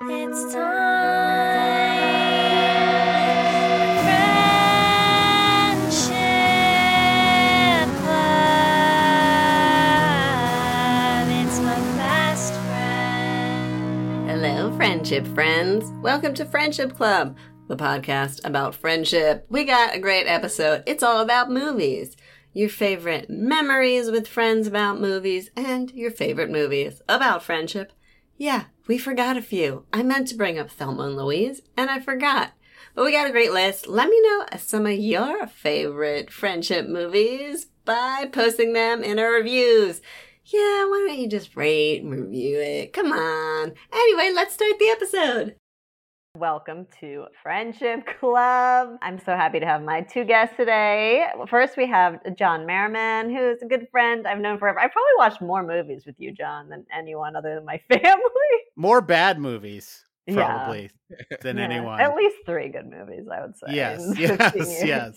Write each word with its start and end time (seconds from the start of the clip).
It's 0.00 0.54
time 0.54 1.98
Friendship 5.90 6.06
Club. 7.98 8.38
It's 11.28 11.58
my 11.58 11.80
best 11.96 12.54
friend. 12.54 14.30
Hello, 14.30 14.70
friendship 14.76 15.26
friends. 15.26 15.90
Welcome 16.00 16.34
to 16.34 16.44
Friendship 16.44 16.94
Club, 16.94 17.36
the 17.66 17.76
podcast 17.76 18.46
about 18.46 18.76
friendship. 18.76 19.46
We 19.48 19.64
got 19.64 19.96
a 19.96 19.98
great 19.98 20.28
episode. 20.28 20.84
It's 20.86 21.02
all 21.02 21.20
about 21.20 21.50
movies. 21.50 22.16
Your 22.52 22.68
favorite 22.68 23.28
memories 23.28 24.12
with 24.12 24.28
friends 24.28 24.68
about 24.68 25.00
movies 25.00 25.50
and 25.56 25.90
your 25.90 26.12
favorite 26.12 26.50
movies 26.50 27.02
about 27.08 27.42
friendship. 27.42 27.92
Yeah, 28.40 28.66
we 28.86 28.98
forgot 28.98 29.36
a 29.36 29.42
few. 29.42 29.84
I 29.92 30.04
meant 30.04 30.28
to 30.28 30.36
bring 30.36 30.60
up 30.60 30.70
Thelma 30.70 31.02
and 31.02 31.16
Louise, 31.16 31.60
and 31.76 31.90
I 31.90 31.98
forgot. 31.98 32.52
But 32.94 33.04
we 33.04 33.10
got 33.10 33.26
a 33.26 33.32
great 33.32 33.52
list. 33.52 33.88
Let 33.88 34.08
me 34.08 34.20
know 34.22 34.46
some 34.58 34.86
of 34.86 34.96
your 34.96 35.48
favorite 35.48 36.30
friendship 36.32 36.86
movies 36.86 37.66
by 37.84 38.28
posting 38.32 38.74
them 38.74 39.02
in 39.02 39.18
our 39.18 39.32
reviews. 39.32 40.00
Yeah, 40.44 40.84
why 40.86 41.04
don't 41.06 41.18
you 41.18 41.28
just 41.28 41.56
rate 41.56 42.02
and 42.02 42.12
review 42.12 42.60
it? 42.60 42.92
Come 42.92 43.10
on. 43.10 43.72
Anyway, 43.92 44.30
let's 44.32 44.54
start 44.54 44.78
the 44.78 44.88
episode. 44.88 45.56
Welcome 46.42 46.86
to 47.00 47.24
Friendship 47.42 48.06
Club. 48.20 48.96
I'm 49.02 49.18
so 49.18 49.34
happy 49.34 49.58
to 49.58 49.66
have 49.66 49.82
my 49.82 50.02
two 50.02 50.22
guests 50.24 50.56
today. 50.56 51.26
First, 51.48 51.76
we 51.76 51.84
have 51.88 52.20
John 52.36 52.64
Merriman, 52.64 53.34
who's 53.34 53.60
a 53.60 53.66
good 53.66 53.88
friend 53.90 54.24
I've 54.24 54.38
known 54.38 54.56
forever. 54.56 54.78
I 54.78 54.86
probably 54.86 55.10
watched 55.16 55.40
more 55.42 55.64
movies 55.66 56.06
with 56.06 56.14
you, 56.18 56.30
John, 56.30 56.68
than 56.68 56.86
anyone 56.96 57.34
other 57.34 57.56
than 57.56 57.64
my 57.64 57.78
family. 57.92 58.22
More 58.76 59.00
bad 59.00 59.40
movies, 59.40 60.04
Yeah. 60.28 60.34
probably, 60.46 60.90
than 61.42 61.58
Yeah, 61.58 61.64
anyone. 61.64 62.00
At 62.00 62.14
least 62.14 62.36
three 62.46 62.68
good 62.68 62.88
movies, 62.88 63.26
I 63.32 63.40
would 63.40 63.56
say. 63.56 63.66
Yes, 63.74 64.00
yes, 64.16 64.84
yes. 64.84 65.16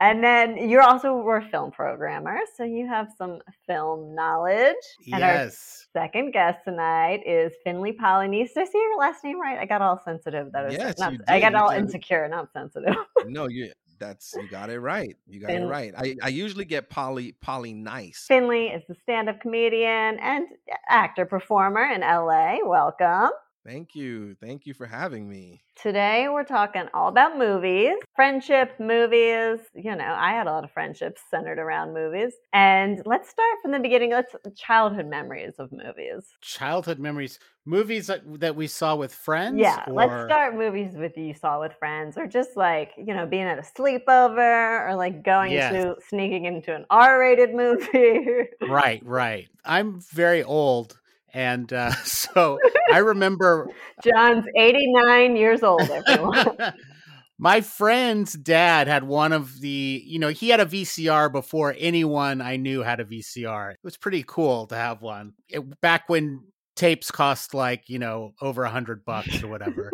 And 0.00 0.24
then 0.24 0.68
you're 0.68 0.82
also 0.82 1.14
were 1.16 1.36
a 1.36 1.48
film 1.50 1.70
programmer, 1.70 2.38
so 2.56 2.64
you 2.64 2.86
have 2.88 3.08
some 3.18 3.40
film 3.66 4.14
knowledge. 4.14 4.74
And 5.12 5.22
our 5.22 5.50
second 5.92 6.32
guest 6.32 6.64
tonight 6.64 7.20
is 7.26 7.52
Finley 7.64 7.92
Polynice. 7.92 8.54
Did 8.54 8.62
I 8.62 8.64
say 8.64 8.78
your 8.78 8.98
last 8.98 9.22
name 9.22 9.38
right? 9.38 9.58
I 9.58 9.66
got 9.66 9.82
all 9.82 10.00
sensitive. 10.02 10.52
That 10.52 10.72
is 10.72 10.72
Yes, 10.72 10.98
not, 10.98 11.12
I 11.28 11.38
got 11.38 11.54
all 11.54 11.68
insecure, 11.68 12.26
not 12.28 12.50
sensitive. 12.52 12.96
no, 13.26 13.46
you 13.48 13.72
that's 13.98 14.34
you 14.34 14.48
got 14.48 14.70
it 14.70 14.80
right. 14.80 15.14
You 15.28 15.40
got 15.40 15.50
it 15.50 15.66
right. 15.66 15.92
I, 15.94 16.16
I 16.22 16.28
usually 16.28 16.64
get 16.64 16.88
Polly 16.88 17.32
Polly 17.42 17.74
nice. 17.74 18.24
Finley 18.26 18.68
is 18.68 18.82
the 18.88 18.96
stand-up 19.02 19.40
comedian 19.42 20.18
and 20.18 20.46
actor 20.88 21.26
performer 21.26 21.84
in 21.84 22.00
LA. 22.00 22.56
Welcome. 22.64 23.30
Thank 23.64 23.94
you. 23.94 24.34
Thank 24.40 24.66
you 24.66 24.74
for 24.74 24.86
having 24.86 25.28
me. 25.28 25.62
Today 25.80 26.28
we're 26.28 26.44
talking 26.44 26.84
all 26.92 27.08
about 27.08 27.38
movies, 27.38 27.94
friendship 28.14 28.72
movies. 28.78 29.60
You 29.74 29.96
know, 29.96 30.14
I 30.14 30.32
had 30.32 30.46
a 30.46 30.50
lot 30.50 30.62
of 30.64 30.70
friendships 30.72 31.22
centered 31.30 31.58
around 31.58 31.94
movies. 31.94 32.34
And 32.52 33.00
let's 33.06 33.30
start 33.30 33.58
from 33.62 33.72
the 33.72 33.78
beginning. 33.78 34.10
Let's 34.10 34.34
childhood 34.56 35.06
memories 35.06 35.54
of 35.58 35.72
movies. 35.72 36.26
Childhood 36.42 36.98
memories, 36.98 37.38
movies 37.64 38.08
that, 38.08 38.20
that 38.40 38.56
we 38.56 38.66
saw 38.66 38.96
with 38.96 39.14
friends. 39.14 39.58
Yeah, 39.58 39.86
let's 39.88 40.24
start 40.24 40.54
movies 40.54 40.92
with 40.96 41.16
you 41.16 41.32
saw 41.32 41.60
with 41.60 41.72
friends, 41.78 42.18
or 42.18 42.26
just 42.26 42.56
like 42.56 42.92
you 42.98 43.14
know 43.14 43.26
being 43.26 43.44
at 43.44 43.58
a 43.58 43.62
sleepover, 43.62 44.86
or 44.86 44.94
like 44.96 45.24
going 45.24 45.52
Yes. 45.52 45.72
to 45.72 45.96
sneaking 46.08 46.44
into 46.44 46.74
an 46.74 46.84
R-rated 46.90 47.54
movie. 47.54 48.26
Right, 48.68 49.02
right. 49.04 49.48
I'm 49.64 50.00
very 50.00 50.42
old, 50.42 50.99
and 51.32 51.72
uh, 51.72 51.92
so 52.04 52.58
I 52.92 52.98
remember 52.98 53.68
John's 54.04 54.44
eighty-nine 54.56 55.36
years 55.36 55.62
old. 55.62 55.82
Everyone. 55.82 56.56
my 57.38 57.62
friend's 57.62 58.34
dad 58.34 58.86
had 58.86 59.02
one 59.02 59.32
of 59.32 59.60
the, 59.60 60.02
you 60.04 60.18
know, 60.18 60.28
he 60.28 60.50
had 60.50 60.60
a 60.60 60.66
VCR 60.66 61.32
before 61.32 61.74
anyone 61.78 62.42
I 62.42 62.56
knew 62.56 62.82
had 62.82 63.00
a 63.00 63.04
VCR. 63.06 63.72
It 63.72 63.78
was 63.82 63.96
pretty 63.96 64.22
cool 64.26 64.66
to 64.66 64.74
have 64.74 65.00
one 65.00 65.32
It- 65.48 65.80
back 65.80 66.08
when 66.08 66.42
tapes 66.76 67.10
cost 67.10 67.54
like, 67.54 67.88
you 67.88 67.98
know, 67.98 68.32
over 68.42 68.64
a 68.64 68.70
hundred 68.70 69.06
bucks 69.06 69.42
or 69.42 69.48
whatever. 69.48 69.90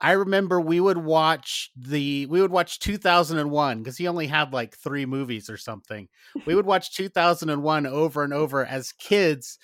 I 0.00 0.12
remember 0.12 0.60
we 0.60 0.80
would 0.80 0.98
watch 0.98 1.70
the 1.76 2.26
we 2.26 2.40
would 2.40 2.50
watch 2.50 2.80
2001 2.80 3.78
because 3.78 3.96
he 3.96 4.08
only 4.08 4.26
had 4.26 4.52
like 4.52 4.76
three 4.76 5.06
movies 5.06 5.48
or 5.48 5.56
something. 5.56 6.08
We 6.44 6.54
would 6.54 6.66
watch 6.66 6.94
2001 6.96 7.86
over 7.86 8.24
and 8.24 8.34
over 8.34 8.66
as 8.66 8.92
kids, 8.92 9.58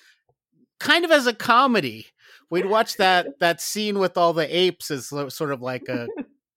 kind 0.79 1.05
of 1.05 1.11
as 1.11 1.27
a 1.27 1.33
comedy. 1.33 2.07
We'd 2.49 2.65
watch 2.65 2.97
that 2.97 3.27
that 3.39 3.61
scene 3.61 3.99
with 3.99 4.17
all 4.17 4.33
the 4.33 4.55
apes 4.55 4.91
as 4.91 5.07
sort 5.07 5.51
of 5.51 5.61
like 5.61 5.87
a 5.87 6.07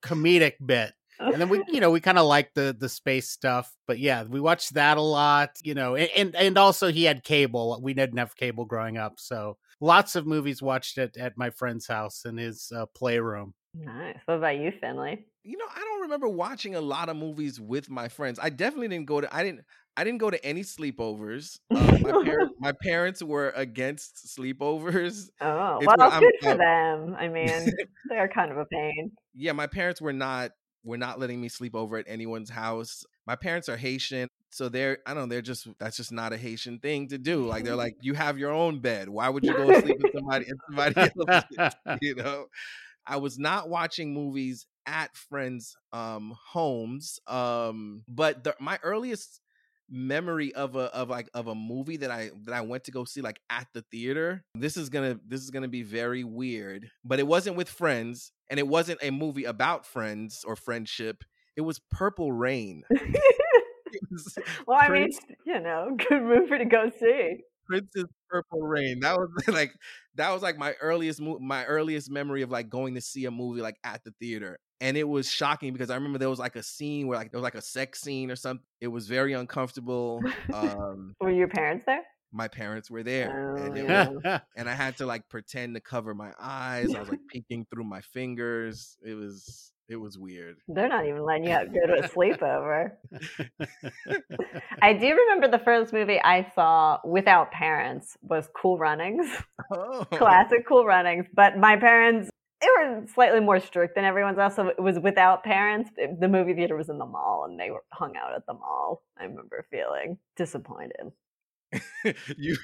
comedic 0.03 0.55
bit. 0.65 0.93
And 1.19 1.41
then 1.41 1.49
we, 1.49 1.63
you 1.69 1.81
know, 1.81 1.91
we 1.91 2.01
kind 2.01 2.19
of 2.19 2.27
like 2.27 2.55
the 2.55 2.75
the 2.79 2.89
space 2.89 3.29
stuff, 3.29 3.73
but 3.87 3.99
yeah, 3.99 4.25
we 4.25 4.41
watched 4.41 4.75
that 4.75 4.97
a 4.97 5.03
lot, 5.03 5.51
you 5.63 5.75
know, 5.75 5.97
and, 5.97 6.35
and 6.35 6.59
also 6.59 6.91
he 6.91 7.05
had 7.05 7.25
cable. 7.25 7.79
We 7.83 7.95
didn't 7.95 8.19
have 8.19 8.37
cable 8.37 8.65
growing 8.65 8.97
up, 8.97 9.15
so 9.19 9.59
lots 9.81 10.17
of 10.17 10.27
movies 10.27 10.63
watched 10.63 10.99
at 10.99 11.17
at 11.17 11.37
my 11.37 11.51
friend's 11.51 11.87
house 11.87 12.25
in 12.25 12.37
his 12.39 12.73
uh, 12.75 12.87
playroom. 12.95 13.55
Nice. 13.75 14.17
What 14.27 14.35
about 14.35 14.57
you, 14.59 14.73
Finley? 14.81 15.25
You 15.45 15.57
know, 15.57 15.65
I 15.75 15.81
don't 15.81 16.03
remember 16.03 16.29
watching 16.29 16.75
a 16.75 16.81
lot 16.81 17.09
of 17.09 17.17
movies 17.17 17.61
with 17.61 17.91
my 17.91 18.09
friends. 18.09 18.39
I 18.41 18.51
definitely 18.51 18.89
didn't 18.89 19.07
go 19.07 19.21
to 19.21 19.35
I 19.35 19.43
didn't 19.43 19.65
I 19.97 20.05
didn't 20.05 20.19
go 20.19 20.31
to 20.31 20.43
any 20.45 20.63
sleepovers. 20.63 21.59
Uh, 21.71 21.99
my, 22.01 22.13
parents, 22.25 22.55
my 22.61 22.73
parents 22.83 23.23
were 23.23 23.53
against 23.57 24.27
sleepovers. 24.27 25.29
Oh, 25.41 25.79
It's 25.81 25.87
well, 25.87 26.21
good 26.21 26.33
for 26.41 26.57
them. 26.57 27.15
I 27.19 27.29
mean, 27.29 27.73
they're 28.09 28.29
kind 28.29 28.51
of 28.51 28.59
a 28.59 28.65
pain. 28.67 29.13
Yeah, 29.35 29.53
my 29.53 29.67
parents 29.67 30.01
were 30.01 30.13
not 30.13 30.53
were 30.85 30.99
not 30.99 31.21
letting 31.21 31.41
me 31.41 31.49
sleep 31.49 31.75
over 31.75 31.97
at 31.97 32.07
anyone's 32.09 32.51
house. 32.51 33.05
My 33.27 33.37
parents 33.37 33.69
are 33.69 33.77
Haitian, 33.77 34.29
so 34.51 34.69
they're 34.69 34.99
I 35.07 35.15
don't 35.15 35.25
know, 35.25 35.35
they're 35.35 35.43
just 35.43 35.69
that's 35.79 35.97
just 35.97 36.13
not 36.13 36.33
a 36.33 36.37
Haitian 36.37 36.79
thing 36.79 37.09
to 37.09 37.19
do. 37.19 37.47
Like 37.47 37.65
they're 37.65 37.77
like, 37.77 37.97
you 38.01 38.15
have 38.15 38.39
your 38.39 38.53
own 38.53 38.81
bed. 38.81 39.09
Why 39.09 39.29
would 39.29 39.45
you 39.45 39.55
go 39.55 39.81
sleep 39.81 39.99
with 40.03 40.13
somebody 40.15 40.47
somebody 40.69 40.95
else's? 41.01 41.77
You 42.01 42.15
know, 42.15 42.47
I 43.07 43.17
was 43.17 43.39
not 43.39 43.69
watching 43.69 44.15
movies 44.15 44.67
at 44.87 45.17
friends' 45.17 45.77
um 45.93 46.35
homes. 46.51 47.19
Um, 47.27 48.03
but 48.09 48.45
the, 48.45 48.55
my 48.61 48.79
earliest 48.83 49.41
memory 49.91 50.55
of 50.55 50.75
a 50.75 50.85
of 50.95 51.11
like 51.11 51.29
of 51.35 51.47
a 51.49 51.55
movie 51.55 51.99
that 51.99 52.11
I 52.11 52.31
that 52.45 52.55
I 52.55 52.63
went 52.63 52.85
to 52.85 52.91
go 52.91 53.05
see 53.05 53.21
like 53.21 53.41
at 53.51 53.69
the 53.75 53.83
theater. 53.83 54.45
This 54.55 54.77
is 54.77 54.89
gonna 54.89 55.19
this 55.27 55.43
is 55.43 55.51
gonna 55.51 55.69
be 55.69 55.83
very 55.83 56.25
weird, 56.25 56.91
but 57.05 57.19
it 57.19 57.27
wasn't 57.27 57.57
with 57.57 57.69
friends, 57.69 58.33
and 58.51 58.59
it 58.59 58.67
wasn't 58.67 59.01
a 59.03 59.11
movie 59.11 59.45
about 59.45 59.87
friends 59.87 60.45
or 60.47 60.57
friendship. 60.57 61.25
It 61.57 61.63
was 61.63 61.79
Purple 61.91 62.33
Rain. 62.33 62.83
Well, 64.67 64.79
I 64.81 64.89
mean, 64.89 65.11
you 65.45 65.61
know, 65.61 65.97
good 66.09 66.23
movie 66.23 66.59
to 66.59 66.65
go 66.65 66.91
see. 66.99 67.41
Prince's 67.73 68.11
Purple 68.29 68.61
Rain. 68.63 69.01
That 69.01 69.17
was 69.19 69.29
like 69.49 69.73
that 70.17 70.31
was 70.31 70.43
like 70.43 70.59
my 70.59 70.75
earliest 70.81 71.21
mo- 71.21 71.39
my 71.41 71.65
earliest 71.65 72.11
memory 72.11 72.43
of 72.43 72.51
like 72.51 72.69
going 72.69 72.95
to 72.95 73.01
see 73.01 73.25
a 73.25 73.31
movie 73.31 73.61
like 73.63 73.79
at 73.85 74.05
the 74.05 74.13
theater. 74.21 74.59
And 74.81 74.97
it 74.97 75.09
was 75.09 75.31
shocking 75.31 75.73
because 75.73 75.91
I 75.91 75.95
remember 75.95 76.19
there 76.19 76.29
was 76.31 76.39
like 76.41 76.57
a 76.57 76.63
scene 76.63 77.07
where 77.07 77.17
like 77.19 77.31
there 77.31 77.39
was 77.39 77.45
like 77.45 77.55
a 77.55 77.63
sex 77.63 78.01
scene 78.01 78.31
or 78.31 78.37
something. 78.37 78.65
It 78.81 78.89
was 78.89 79.07
very 79.09 79.33
uncomfortable. 79.33 80.21
Um 80.53 81.15
Were 81.21 81.31
your 81.31 81.49
parents 81.49 81.85
there? 81.87 82.03
my 82.35 82.49
parents 82.49 82.91
were 82.91 83.03
there 83.03 83.59
Oh, 83.59 83.75
it 83.75 83.85
yeah. 83.85 84.09
was, 84.09 84.41
and 84.57 84.67
I 84.69 84.73
had 84.73 84.97
to 84.97 85.07
like 85.07 85.29
pretend 85.29 85.75
to 85.75 85.81
cover 85.83 86.15
my 86.15 86.33
eyes. 86.41 86.95
I 86.95 87.01
was 87.01 87.11
like 87.11 87.21
peeking 87.31 87.67
through 87.71 87.85
my 87.85 88.01
fingers. 88.01 88.97
It 89.05 89.13
was 89.15 89.71
it 89.93 90.01
was 90.01 90.19
weird. 90.19 90.57
They're 90.69 90.89
not 90.89 91.07
even 91.07 91.23
letting 91.23 91.45
you 91.45 91.51
go 91.51 91.87
to 91.87 92.05
a 92.05 92.09
sleepover. 92.09 92.93
I 94.83 94.93
do 94.95 95.15
remember 95.15 95.49
the 95.49 95.63
first 95.63 95.93
movie 95.93 96.21
I 96.21 96.51
saw 96.55 96.99
without 97.05 97.51
parents 97.53 98.17
was 98.23 98.49
Cool 98.57 98.79
Runnings, 98.79 99.27
Oh. 99.73 100.05
classic 100.11 100.67
Cool 100.67 100.85
Runnings. 100.87 101.27
But 101.35 101.59
my 101.59 101.77
parents, 101.77 102.31
they 102.61 102.67
were 102.79 103.05
slightly 103.13 103.41
more 103.41 103.61
strict 103.61 103.95
than 103.95 104.05
everyone's 104.05 104.39
else, 104.39 104.57
so 104.57 104.69
it 104.69 104.81
was 104.81 104.99
without 104.99 105.45
parents. 105.45 105.91
The 105.97 106.29
movie 106.29 106.55
theater 106.55 106.77
was 106.77 106.89
in 106.89 106.99
the 106.99 107.07
mall, 107.07 107.47
and 107.49 107.61
they 107.61 107.71
were 107.71 107.85
hung 107.93 108.17
out 108.17 108.35
at 108.35 108.47
the 108.47 108.55
mall. 108.55 109.03
I 109.19 109.25
remember 109.25 109.65
feeling 109.71 110.19
disappointed. 110.37 111.13
you 112.37 112.57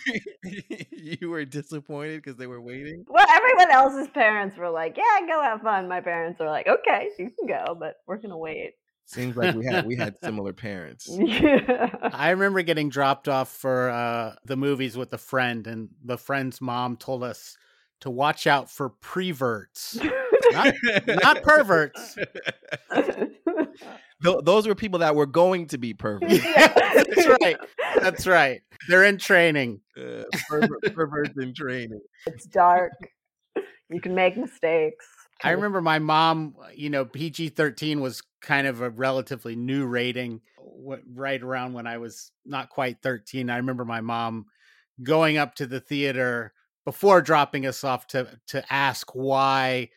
you 0.91 1.31
were 1.31 1.45
disappointed 1.45 2.23
because 2.23 2.37
they 2.37 2.47
were 2.47 2.61
waiting. 2.61 3.05
Well, 3.09 3.27
everyone 3.29 3.71
else's 3.71 4.09
parents 4.09 4.57
were 4.57 4.71
like, 4.71 4.97
"Yeah, 4.97 5.27
go 5.27 5.43
have 5.43 5.63
fun." 5.63 5.89
My 5.89 6.01
parents 6.01 6.39
were 6.41 6.47
like, 6.47 6.67
"Okay, 6.67 7.11
you 7.19 7.31
can 7.31 7.47
go, 7.47 7.75
but 7.79 7.97
we're 8.07 8.19
gonna 8.19 8.39
wait." 8.39 8.75
Seems 9.07 9.39
like 9.39 9.55
we 9.55 9.65
had 9.65 9.87
we 9.87 9.97
had 9.97 10.17
similar 10.23 10.53
parents. 10.53 11.09
Yeah. 11.19 11.89
I 12.13 12.31
remember 12.31 12.61
getting 12.63 12.91
dropped 12.91 13.29
off 13.29 13.49
for 13.51 13.89
uh, 13.89 14.35
the 14.45 14.57
movies 14.57 14.97
with 14.97 15.13
a 15.15 15.19
friend, 15.19 15.67
and 15.67 15.89
the 16.05 16.19
friend's 16.19 16.61
mom 16.61 16.97
told 16.97 17.23
us 17.23 17.57
to 18.01 18.11
watch 18.11 18.47
out 18.47 18.71
for 18.71 18.91
preverts, 18.91 19.99
not, 20.53 20.75
not 21.23 21.43
perverts. 21.43 22.17
Th- 24.23 24.39
those 24.43 24.67
were 24.67 24.75
people 24.75 24.99
that 25.01 25.15
were 25.15 25.27
going 25.27 25.67
to 25.69 25.79
be 25.79 25.95
perverts. 25.95 26.43
That's 26.57 27.27
right. 27.41 27.57
That's 28.01 28.27
right. 28.27 28.63
They're 28.89 29.05
in 29.05 29.19
training. 29.19 29.81
Uh, 29.97 30.25
perver- 30.51 30.95
perverts 30.95 31.39
in 31.39 31.55
training. 31.55 32.01
It's 32.27 32.47
dark. 32.47 32.93
You 33.91 34.01
can 34.01 34.15
make 34.15 34.37
mistakes. 34.37 35.07
I 35.43 35.53
remember 35.53 35.81
my 35.81 36.01
mom, 36.01 36.57
you 36.75 36.91
know, 36.91 37.05
PG 37.05 37.51
13 37.51 38.01
was 38.01 38.23
kind 38.43 38.67
of 38.67 38.81
a 38.81 38.91
relatively 38.91 39.55
new 39.55 39.87
rating 39.87 40.41
right 41.15 41.41
around 41.41 41.75
when 41.75 41.87
I 41.87 41.99
was 41.99 42.33
not 42.45 42.71
quite 42.71 43.03
13. 43.03 43.49
I 43.49 43.57
remember 43.59 43.85
my 43.85 44.01
mom 44.01 44.47
going 45.03 45.39
up 45.39 45.55
to 45.57 45.67
the 45.67 45.79
theater 45.79 46.53
before 46.85 47.23
dropping 47.23 47.67
us 47.67 47.85
off 47.85 48.09
to, 48.09 48.29
to 48.49 48.65
ask 48.73 49.15
why 49.15 49.91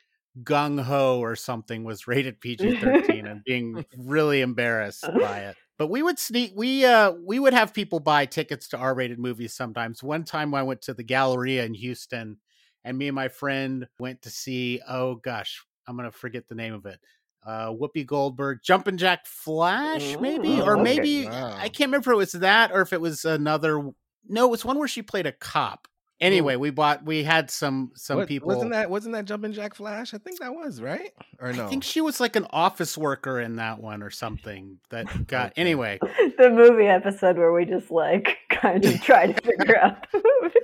Gung 0.43 0.81
Ho 0.81 1.19
or 1.19 1.35
something 1.35 1.83
was 1.83 2.07
rated 2.07 2.39
PG 2.39 2.79
13 2.79 3.27
and 3.27 3.43
being 3.43 3.85
really 3.97 4.41
embarrassed 4.41 5.05
by 5.19 5.39
it. 5.39 5.57
But 5.77 5.87
we 5.89 6.03
would 6.03 6.19
sneak 6.19 6.53
we 6.55 6.85
uh 6.85 7.11
we 7.25 7.39
would 7.39 7.53
have 7.53 7.73
people 7.73 7.99
buy 7.99 8.25
tickets 8.25 8.69
to 8.69 8.77
R-rated 8.77 9.19
movies 9.19 9.53
sometimes. 9.53 10.01
One 10.03 10.23
time 10.23 10.53
I 10.53 10.63
went 10.63 10.83
to 10.83 10.93
the 10.93 11.03
Galleria 11.03 11.65
in 11.65 11.73
Houston 11.73 12.37
and 12.83 12.97
me 12.97 13.07
and 13.07 13.15
my 13.15 13.27
friend 13.27 13.87
went 13.99 14.21
to 14.23 14.29
see 14.29 14.79
oh 14.87 15.15
gosh, 15.15 15.65
I'm 15.87 15.97
going 15.97 16.09
to 16.09 16.17
forget 16.17 16.47
the 16.47 16.55
name 16.55 16.73
of 16.73 16.85
it. 16.85 16.99
Uh 17.45 17.69
Whoopi 17.69 18.05
Goldberg, 18.05 18.59
Jumpin' 18.63 18.97
Jack 18.97 19.25
Flash 19.25 20.17
maybe 20.19 20.59
Ooh, 20.59 20.63
or 20.63 20.77
okay. 20.77 20.83
maybe 20.83 21.25
Wow. 21.25 21.55
I 21.57 21.67
can't 21.67 21.89
remember 21.89 22.11
if 22.11 22.15
it 22.15 22.17
was 22.17 22.31
that 22.33 22.71
or 22.71 22.81
if 22.81 22.93
it 22.93 23.01
was 23.01 23.25
another 23.25 23.91
no, 24.29 24.45
it 24.45 24.51
was 24.51 24.63
one 24.63 24.77
where 24.77 24.87
she 24.87 25.01
played 25.01 25.25
a 25.25 25.31
cop. 25.31 25.87
Anyway, 26.21 26.55
we 26.55 26.69
bought 26.69 27.03
we 27.03 27.23
had 27.23 27.49
some 27.49 27.91
some 27.95 28.17
What- 28.19 28.27
people 28.27 28.47
wasn't 28.47 28.71
that 28.71 28.89
wasn't 28.91 29.15
that 29.15 29.25
Jumpin' 29.25 29.53
Jack 29.53 29.73
Flash? 29.73 30.13
I 30.13 30.19
think 30.19 30.39
that 30.39 30.53
was 30.53 30.79
right 30.81 31.11
or 31.39 31.51
no? 31.51 31.65
I 31.65 31.69
think 31.69 31.83
she 31.83 31.99
was 31.99 32.19
like 32.19 32.35
an 32.35 32.45
office 32.51 32.95
worker 32.97 33.39
in 33.39 33.55
that 33.55 33.79
one 33.81 34.03
or 34.03 34.11
something 34.11 34.77
that 34.91 35.05
got 35.27 35.51
Okay. 35.51 35.61
anyway. 35.61 35.97
the 36.37 36.51
movie 36.51 36.85
episode 36.85 37.37
where 37.37 37.51
we 37.51 37.65
just 37.65 37.89
like 37.89 38.37
kind 38.51 38.85
of 38.85 39.01
try 39.01 39.31
to 39.31 39.41
figure 39.41 39.77
out 39.79 40.05
the 40.11 40.21
movie. 40.41 40.59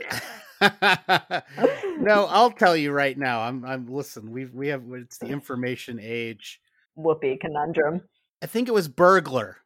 no, 2.01 2.25
I'll 2.29 2.51
tell 2.51 2.75
you 2.77 2.91
right 2.91 3.17
now. 3.17 3.41
I'm 3.41 3.65
I'm 3.65 3.87
listen, 3.87 4.31
we 4.31 4.45
we 4.45 4.67
have 4.69 4.83
it's 4.93 5.17
the 5.17 5.27
information 5.27 5.99
age. 6.01 6.59
Whoopi 6.97 7.39
conundrum. 7.39 8.01
I 8.41 8.45
think 8.45 8.67
it 8.67 8.73
was 8.73 8.87
burglar. 8.87 9.57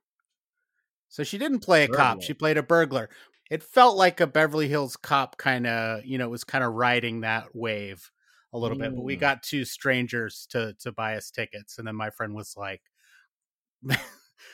So 1.10 1.24
she 1.24 1.38
didn't 1.38 1.60
play 1.60 1.84
a 1.84 1.88
cop, 1.90 2.22
she 2.22 2.34
played 2.34 2.58
a 2.58 2.64
burglar. 2.64 3.10
It 3.52 3.62
felt 3.62 3.98
like 3.98 4.22
a 4.22 4.28
Beverly 4.28 4.70
Hills 4.70 4.96
cop 4.96 5.38
kind 5.38 5.68
of, 5.68 6.06
you 6.06 6.18
know, 6.18 6.30
was 6.30 6.46
kind 6.46 6.64
of 6.64 6.74
riding 6.74 7.22
that 7.22 7.54
wave 7.54 8.10
a 8.54 8.58
little 8.58 8.78
bit. 8.78 8.96
But 8.96 9.04
we 9.04 9.18
Mm. 9.18 9.20
got 9.20 9.44
two 9.44 9.66
strangers 9.66 10.48
to 10.52 10.74
to 10.80 10.92
buy 10.94 11.18
us 11.18 11.30
tickets 11.30 11.78
and 11.78 11.86
then 11.86 11.96
my 11.96 12.10
friend 12.10 12.34
was 12.34 12.56
like 12.58 12.82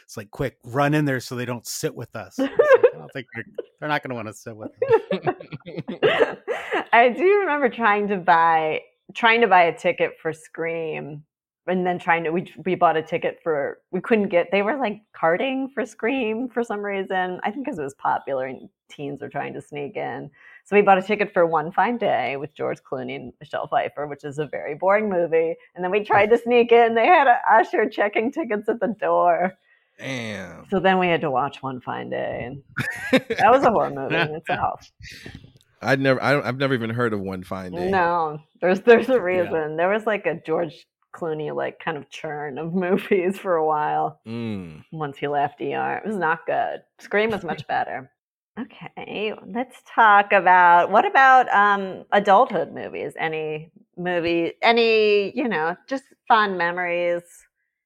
it's 0.04 0.18
like 0.18 0.32
quick, 0.32 0.58
run 0.64 0.94
in 0.94 1.06
there 1.06 1.20
so 1.20 1.36
they 1.36 1.46
don't 1.46 1.68
sit 1.68 1.94
with 1.94 2.16
us. 2.16 2.40
I, 2.40 2.44
like, 2.44 2.52
I 2.96 2.98
don't 2.98 3.14
think 3.14 3.28
they're, 3.34 3.46
they're 3.80 3.90
not 3.90 4.02
going 4.02 4.10
to 4.10 4.16
want 4.16 4.28
to 4.28 4.34
sit 4.34 4.56
with 4.56 4.72
us. 4.72 6.38
I 6.94 7.10
do 7.10 7.40
remember 7.42 7.70
trying 7.70 8.08
to 8.08 8.18
buy 8.18 8.82
trying 9.14 9.42
to 9.42 9.48
buy 9.48 9.64
a 9.64 9.78
ticket 9.78 10.14
for 10.22 10.34
Scream 10.34 11.24
and 11.68 11.86
then 11.86 12.00
trying 12.00 12.24
to 12.24 12.32
we 12.32 12.52
we 12.66 12.76
bought 12.76 12.98
a 12.98 13.02
ticket 13.02 13.40
for 13.44 13.80
we 13.92 14.02
couldn't 14.02 14.30
get 14.30 14.48
they 14.52 14.62
were 14.62 14.78
like 14.78 15.02
carding 15.14 15.70
for 15.74 15.86
Scream 15.86 16.50
for 16.50 16.64
some 16.64 16.82
reason. 16.82 17.40
I 17.44 17.52
think 17.52 17.66
because 17.66 17.80
it 17.80 17.84
was 17.84 17.96
popular 17.96 18.46
and 18.46 18.70
teens 18.90 19.22
were 19.22 19.30
trying 19.30 19.54
to 19.54 19.62
sneak 19.62 19.96
in. 19.96 20.30
So 20.66 20.76
we 20.76 20.82
bought 20.82 20.98
a 20.98 21.02
ticket 21.02 21.34
for 21.34 21.46
One 21.46 21.72
Fine 21.72 21.98
Day 21.98 22.38
with 22.38 22.54
George 22.54 22.80
Clooney 22.84 23.16
and 23.16 23.34
Michelle 23.40 23.68
Pfeiffer, 23.68 24.08
which 24.08 24.24
is 24.24 24.40
a 24.40 24.48
very 24.48 24.76
boring 24.76 25.10
movie. 25.10 25.56
And 25.76 25.84
then 25.84 25.92
we 25.92 26.04
tried 26.04 26.30
to 26.32 26.38
sneak 26.38 26.72
in. 26.72 26.96
They 26.96 27.06
had 27.06 27.28
an 27.28 27.38
usher 27.50 27.90
checking 27.90 28.32
tickets 28.32 28.68
at 28.70 28.80
the 28.80 28.96
door. 29.00 29.54
Damn. 29.98 30.68
So 30.70 30.80
then 30.80 31.00
we 31.00 31.08
had 31.08 31.22
to 31.22 31.32
watch 31.32 31.64
One 31.64 31.82
Fine 31.82 32.12
Day, 32.12 32.44
and 32.46 32.64
that 33.12 33.52
was 33.52 33.64
a 33.64 33.72
horror 33.72 33.90
movie 33.90 34.16
in 34.16 34.36
itself. 34.36 34.92
I'd 35.82 36.00
never 36.00 36.22
I 36.24 36.34
don't, 36.34 36.46
I've 36.46 36.58
never 36.58 36.74
even 36.74 36.90
heard 36.90 37.14
of 37.14 37.20
One 37.20 37.44
Fine 37.44 37.72
Day. 37.72 37.90
No, 37.90 38.40
there's 38.62 38.82
there's 38.82 39.10
a 39.10 39.22
reason. 39.22 39.78
There 39.78 39.90
was 39.90 40.06
like 40.06 40.26
a 40.26 40.36
George 40.46 40.86
Clooney 41.18 41.54
like 41.56 41.80
kind 41.80 41.98
of 41.98 42.10
churn 42.10 42.58
of 42.58 42.74
movies 42.86 43.38
for 43.40 43.56
a 43.56 43.66
while 43.66 44.22
Mm. 44.28 44.84
once 44.92 45.18
he 45.18 45.28
left 45.28 45.62
ER. 45.62 46.02
It 46.04 46.08
was 46.08 46.18
not 46.18 46.46
good. 46.46 46.82
Scream 47.00 47.32
was 47.32 47.44
much 47.44 47.66
better. 47.76 48.12
Okay, 48.60 49.34
let's 49.46 49.78
talk 49.94 50.32
about 50.34 50.90
what 50.92 51.06
about 51.06 51.48
um 51.50 52.06
adulthood 52.12 52.74
movies? 52.74 53.14
Any 53.20 53.72
movie, 53.98 54.54
any 54.62 55.36
you 55.38 55.48
know, 55.48 55.76
just 55.88 56.04
fun 56.28 56.58
memories. 56.58 57.22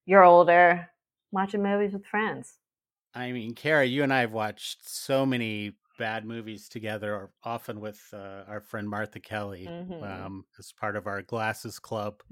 You're 0.06 0.24
older, 0.24 0.90
watching 1.32 1.62
movies 1.64 1.94
with 1.94 2.06
friends. 2.06 2.58
I 3.14 3.32
mean, 3.34 3.54
Kara, 3.54 3.86
you 3.86 4.04
and 4.04 4.14
I 4.14 4.22
have 4.22 4.32
watched 4.32 4.90
so 4.90 5.26
many 5.26 5.74
bad 6.02 6.26
movies 6.26 6.68
together, 6.68 7.30
often 7.44 7.80
with 7.80 8.02
uh, 8.12 8.44
our 8.48 8.60
friend 8.60 8.90
Martha 8.90 9.20
Kelly, 9.20 9.68
Mhm. 9.68 10.02
um, 10.04 10.46
as 10.58 10.74
part 10.74 10.96
of 10.96 11.06
our 11.06 11.22
Glasses 11.22 11.78
Club, 11.78 12.24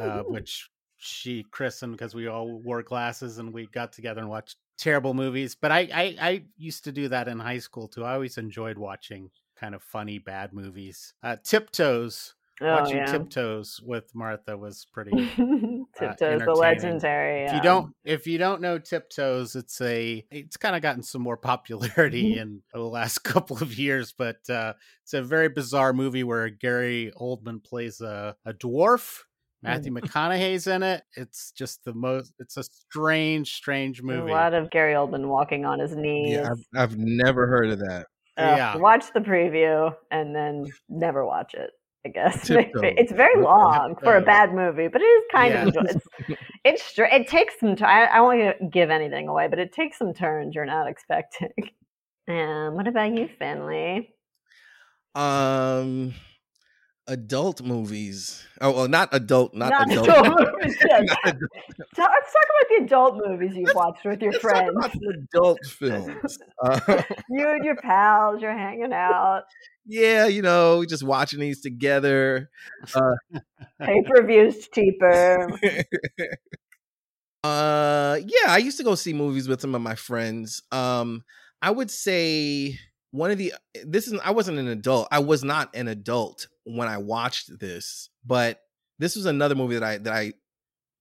uh, 0.00 0.22
which 0.34 0.70
she 0.96 1.44
christened 1.50 1.92
because 1.92 2.14
we 2.14 2.26
all 2.26 2.48
wore 2.62 2.82
glasses 2.82 3.36
and 3.38 3.52
we 3.52 3.66
got 3.66 3.92
together 3.92 4.20
and 4.22 4.30
watched 4.30 4.56
terrible 4.78 5.12
movies. 5.14 5.54
But 5.54 5.72
I, 5.72 5.80
I, 5.92 6.04
I 6.30 6.44
used 6.56 6.84
to 6.84 6.92
do 6.92 7.08
that 7.08 7.28
in 7.28 7.38
high 7.38 7.58
school 7.58 7.86
too. 7.88 8.04
I 8.04 8.14
always 8.14 8.38
enjoyed 8.38 8.78
watching 8.78 9.30
kind 9.56 9.74
of 9.74 9.82
funny 9.82 10.18
bad 10.18 10.52
movies. 10.54 11.12
Uh, 11.22 11.36
Tiptoes, 11.44 12.34
oh 12.64 12.80
watching 12.80 12.98
yeah. 12.98 13.06
Tiptoes 13.06 13.80
with 13.84 14.14
Martha 14.14 14.56
was 14.56 14.86
pretty 14.92 15.10
Tiptoes, 15.10 15.88
the 15.98 16.26
entertaining. 16.26 16.56
legendary. 16.56 17.44
if 17.46 17.52
you 17.54 17.60
don't 17.62 17.94
if 18.04 18.26
you 18.26 18.38
don't 18.38 18.60
know 18.60 18.78
tiptoes 18.78 19.56
it's 19.56 19.80
a 19.80 20.24
it's 20.30 20.56
kind 20.56 20.76
of 20.76 20.82
gotten 20.82 21.02
some 21.02 21.22
more 21.22 21.36
popularity 21.36 22.38
in 22.38 22.62
the 22.72 22.80
last 22.80 23.18
couple 23.24 23.56
of 23.62 23.78
years 23.78 24.12
but 24.16 24.38
uh 24.50 24.72
it's 25.02 25.14
a 25.14 25.22
very 25.22 25.48
bizarre 25.48 25.92
movie 25.92 26.24
where 26.24 26.48
gary 26.48 27.12
oldman 27.20 27.62
plays 27.62 28.00
a, 28.00 28.36
a 28.44 28.52
dwarf 28.52 29.20
matthew 29.62 29.92
mcconaughey's 29.92 30.66
in 30.66 30.82
it 30.82 31.02
it's 31.16 31.52
just 31.52 31.84
the 31.84 31.94
most 31.94 32.34
it's 32.38 32.56
a 32.56 32.62
strange 32.64 33.54
strange 33.54 34.02
movie. 34.02 34.30
a 34.30 34.34
lot 34.34 34.54
of 34.54 34.70
Gary 34.70 34.94
Oldman 34.94 35.26
walking 35.28 35.64
on 35.64 35.78
his 35.78 35.94
knees. 35.94 36.32
Yeah, 36.32 36.50
I've, 36.50 36.66
I've 36.76 36.98
never 36.98 37.46
heard 37.46 37.70
of 37.70 37.78
that. 37.80 38.06
Ugh, 38.38 38.56
yeah. 38.56 38.76
watch 38.76 39.12
the 39.12 39.20
preview 39.20 39.94
and 40.10 40.34
then 40.34 40.66
never 40.88 41.24
watch 41.24 41.54
it. 41.54 41.70
I 42.04 42.08
guess 42.08 42.50
it's 42.50 43.12
very 43.12 43.42
long 43.42 43.96
for 44.02 44.16
a 44.16 44.22
bad 44.22 44.52
movie, 44.54 44.88
but 44.88 45.00
it 45.00 45.04
is 45.04 45.24
kind 45.30 45.54
Yeah. 45.54 45.66
of 45.66 45.74
it's 45.76 46.06
it's 46.64 46.94
it 46.98 47.28
takes 47.28 47.58
some 47.60 47.76
time. 47.76 48.08
I, 48.12 48.18
I 48.18 48.20
won't 48.20 48.72
give 48.72 48.90
anything 48.90 49.28
away, 49.28 49.48
but 49.48 49.58
it 49.58 49.72
takes 49.72 49.98
some 49.98 50.12
turns 50.14 50.54
you're 50.54 50.66
not 50.66 50.88
expecting. 50.88 51.50
Um, 52.28 52.74
what 52.76 52.86
about 52.86 53.16
you, 53.16 53.28
Finley? 53.36 54.14
Um, 55.16 56.14
adult 57.08 57.62
movies. 57.62 58.44
Oh, 58.60 58.72
well, 58.72 58.88
not 58.88 59.08
adult, 59.12 59.54
not, 59.54 59.70
Not 59.70 59.90
adult. 59.90 60.08
adult 60.08 60.52
movies. 60.62 60.76
Not 60.84 61.18
adult. 61.24 61.50
Let's 61.76 61.96
talk 61.96 62.46
about 62.48 62.68
the 62.78 62.84
adult 62.84 63.20
movies 63.26 63.52
you've 63.56 63.74
watched 63.74 64.04
with 64.04 64.22
your 64.22 64.32
Let's 64.32 64.42
friends. 64.42 64.76
adult 65.34 65.58
films. 65.66 66.38
Uh, 66.64 67.02
You 67.28 67.48
and 67.50 67.64
your 67.64 67.74
pals, 67.76 68.40
you're 68.40 68.56
hanging 68.56 68.92
out. 68.92 69.42
yeah, 69.84 70.26
you 70.26 70.42
know, 70.42 70.84
just 70.84 71.02
watching 71.02 71.40
these 71.40 71.60
together. 71.60 72.48
Pay 73.80 74.02
per 74.06 74.24
view's 74.24 74.68
cheaper. 74.68 75.50
Uh 77.44 78.20
yeah, 78.24 78.52
I 78.52 78.58
used 78.58 78.76
to 78.78 78.84
go 78.84 78.94
see 78.94 79.12
movies 79.12 79.48
with 79.48 79.60
some 79.60 79.74
of 79.74 79.82
my 79.82 79.96
friends. 79.96 80.62
Um 80.70 81.24
I 81.60 81.70
would 81.72 81.90
say 81.90 82.78
one 83.10 83.32
of 83.32 83.38
the 83.38 83.52
this 83.84 84.06
is 84.06 84.18
I 84.24 84.30
wasn't 84.30 84.58
an 84.58 84.68
adult. 84.68 85.08
I 85.10 85.18
was 85.18 85.42
not 85.42 85.74
an 85.74 85.88
adult 85.88 86.46
when 86.64 86.88
I 86.88 86.98
watched 86.98 87.58
this, 87.58 88.08
but 88.24 88.60
this 88.98 89.16
was 89.16 89.26
another 89.26 89.54
movie 89.54 89.74
that 89.74 89.82
I 89.84 89.98
that 89.98 90.12
I 90.12 90.32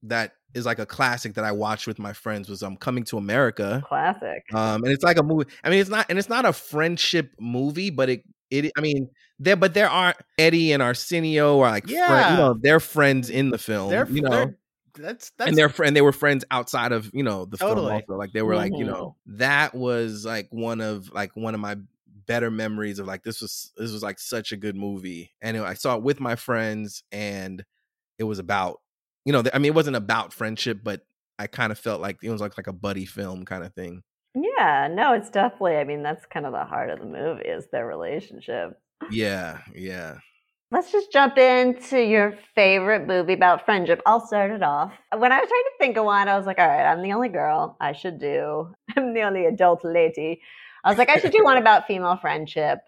that 0.03 0.33
is 0.53 0.65
like 0.65 0.79
a 0.79 0.85
classic 0.85 1.35
that 1.35 1.45
I 1.45 1.51
watched 1.51 1.87
with 1.87 1.99
my 1.99 2.13
friends 2.13 2.49
was 2.49 2.63
um 2.63 2.75
Coming 2.77 3.03
to 3.05 3.17
America. 3.17 3.83
Classic. 3.87 4.43
Um, 4.53 4.83
and 4.83 4.91
it's 4.91 5.03
like 5.03 5.17
a 5.17 5.23
movie. 5.23 5.45
I 5.63 5.69
mean, 5.69 5.79
it's 5.79 5.89
not, 5.89 6.07
and 6.09 6.17
it's 6.19 6.27
not 6.29 6.45
a 6.45 6.51
friendship 6.53 7.33
movie, 7.39 7.89
but 7.89 8.09
it, 8.09 8.23
it. 8.49 8.71
I 8.77 8.81
mean, 8.81 9.09
there, 9.39 9.55
but 9.55 9.73
there 9.73 9.89
are 9.89 10.13
Eddie 10.37 10.73
and 10.73 10.81
Arsenio 10.83 11.59
are 11.59 11.69
like, 11.69 11.89
yeah, 11.89 12.09
Yeah. 12.09 12.31
you 12.31 12.37
know, 12.37 12.55
they're 12.59 12.79
friends 12.81 13.29
in 13.29 13.49
the 13.49 13.57
film. 13.57 13.89
they're, 13.91 14.07
you 14.09 14.21
know, 14.21 14.29
they're- 14.29 14.57
that's 14.93 15.31
that's 15.37 15.47
and 15.47 15.57
they're 15.57 15.69
friend. 15.69 15.95
They 15.95 16.01
were 16.01 16.11
friends 16.11 16.43
outside 16.51 16.91
of 16.91 17.09
you 17.13 17.23
know 17.23 17.45
the 17.45 17.55
Totally. 17.55 17.87
film. 17.87 18.01
Also, 18.09 18.17
like 18.17 18.33
they 18.33 18.41
were 18.41 18.57
like, 18.57 18.73
you 18.75 18.83
know, 18.83 19.15
that 19.27 19.73
was 19.73 20.25
like 20.25 20.49
one 20.51 20.81
of 20.81 21.09
like 21.13 21.33
one 21.37 21.53
of 21.53 21.61
my 21.61 21.77
better 22.31 22.50
memories 22.50 22.97
of 22.97 23.07
like 23.07 23.23
this 23.23 23.41
was 23.41 23.73
this 23.75 23.91
was 23.91 24.01
like 24.01 24.17
such 24.17 24.53
a 24.53 24.57
good 24.57 24.77
movie. 24.77 25.33
And 25.41 25.57
I 25.57 25.73
saw 25.73 25.97
it 25.97 26.03
with 26.03 26.21
my 26.21 26.38
friends, 26.38 27.03
and 27.11 27.65
it 28.17 28.23
was 28.23 28.39
about 28.39 28.79
you 29.25 29.33
know, 29.33 29.43
I 29.53 29.57
mean, 29.57 29.71
it 29.71 29.75
wasn't 29.75 29.97
about 29.97 30.31
friendship, 30.31 30.79
but 30.81 31.01
I 31.38 31.47
kind 31.47 31.71
of 31.71 31.77
felt 31.77 32.01
like 32.01 32.17
it 32.23 32.29
was 32.29 32.39
like 32.39 32.57
like 32.57 32.67
a 32.67 32.73
buddy 32.73 33.05
film 33.05 33.43
kind 33.43 33.65
of 33.65 33.73
thing. 33.73 34.03
Yeah, 34.33 34.88
no, 34.89 35.13
it's 35.13 35.29
definitely. 35.29 35.75
I 35.75 35.83
mean, 35.83 36.03
that's 36.03 36.25
kind 36.25 36.45
of 36.45 36.53
the 36.53 36.63
heart 36.63 36.89
of 36.89 37.00
the 37.00 37.05
movie 37.05 37.43
is 37.43 37.67
their 37.69 37.85
relationship. 37.85 38.79
Yeah, 39.11 39.59
yeah. 39.75 40.19
Let's 40.71 40.89
just 40.89 41.11
jump 41.11 41.38
into 41.38 42.01
your 42.01 42.38
favorite 42.55 43.05
movie 43.05 43.33
about 43.33 43.65
friendship. 43.65 44.01
I'll 44.05 44.25
start 44.25 44.51
it 44.51 44.63
off. 44.63 44.93
When 45.13 45.33
I 45.33 45.39
was 45.41 45.50
trying 45.50 45.63
to 45.63 45.71
think 45.79 45.97
of 45.97 46.05
one, 46.05 46.29
I 46.29 46.38
was 46.38 46.45
like, 46.45 46.59
all 46.59 46.67
right, 46.67 46.89
I'm 46.89 47.01
the 47.01 47.11
only 47.11 47.27
girl. 47.27 47.75
I 47.81 47.91
should 47.91 48.21
do. 48.21 48.73
I'm 48.95 49.13
the 49.13 49.23
only 49.23 49.45
adult 49.47 49.83
lady. 49.83 50.39
I 50.83 50.89
was 50.89 50.97
like, 50.97 51.09
I 51.09 51.19
should 51.19 51.31
do 51.31 51.43
one 51.43 51.57
about 51.57 51.88
female 51.88 52.17
friendship. 52.17 52.79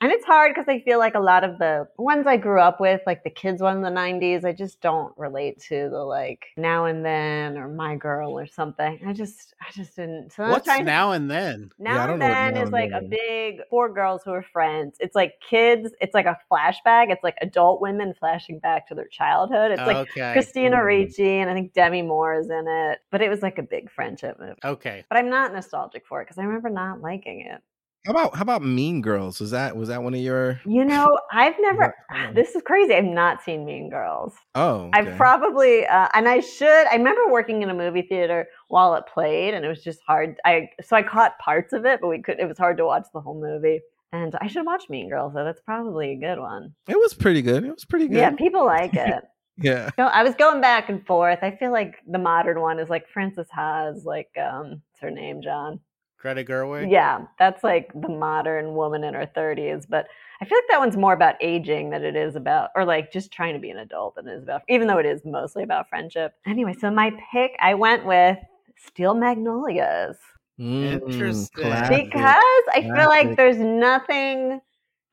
And 0.00 0.12
it's 0.12 0.24
hard 0.24 0.54
because 0.54 0.68
I 0.68 0.80
feel 0.80 1.00
like 1.00 1.16
a 1.16 1.20
lot 1.20 1.42
of 1.42 1.58
the 1.58 1.88
ones 1.96 2.26
I 2.26 2.36
grew 2.36 2.60
up 2.60 2.78
with, 2.78 3.00
like 3.04 3.24
the 3.24 3.30
kids 3.30 3.60
one 3.60 3.78
in 3.78 3.82
the 3.82 3.90
90s, 3.90 4.44
I 4.44 4.52
just 4.52 4.80
don't 4.80 5.12
relate 5.16 5.60
to 5.62 5.88
the 5.90 6.04
like 6.04 6.46
now 6.56 6.84
and 6.84 7.04
then 7.04 7.58
or 7.58 7.68
my 7.68 7.96
girl 7.96 8.38
or 8.38 8.46
something. 8.46 9.00
I 9.04 9.12
just, 9.12 9.54
I 9.60 9.72
just 9.72 9.96
didn't. 9.96 10.32
So 10.32 10.48
What's 10.48 10.66
trying 10.66 10.84
now 10.84 11.10
and 11.12 11.28
then? 11.28 11.72
now 11.80 11.94
Yeah, 11.94 12.12
and 12.12 12.22
then 12.22 12.54
Now 12.54 12.60
is 12.60 12.62
and 12.62 12.72
like 12.72 12.90
Then 12.90 13.04
a 13.04 13.08
big 13.08 13.60
four 13.70 13.92
girls 13.92 14.22
who 14.24 14.30
are 14.30 14.42
friends. 14.42 14.96
It's 15.00 15.16
like 15.16 15.40
kids. 15.40 15.90
It's 16.00 16.14
like 16.14 16.26
a 16.26 16.38
flashback. 16.50 17.10
It's 17.10 17.24
like 17.24 17.36
adult 17.40 17.80
women 17.80 18.14
flashing 18.18 18.60
back 18.60 18.86
to 18.88 18.94
their 18.94 19.08
childhood. 19.08 19.72
It's 19.72 19.80
like 19.80 19.96
okay. 19.96 20.32
Christina 20.32 20.76
Mm. 20.76 20.84
Ricci 20.84 21.28
and 21.38 21.50
I 21.50 21.54
think 21.54 21.72
Demi 21.72 22.02
Moore 22.02 22.34
is 22.34 22.50
in 22.50 22.66
it. 22.68 23.00
But 23.10 23.20
it 23.20 23.28
was 23.28 23.42
like 23.42 23.58
a 23.58 23.62
big 23.62 23.90
friendship 23.90 24.38
movie. 24.38 24.54
Okay. 24.64 25.04
But 25.08 25.18
I'm 25.18 25.28
not 25.28 25.52
nostalgic 25.52 26.06
for 26.06 26.20
it 26.20 26.26
because 26.26 26.38
I 26.38 26.42
remember 26.44 26.70
not 26.70 27.00
liking 27.00 27.40
it. 27.40 27.60
How 28.08 28.12
about 28.12 28.34
how 28.36 28.40
about 28.40 28.62
Mean 28.62 29.02
Girls? 29.02 29.38
Was 29.38 29.50
that 29.50 29.76
was 29.76 29.90
that 29.90 30.02
one 30.02 30.14
of 30.14 30.20
your? 30.20 30.58
You 30.64 30.82
know, 30.82 31.18
I've 31.30 31.56
never. 31.60 31.94
This 32.32 32.54
is 32.54 32.62
crazy. 32.62 32.94
I've 32.94 33.04
not 33.04 33.42
seen 33.42 33.66
Mean 33.66 33.90
Girls. 33.90 34.32
Oh, 34.54 34.88
I've 34.94 35.14
probably, 35.18 35.84
uh, 35.84 36.08
and 36.14 36.26
I 36.26 36.40
should. 36.40 36.86
I 36.86 36.94
remember 36.94 37.30
working 37.30 37.60
in 37.60 37.68
a 37.68 37.74
movie 37.74 38.00
theater 38.00 38.46
while 38.68 38.94
it 38.94 39.04
played, 39.12 39.52
and 39.52 39.62
it 39.62 39.68
was 39.68 39.84
just 39.84 40.00
hard. 40.06 40.36
I 40.46 40.70
so 40.80 40.96
I 40.96 41.02
caught 41.02 41.38
parts 41.38 41.74
of 41.74 41.84
it, 41.84 42.00
but 42.00 42.08
we 42.08 42.22
could. 42.22 42.40
It 42.40 42.48
was 42.48 42.56
hard 42.56 42.78
to 42.78 42.86
watch 42.86 43.04
the 43.12 43.20
whole 43.20 43.38
movie. 43.38 43.80
And 44.10 44.34
I 44.40 44.46
should 44.46 44.64
watch 44.64 44.84
Mean 44.88 45.10
Girls. 45.10 45.34
So 45.34 45.44
that's 45.44 45.60
probably 45.60 46.12
a 46.12 46.16
good 46.16 46.38
one. 46.38 46.72
It 46.88 46.98
was 46.98 47.12
pretty 47.12 47.42
good. 47.42 47.62
It 47.62 47.74
was 47.74 47.84
pretty 47.84 48.08
good. 48.08 48.16
Yeah, 48.16 48.30
people 48.30 48.64
like 48.78 48.94
it. 48.94 49.22
Yeah. 49.58 49.90
So 49.96 50.04
I 50.04 50.22
was 50.22 50.34
going 50.34 50.62
back 50.62 50.88
and 50.88 51.04
forth. 51.06 51.40
I 51.42 51.50
feel 51.50 51.72
like 51.72 51.96
the 52.06 52.18
modern 52.18 52.62
one 52.62 52.78
is 52.78 52.88
like 52.88 53.06
Frances 53.10 53.48
Ha's, 53.54 54.06
like 54.06 54.30
um, 54.40 54.70
what's 54.70 55.00
her 55.02 55.10
name, 55.10 55.42
John? 55.42 55.80
Greta 56.18 56.44
Gerwig. 56.44 56.90
Yeah, 56.90 57.26
that's 57.38 57.62
like 57.64 57.90
the 57.94 58.08
modern 58.08 58.74
woman 58.74 59.04
in 59.04 59.14
her 59.14 59.26
30s. 59.26 59.86
But 59.86 60.06
I 60.40 60.44
feel 60.44 60.58
like 60.58 60.64
that 60.70 60.78
one's 60.80 60.96
more 60.96 61.12
about 61.12 61.34
aging 61.40 61.90
than 61.90 62.04
it 62.04 62.16
is 62.16 62.36
about, 62.36 62.70
or 62.76 62.84
like 62.84 63.12
just 63.12 63.32
trying 63.32 63.54
to 63.54 63.60
be 63.60 63.70
an 63.70 63.78
adult 63.78 64.16
than 64.16 64.28
it 64.28 64.34
is 64.34 64.42
about, 64.42 64.62
even 64.68 64.86
though 64.86 64.98
it 64.98 65.06
is 65.06 65.22
mostly 65.24 65.62
about 65.62 65.88
friendship. 65.88 66.34
Anyway, 66.46 66.74
so 66.78 66.90
my 66.90 67.10
pick, 67.32 67.52
I 67.60 67.74
went 67.74 68.04
with 68.04 68.38
Steel 68.76 69.14
Magnolias 69.14 70.16
Mm, 70.60 70.92
Interesting. 70.92 71.62
classic. 71.62 72.10
because 72.10 72.64
I 72.74 72.82
feel 72.82 73.08
like 73.08 73.36
there's 73.36 73.58
nothing 73.58 74.60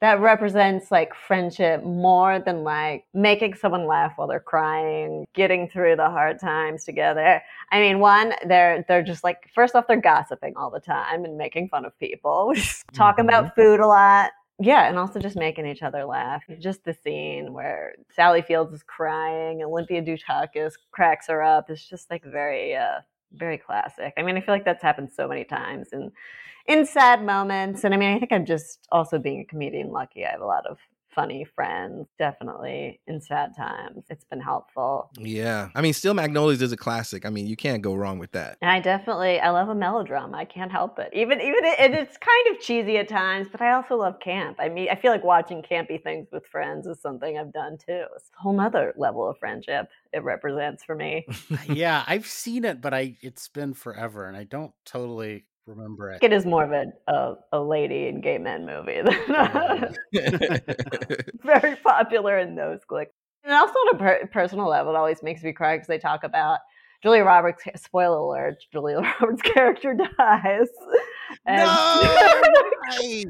that 0.01 0.19
represents 0.19 0.91
like 0.91 1.13
friendship 1.15 1.83
more 1.83 2.39
than 2.39 2.63
like 2.63 3.05
making 3.13 3.53
someone 3.55 3.87
laugh 3.87 4.13
while 4.15 4.27
they're 4.27 4.39
crying, 4.39 5.25
getting 5.33 5.69
through 5.69 5.95
the 5.95 6.09
hard 6.09 6.39
times 6.39 6.83
together. 6.83 7.41
I 7.71 7.79
mean, 7.79 7.99
one, 7.99 8.33
they're 8.45 8.85
they're 8.87 9.03
just 9.03 9.23
like 9.23 9.49
first 9.53 9.75
off, 9.75 9.87
they're 9.87 10.01
gossiping 10.01 10.53
all 10.57 10.69
the 10.69 10.79
time 10.79 11.23
and 11.23 11.37
making 11.37 11.69
fun 11.69 11.85
of 11.85 11.97
people, 11.99 12.53
talking 12.93 13.25
about 13.25 13.55
food 13.55 13.79
a 13.79 13.87
lot. 13.87 14.31
Yeah, 14.59 14.87
and 14.87 14.97
also 14.97 15.19
just 15.19 15.35
making 15.35 15.65
each 15.65 15.81
other 15.81 16.05
laugh. 16.05 16.43
Just 16.59 16.85
the 16.85 16.93
scene 16.93 17.51
where 17.51 17.95
Sally 18.11 18.41
Fields 18.41 18.73
is 18.73 18.83
crying, 18.83 19.61
Olympia 19.61 20.01
Dukakis 20.01 20.73
cracks 20.91 21.27
her 21.27 21.43
up. 21.43 21.69
It's 21.69 21.85
just 21.85 22.09
like 22.09 22.23
very, 22.23 22.73
uh, 22.73 23.01
very 23.37 23.57
classic. 23.57 24.13
I 24.17 24.23
mean, 24.23 24.37
I 24.37 24.41
feel 24.41 24.53
like 24.55 24.65
that's 24.65 24.83
happened 24.83 25.11
so 25.11 25.27
many 25.27 25.43
times 25.43 25.89
and 25.91 26.11
in 26.67 26.85
sad 26.85 27.23
moments. 27.23 27.83
And 27.83 27.93
I 27.93 27.97
mean, 27.97 28.15
I 28.15 28.19
think 28.19 28.31
I'm 28.31 28.45
just 28.45 28.87
also 28.91 29.19
being 29.19 29.41
a 29.41 29.45
comedian 29.45 29.91
lucky. 29.91 30.25
I 30.25 30.31
have 30.31 30.41
a 30.41 30.45
lot 30.45 30.65
of 30.65 30.77
funny 31.15 31.45
friends, 31.55 32.07
definitely 32.19 32.99
in 33.07 33.21
sad 33.21 33.55
times. 33.55 34.03
It's 34.09 34.25
been 34.25 34.41
helpful. 34.41 35.09
Yeah. 35.17 35.69
I 35.73 35.81
mean, 35.81 35.93
Steel 35.93 36.13
Magnolias 36.13 36.61
is 36.61 36.73
a 36.73 36.77
classic. 36.77 37.25
I 37.25 37.29
mean, 37.29 37.47
you 37.47 37.55
can't 37.55 37.81
go 37.81 37.95
wrong 37.95 38.19
with 38.19 38.33
that. 38.33 38.57
And 38.61 38.69
I 38.69 38.81
definitely 38.81 39.39
I 39.39 39.49
love 39.49 39.69
a 39.69 39.75
melodrama. 39.75 40.37
I 40.37 40.45
can't 40.45 40.71
help 40.71 40.99
it. 40.99 41.09
Even 41.13 41.39
even 41.39 41.63
it, 41.63 41.79
and 41.79 41.93
it's 41.95 42.17
kind 42.17 42.55
of 42.55 42.61
cheesy 42.61 42.97
at 42.97 43.07
times, 43.07 43.47
but 43.49 43.61
I 43.61 43.73
also 43.73 43.95
love 43.95 44.19
camp. 44.19 44.57
I 44.59 44.69
mean, 44.69 44.89
I 44.91 44.95
feel 44.95 45.11
like 45.11 45.23
watching 45.23 45.61
campy 45.63 46.01
things 46.01 46.27
with 46.31 46.45
friends 46.45 46.85
is 46.85 46.99
something 47.01 47.37
I've 47.37 47.53
done 47.53 47.77
too. 47.77 48.03
It's 48.15 48.29
a 48.37 48.41
whole 48.41 48.53
nother 48.53 48.93
level 48.97 49.27
of 49.27 49.37
friendship 49.37 49.87
it 50.11 50.23
represents 50.23 50.83
for 50.83 50.95
me. 50.95 51.25
yeah, 51.67 52.03
I've 52.07 52.25
seen 52.25 52.65
it, 52.65 52.81
but 52.81 52.93
I 52.93 53.17
it's 53.21 53.47
been 53.47 53.73
forever, 53.73 54.27
and 54.27 54.35
I 54.35 54.43
don't 54.43 54.73
totally 54.85 55.45
remember 55.67 56.11
it. 56.11 56.19
it 56.23 56.31
is 56.33 56.45
more 56.45 56.63
of 56.63 56.71
a, 56.71 56.85
a, 57.11 57.35
a 57.53 57.59
lady 57.59 58.07
and 58.07 58.21
gay 58.23 58.37
men 58.37 58.65
movie 58.65 59.01
than 59.05 59.95
very 61.43 61.75
popular 61.77 62.37
in 62.39 62.55
those 62.55 62.79
cliques. 62.87 63.11
And 63.43 63.53
also 63.53 63.73
on 63.73 63.95
a 63.95 63.97
per- 63.99 64.27
personal 64.33 64.67
level, 64.67 64.93
it 64.93 64.97
always 64.97 65.21
makes 65.21 65.43
me 65.43 65.53
cry 65.53 65.75
because 65.75 65.87
they 65.87 65.99
talk 65.99 66.23
about 66.23 66.59
Julia 67.03 67.23
Roberts. 67.23 67.63
Spoiler 67.75 68.17
alert: 68.17 68.55
Julia 68.71 68.97
Roberts' 69.21 69.41
character 69.43 69.93
dies. 70.17 70.67
And- 71.45 71.69
Hey, 72.99 73.25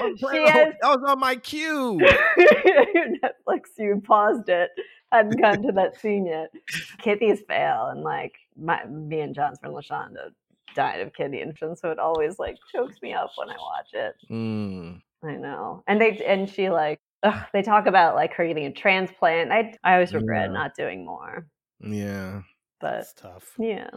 oh, 0.00 0.14
She 0.16 0.26
oh, 0.26 0.46
has- 0.50 0.74
that 0.82 0.88
was 1.00 1.02
on 1.06 1.18
my 1.18 1.36
cue. 1.36 1.98
Netflix, 2.38 3.62
you 3.78 4.02
paused 4.04 4.48
it. 4.48 4.70
Hadn't 5.10 5.40
gotten 5.40 5.62
to 5.66 5.72
that 5.72 5.98
scene 5.98 6.26
yet. 6.26 6.50
Kidneys 6.98 7.40
fail, 7.48 7.86
and 7.86 8.02
like 8.02 8.34
my, 8.56 8.84
me 8.86 9.20
and 9.20 9.34
John's 9.34 9.58
friend 9.58 9.74
Lashonda 9.74 10.30
died 10.74 11.00
of 11.00 11.12
kidney 11.14 11.40
infusion, 11.40 11.76
so 11.76 11.90
it 11.90 11.98
always 11.98 12.38
like 12.38 12.56
chokes 12.74 12.96
me 13.02 13.12
up 13.14 13.30
when 13.36 13.50
I 13.50 13.56
watch 13.56 13.88
it. 13.92 14.14
Mm. 14.30 15.00
I 15.24 15.32
know. 15.34 15.82
And 15.86 16.00
they 16.00 16.18
and 16.26 16.48
she 16.48 16.70
like 16.70 17.00
ugh, 17.22 17.44
they 17.52 17.62
talk 17.62 17.86
about 17.86 18.14
like 18.14 18.32
her 18.34 18.46
getting 18.46 18.66
a 18.66 18.72
transplant. 18.72 19.52
I 19.52 19.74
I 19.84 19.94
always 19.94 20.14
regret 20.14 20.46
Yeah. 20.48 20.52
not 20.52 20.74
doing 20.76 21.04
more. 21.04 21.46
Yeah. 21.80 22.42
But 22.80 22.92
That's 22.92 23.12
tough. 23.14 23.54
yeah. 23.58 23.90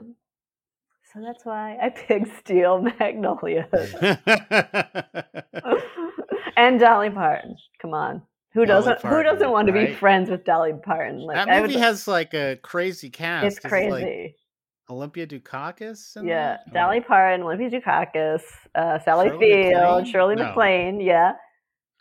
So 1.14 1.22
that's 1.22 1.46
why 1.46 1.78
I 1.82 1.90
picked 1.90 2.36
Steel 2.40 2.82
Magnolias. 2.82 3.68
and 6.58 6.80
Dolly 6.80 7.10
Parton. 7.10 7.56
Come 7.82 7.94
on. 7.94 8.22
Who 8.54 8.66
Dolly 8.66 8.86
doesn't 8.86 9.02
who 9.12 9.24
doesn't 9.24 9.52
want 9.52 9.68
to 9.68 9.74
be 9.74 9.94
friends 9.94 10.30
with 10.30 10.44
Dolly 10.44 10.74
Parton? 10.84 11.20
Like 11.20 11.36
that 11.36 11.50
I 11.50 11.62
movie 11.62 11.76
would, 11.76 11.84
has 11.84 12.08
like 12.08 12.34
a 12.34 12.58
crazy 12.62 13.10
cast. 13.10 13.46
it's 13.46 13.58
Is 13.60 13.66
it, 13.66 13.70
crazy. 13.70 13.92
like, 13.92 14.36
Olympia 14.90 15.26
Dukakis. 15.28 16.16
yeah. 16.24 16.58
that? 16.66 16.74
Dolly 16.74 17.00
Parton, 17.02 17.44
Olympia 17.44 17.70
Dukakis, 17.70 18.42
uh, 18.76 19.00
Sally 19.00 19.30
Shirley 19.30 19.40
Field, 19.40 19.74
MacLaine? 19.82 20.06
Shirley 20.06 20.36
No. 20.36 20.44
MacLaine, 20.48 21.00
yeah. 21.02 21.34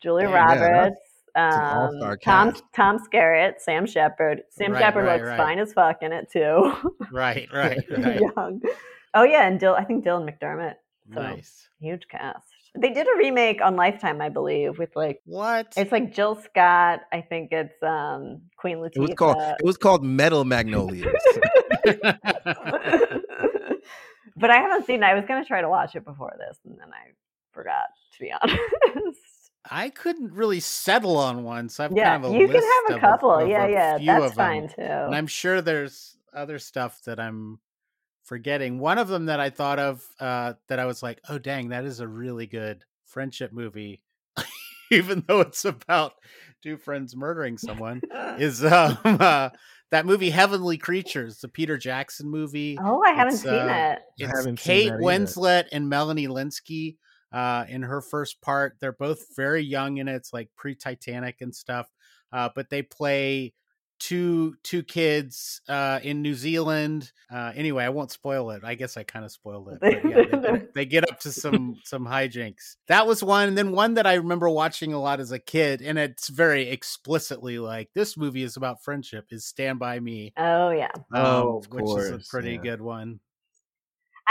Julia 0.03 0.29
yeah, 0.29 0.35
Roberts. 0.55 1.01
an 1.37 2.01
um, 2.03 2.17
Tom. 2.25 2.55
Tom 2.75 2.99
Skerritt, 2.99 3.61
Sam 3.61 3.87
Shepard. 3.87 4.43
Sam 4.51 4.73
Right, 4.73 4.81
Shepard 4.81 5.05
right, 5.05 5.17
looks 5.21 5.29
right. 5.29 5.37
fine 5.37 5.59
as 5.59 5.73
fuck 5.73 5.99
in 6.03 6.13
it 6.13 6.29
too. 6.33 6.73
Right, 7.13 7.49
right, 7.53 7.85
right. 7.99 8.21
Young. 8.21 8.61
Oh 9.15 9.23
yeah, 9.25 9.47
and 9.47 9.61
Dil- 9.61 9.75
I 9.75 9.85
think 9.85 10.05
Dylan 10.05 10.29
McDermott. 10.29 10.75
So 11.13 11.21
Nice. 11.21 11.69
huge 11.81 12.07
cast. 12.09 12.45
They 12.79 12.91
did 12.91 13.07
a 13.07 13.19
remake 13.19 13.61
on 13.61 13.75
Lifetime, 13.77 14.21
I 14.21 14.29
believe, 14.29 14.79
with 14.79 14.95
like 14.95 15.21
What? 15.25 15.73
it's 15.77 15.91
like 15.91 16.15
Jill 16.15 16.37
Scott. 16.37 17.01
I 17.13 17.21
think 17.21 17.51
it's 17.53 17.83
um 17.83 18.43
Queen 18.57 18.79
Latifah. 18.79 18.97
It 18.97 19.01
was 19.01 19.15
called 19.15 19.39
it 19.39 19.65
was 19.65 19.77
called 19.77 20.05
Metal 20.05 20.45
Magnolias. 20.45 21.07
but 24.37 24.51
I 24.51 24.57
haven't 24.57 24.87
seen 24.87 25.03
it. 25.03 25.07
I 25.07 25.15
was 25.15 25.25
gonna 25.27 25.45
try 25.45 25.61
to 25.61 25.69
watch 25.69 25.97
it 25.97 26.05
before 26.05 26.33
this, 26.39 26.59
and 26.65 26.79
then 26.79 26.89
I 26.89 27.13
forgot. 27.53 27.87
To 28.13 28.21
be 28.21 28.33
honest. 28.43 29.19
I 29.71 29.91
couldn't 29.91 30.33
really 30.33 30.61
settle 30.61 31.17
on 31.19 31.45
one, 31.45 31.69
so 31.69 31.85
I've 31.85 31.93
yeah, 31.93 32.13
kind 32.13 32.25
of 32.25 32.33
a 32.33 32.39
you 32.39 32.47
can 32.49 32.63
have 32.63 32.97
a 32.97 33.01
couple. 33.01 33.31
of 33.31 33.49
yeah, 33.49 33.67
a 33.67 33.71
yeah, 33.71 33.99
few 33.99 34.07
that's 34.07 34.27
of 34.27 34.35
fine 34.35 34.69
too. 34.69 34.83
And 34.83 35.15
I'm 35.15 35.27
sure 35.27 35.61
there's 35.61 36.17
other 36.33 36.59
stuff 36.59 37.03
that 37.05 37.21
I'm 37.21 37.59
forgetting. 38.31 38.79
One 38.79 38.99
of 38.99 39.09
them 39.09 39.27
that 39.27 39.41
I 39.41 39.51
thought 39.51 39.81
of 39.81 40.07
uh, 40.21 40.53
that 40.69 40.79
I 40.79 40.87
was 40.87 41.03
like, 41.03 41.21
oh, 41.29 41.37
dang, 41.37 41.71
that 41.71 41.85
is 41.85 41.99
a 41.99 42.07
really 42.07 42.47
good 42.47 42.85
friendship 43.05 43.53
movie, 43.53 44.03
even 44.93 45.25
though 45.27 45.41
it's 45.41 45.65
about 45.65 46.13
two 46.63 46.77
friends 46.77 47.17
murdering 47.17 47.59
someone, 47.59 48.01
is 48.39 48.65
um, 48.65 48.97
uh, 49.05 49.51
that 49.91 50.07
movie 50.07 50.31
Heavenly 50.31 50.79
Creatures, 50.79 51.39
the 51.39 51.49
Peter 51.49 51.77
Jackson 51.77 52.31
movie. 52.31 52.79
oh, 52.81 53.03
I 53.03 53.11
haven't 53.11 53.35
it's, 53.35 53.43
seen 53.43 53.53
uh, 53.53 53.97
it. 53.97 54.03
It's 54.19 54.39
haven't 54.39 54.61
Kate 54.61 54.91
that. 54.91 55.01
Winslet 55.01 55.65
and 55.73 55.89
Melanie 55.89 56.29
Lynskey 56.29 56.99
uh, 57.33 57.65
in 57.69 57.83
her 57.83 58.01
first 58.01 58.41
part. 58.41 58.77
They're 58.79 58.93
both 58.93 59.25
very 59.35 59.65
young 59.65 59.97
in 59.97 60.07
it. 60.07 60.15
It's 60.15 60.33
like 60.33 60.51
pre 60.57 60.77
Titanic 60.77 61.41
and 61.41 61.53
stuff. 61.53 61.89
Uh, 62.33 62.49
but 62.55 62.71
they 62.71 62.83
play 62.83 63.55
two 64.01 64.57
two 64.65 64.83
kids 64.83 65.61
uh, 65.69 66.01
in 66.03 66.23
New 66.23 66.35
Zealand. 66.35 67.13
Uh, 67.33 67.53
anyway, 67.55 67.85
I 67.85 67.91
won't 67.91 68.11
spoil 68.11 68.51
it. 68.51 68.63
I 68.65 68.75
guess 68.75 68.97
I 68.97 69.05
kind 69.05 69.25
of 69.25 69.31
spoiled 69.31 69.69
it. 69.69 69.79
But 69.81 70.05
yeah, 70.05 70.25
they, 70.25 70.39
get, 70.39 70.75
they 70.75 70.85
get 70.87 71.11
up 71.11 71.21
to 71.21 71.31
some 71.31 71.77
some 71.85 72.05
hijinks. 72.05 72.77
That 72.89 73.07
was 73.07 73.23
one, 73.23 73.49
and 73.49 73.57
then 73.57 73.73
one 73.73 73.95
that 73.95 74.07
I 74.07 74.15
remember 74.15 74.49
watching 74.49 74.93
a 74.93 75.01
lot 75.01 75.21
as 75.21 75.31
a 75.31 75.39
kid, 75.39 75.83
and 75.83 75.99
it's 75.99 76.29
very 76.29 76.69
explicitly 76.69 77.59
like 77.59 77.91
this 77.95 78.17
movie 78.17 78.43
is 78.43 78.57
about 78.57 78.83
friendship. 78.83 79.27
Is 79.31 79.45
Stand 79.45 79.79
by 79.79 80.01
Me? 80.01 80.33
Oh 80.37 80.71
yeah. 80.71 80.91
Oh, 81.15 81.59
of 81.59 81.67
which 81.71 82.03
is 82.03 82.11
a 82.11 82.31
pretty 82.31 82.53
yeah. 82.53 82.63
good 82.63 82.81
one. 82.81 83.21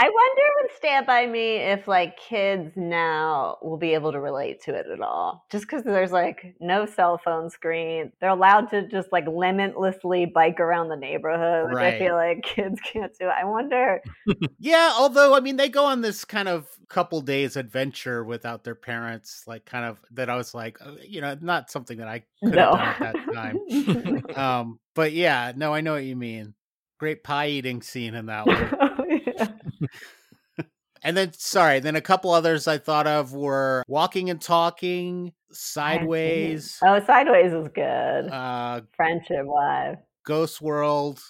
I 0.02 0.04
wonder 0.04 0.42
with 0.62 0.76
Stand 0.78 1.06
By 1.06 1.26
Me 1.26 1.56
if 1.56 1.86
like 1.86 2.16
kids 2.16 2.72
now 2.74 3.58
will 3.60 3.76
be 3.76 3.92
able 3.92 4.12
to 4.12 4.18
relate 4.18 4.62
to 4.62 4.74
it 4.74 4.86
at 4.90 5.02
all. 5.02 5.44
Just 5.50 5.64
because 5.66 5.82
there's 5.84 6.10
like 6.10 6.54
no 6.58 6.86
cell 6.86 7.20
phone 7.22 7.50
screen. 7.50 8.10
They're 8.18 8.30
allowed 8.30 8.70
to 8.70 8.88
just 8.88 9.12
like 9.12 9.26
limitlessly 9.28 10.24
bike 10.24 10.58
around 10.58 10.88
the 10.88 10.96
neighborhood. 10.96 11.70
Which 11.70 11.82
I 11.82 11.98
feel 11.98 12.14
like 12.14 12.42
kids 12.44 12.80
can't 12.80 13.12
do. 13.20 13.26
I 13.26 13.44
wonder. 13.44 14.00
Yeah, 14.58 14.92
although 14.96 15.34
I 15.34 15.40
mean 15.40 15.56
they 15.56 15.68
go 15.68 15.84
on 15.86 16.00
this 16.02 16.24
kind 16.24 16.48
of 16.48 16.66
couple 16.88 17.20
days 17.20 17.56
adventure 17.56 18.22
without 18.24 18.62
their 18.62 18.74
parents, 18.74 19.44
like 19.46 19.64
kind 19.64 19.84
of 19.84 19.98
that 20.12 20.30
I 20.30 20.36
was 20.36 20.54
like, 20.54 20.78
uh, 20.84 20.92
you 21.06 21.20
know, 21.20 21.36
not 21.40 21.70
something 21.70 21.98
that 21.98 22.08
I 22.08 22.24
could 22.44 22.54
No. 22.54 22.74
have 22.76 22.98
done 22.98 23.08
at 23.10 23.26
that 23.26 23.34
time. 23.34 24.24
um, 24.36 24.80
but 24.94 25.12
yeah, 25.12 25.52
no, 25.56 25.74
I 25.74 25.80
know 25.80 25.92
what 25.92 26.04
you 26.04 26.16
mean. 26.16 26.54
Great 27.00 27.24
pie 27.24 27.48
eating 27.48 27.80
scene 27.82 28.14
in 28.14 28.26
that 28.26 28.46
one. 29.38 29.50
And 31.02 31.16
then 31.16 31.32
sorry, 31.32 31.80
then 31.80 31.96
a 31.96 32.02
couple 32.02 32.30
others 32.30 32.68
I 32.68 32.76
thought 32.76 33.06
of 33.06 33.32
were 33.32 33.82
Walking 33.88 34.28
and 34.28 34.38
Talking, 34.38 35.32
Sideways, 35.50 36.78
Oh, 36.84 37.00
Sideways 37.06 37.54
is 37.54 37.68
good. 37.74 38.30
uh 38.30 38.82
Friendship 38.94 39.46
Live. 39.46 39.96
Ghost 40.26 40.60
World. 40.60 41.22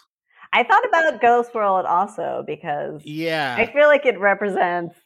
I 0.53 0.65
thought 0.65 0.85
about 0.89 1.21
Ghost 1.21 1.55
World 1.55 1.87
also 1.87 2.43
because 2.49 3.03
Yeah. 3.05 3.55
I 3.57 3.73
feel 3.73 3.87
like 3.87 4.05
it 4.07 4.19
represents. 4.19 4.97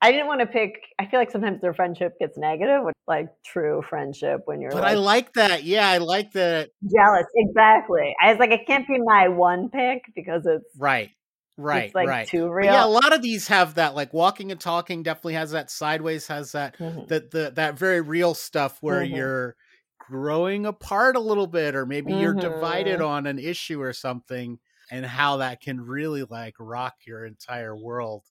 I 0.00 0.10
didn't 0.10 0.26
want 0.28 0.40
to 0.40 0.46
pick. 0.46 0.80
I 0.98 1.04
feel 1.04 1.20
like 1.20 1.30
sometimes 1.30 1.60
their 1.60 1.74
friendship 1.74 2.18
gets 2.18 2.38
negative, 2.38 2.84
like 3.08 3.28
true 3.44 3.82
friendship 3.88 4.42
when 4.44 4.60
you're 4.60 4.70
but 4.70 4.82
like 4.82 4.92
I 4.92 4.94
like 4.94 5.32
that. 5.34 5.64
Yeah, 5.64 5.88
I 5.88 5.98
like 5.98 6.32
that. 6.32 6.70
jealous. 6.82 7.24
Exactly. 7.34 8.14
I 8.22 8.30
was 8.30 8.38
like, 8.38 8.50
it 8.50 8.66
can't 8.66 8.86
be 8.86 8.98
my 8.98 9.28
one 9.28 9.68
pick 9.70 10.02
because 10.14 10.42
it's 10.46 10.64
Right. 10.78 11.10
Right. 11.56 11.86
it's 11.86 11.94
like 11.94 12.06
right. 12.08 12.28
too 12.28 12.46
But 12.46 12.52
real. 12.52 12.72
yeah, 12.72 12.84
a 12.84 12.86
lot 12.86 13.12
of 13.12 13.20
these 13.22 13.48
have 13.48 13.74
that. 13.74 13.94
Like 13.96 14.12
Walking 14.12 14.52
and 14.52 14.60
Talking 14.60 15.02
definitely 15.02 15.34
has 15.34 15.50
that. 15.52 15.70
Sideways 15.70 16.26
has 16.28 16.52
that. 16.52 16.78
Mhm. 16.78 17.08
That 17.08 17.30
the 17.32 17.52
that 17.56 17.78
very 17.78 18.00
real 18.00 18.34
stuff 18.34 18.78
where 18.80 19.02
Mhm. 19.04 19.16
you're 19.16 19.56
growing 19.98 20.66
apart 20.66 21.16
a 21.16 21.20
little 21.20 21.46
bit, 21.48 21.74
or 21.74 21.84
maybe 21.84 22.12
you're 22.14 22.34
divided 22.34 23.00
Mhm. 23.00 23.08
on 23.08 23.26
an 23.26 23.38
issue 23.38 23.80
or 23.82 23.92
something, 23.92 24.58
and 24.90 25.04
how 25.04 25.38
that 25.38 25.60
can 25.60 25.80
really 25.80 26.22
like 26.24 26.54
rock 26.60 26.94
your 27.06 27.24
entire 27.26 27.76
world 27.76 28.24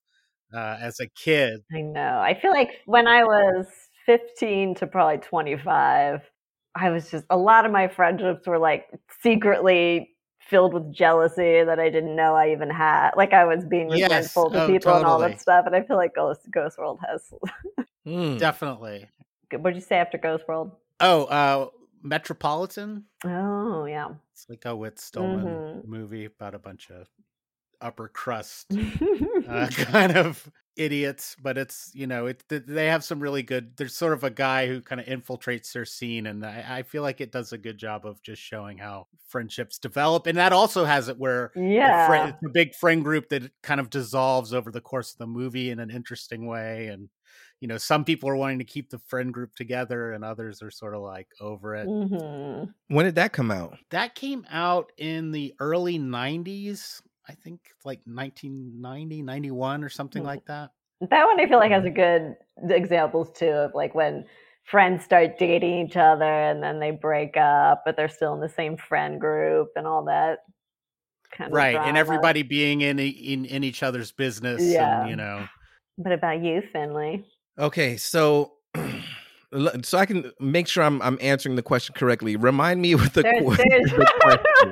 uh, 0.53 0.77
as 0.81 0.99
a 1.01 1.07
kid. 1.07 1.61
I 1.73 1.81
know. 1.81 2.19
I 2.19 2.39
feel 2.41 2.51
like 2.51 2.79
when 2.85 3.07
I 3.07 3.23
was 3.25 3.67
15 4.07 4.73
to 4.75 4.87
probably 4.87 5.19
25, 5.19 6.21
I 6.75 6.89
was 6.89 7.11
just 7.11 7.25
a 7.29 7.37
lot 7.37 7.65
of 7.65 7.71
my 7.71 7.87
friendships 7.87 8.47
were 8.47 8.57
like 8.57 8.87
secretly 9.21 10.15
filled 10.39 10.73
with 10.73 10.91
jealousy 10.93 11.63
that 11.63 11.79
I 11.79 11.89
didn't 11.89 12.15
know 12.15 12.33
I 12.33 12.51
even 12.51 12.69
had. 12.69 13.11
Like 13.17 13.33
I 13.33 13.45
was 13.45 13.65
being 13.65 13.89
Yes. 13.89 14.11
resentful 14.11 14.49
to 14.51 14.63
Oh, 14.63 14.67
people 14.67 14.95
and 14.95 15.05
all 15.05 15.19
that 15.19 15.39
stuff. 15.41 15.65
And 15.67 15.75
I 15.75 15.83
feel 15.83 15.97
like 15.97 16.15
Ghost 16.15 16.41
Ghost 16.51 16.77
World 16.79 16.99
has. 17.07 17.21
Hmm. 18.05 18.37
Definitely. 18.37 19.09
what 19.51 19.65
did 19.65 19.75
you 19.75 19.81
say 19.81 19.97
after 19.97 20.17
Ghost 20.17 20.47
World? 20.47 20.71
Oh, 21.01 21.25
uh, 21.25 21.67
Metropolitan. 22.01 23.03
Oh 23.25 23.85
yeah. 23.85 24.09
It's 24.33 24.45
like 24.49 24.63
a 24.65 24.75
Whit 24.75 24.97
Stillman 24.99 25.45
Mhm. 25.45 25.85
movie 25.85 26.25
about 26.25 26.55
a 26.55 26.59
bunch 26.59 26.89
of 26.89 27.07
upper 27.81 28.07
crust 28.07 28.77
uh, 29.47 29.67
kind 29.71 30.17
of 30.17 30.49
idiots, 30.75 31.35
but 31.41 31.57
it's 31.57 31.91
you 31.93 32.07
know 32.07 32.27
it 32.27 32.43
they 32.49 32.87
have 32.87 33.03
some 33.03 33.19
really 33.19 33.43
good. 33.43 33.77
There's 33.77 33.95
sort 33.95 34.13
of 34.13 34.23
a 34.23 34.29
guy 34.29 34.67
who 34.67 34.81
kind 34.81 35.01
of 35.01 35.07
infiltrates 35.07 35.71
their 35.73 35.85
scene, 35.85 36.27
and 36.27 36.45
I, 36.45 36.79
I 36.79 36.83
feel 36.83 37.01
like 37.03 37.21
it 37.21 37.31
does 37.31 37.53
a 37.53 37.57
good 37.57 37.77
job 37.77 38.05
of 38.05 38.21
just 38.21 38.41
showing 38.41 38.77
how 38.77 39.07
friendships 39.27 39.79
develop, 39.79 40.27
and 40.27 40.37
that 40.37 40.53
also 40.53 40.85
has 40.85 41.07
it 41.09 41.17
where 41.17 41.51
the 41.85 41.93
yeah. 41.95 42.05
friend, 42.05 42.29
it's 42.29 42.43
a 42.45 42.49
big 42.49 42.75
friend 42.75 43.03
group 43.03 43.29
that 43.29 43.51
kind 43.63 43.79
of 43.79 43.89
dissolves 43.89 44.53
over 44.53 44.71
the 44.71 44.81
course 44.81 45.13
of 45.13 45.17
the 45.19 45.27
movie 45.27 45.69
in 45.69 45.79
an 45.79 45.89
interesting 45.89 46.45
way, 46.47 46.87
and 46.87 47.09
you 47.59 47.67
know 47.67 47.77
some 47.77 48.05
people 48.05 48.29
are 48.29 48.35
wanting 48.35 48.59
to 48.59 48.65
keep 48.65 48.89
the 48.89 48.99
friend 48.99 49.33
group 49.33 49.55
together, 49.55 50.11
and 50.11 50.23
others 50.23 50.61
are 50.61 50.71
sort 50.71 50.95
of 50.95 51.01
like 51.01 51.27
over 51.39 51.75
it. 51.75 51.91
hmm 51.91 52.65
When 52.87 53.05
did 53.05 53.15
that 53.15 53.33
come 53.33 53.51
out? 53.51 53.77
That 53.89 54.15
came 54.15 54.45
out 54.49 54.91
in 54.97 55.31
the 55.31 55.55
early 55.59 55.97
90s. 55.99 57.01
I 57.29 57.33
think 57.33 57.59
like 57.83 57.99
1990, 58.05 59.21
91 59.21 59.83
or 59.83 59.89
something 59.89 60.21
Hmm. 60.21 60.27
like 60.27 60.45
that. 60.45 60.71
That 61.01 61.25
one 61.25 61.39
I 61.39 61.47
feel 61.47 61.59
like 61.59 61.71
has 61.71 61.85
a 61.85 61.89
good 61.91 62.35
examples 62.69 63.31
too 63.37 63.49
of 63.49 63.71
like 63.75 63.93
when 63.93 64.25
friends 64.63 65.03
start 65.03 65.37
dating 65.37 65.85
each 65.87 65.95
other 65.95 66.23
and 66.25 66.61
then 66.63 66.79
they 66.79 66.91
break 66.91 67.37
up, 67.37 67.83
but 67.85 67.95
they're 67.95 68.09
still 68.09 68.33
in 68.33 68.39
the 68.41 68.49
same 68.49 68.77
friend 68.77 69.21
group 69.21 69.69
and 69.75 69.85
all 69.85 70.03
that 70.05 70.39
kind 71.31 71.51
of 71.51 71.55
right. 71.55 71.75
And 71.75 71.97
everybody 71.97 72.41
being 72.41 72.81
in, 72.81 72.97
in 72.99 73.45
in 73.45 73.63
each 73.63 73.83
other's 73.83 74.11
business 74.11 74.61
Yeah. 74.63 75.01
and 75.01 75.09
you 75.09 75.15
know. 75.15 75.45
What 75.97 76.13
about 76.13 76.41
you, 76.43 76.61
Finley? 76.73 77.25
Okay, 77.59 77.97
so 77.97 78.53
so 79.83 79.97
I 79.97 80.05
can 80.05 80.31
make 80.39 80.67
sure 80.67 80.83
I'm 80.83 81.01
I'm 81.01 81.17
answering 81.21 81.55
the 81.55 81.63
question 81.63 81.93
correctly. 81.95 82.35
Remind 82.35 82.81
me 82.81 82.95
what 82.95 83.13
the, 83.13 83.21
There's, 83.23 83.43
qu- 83.43 83.55
there's... 83.69 83.91
the 83.91 84.13
question. 84.21 84.71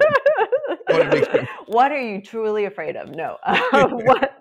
Wanna 0.99 1.13
make 1.13 1.25
sure. 1.31 1.45
what 1.67 1.91
are 1.91 2.01
you 2.01 2.21
truly 2.21 2.65
afraid 2.65 2.95
of? 2.95 3.09
No. 3.15 3.37
Uh, 3.45 3.87
what 3.89 4.31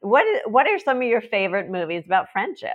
what 0.00 0.26
is, 0.26 0.40
what 0.46 0.66
are 0.66 0.78
some 0.78 0.96
of 0.98 1.02
your 1.04 1.20
favorite 1.20 1.70
movies 1.70 2.02
about 2.06 2.26
friendship? 2.32 2.70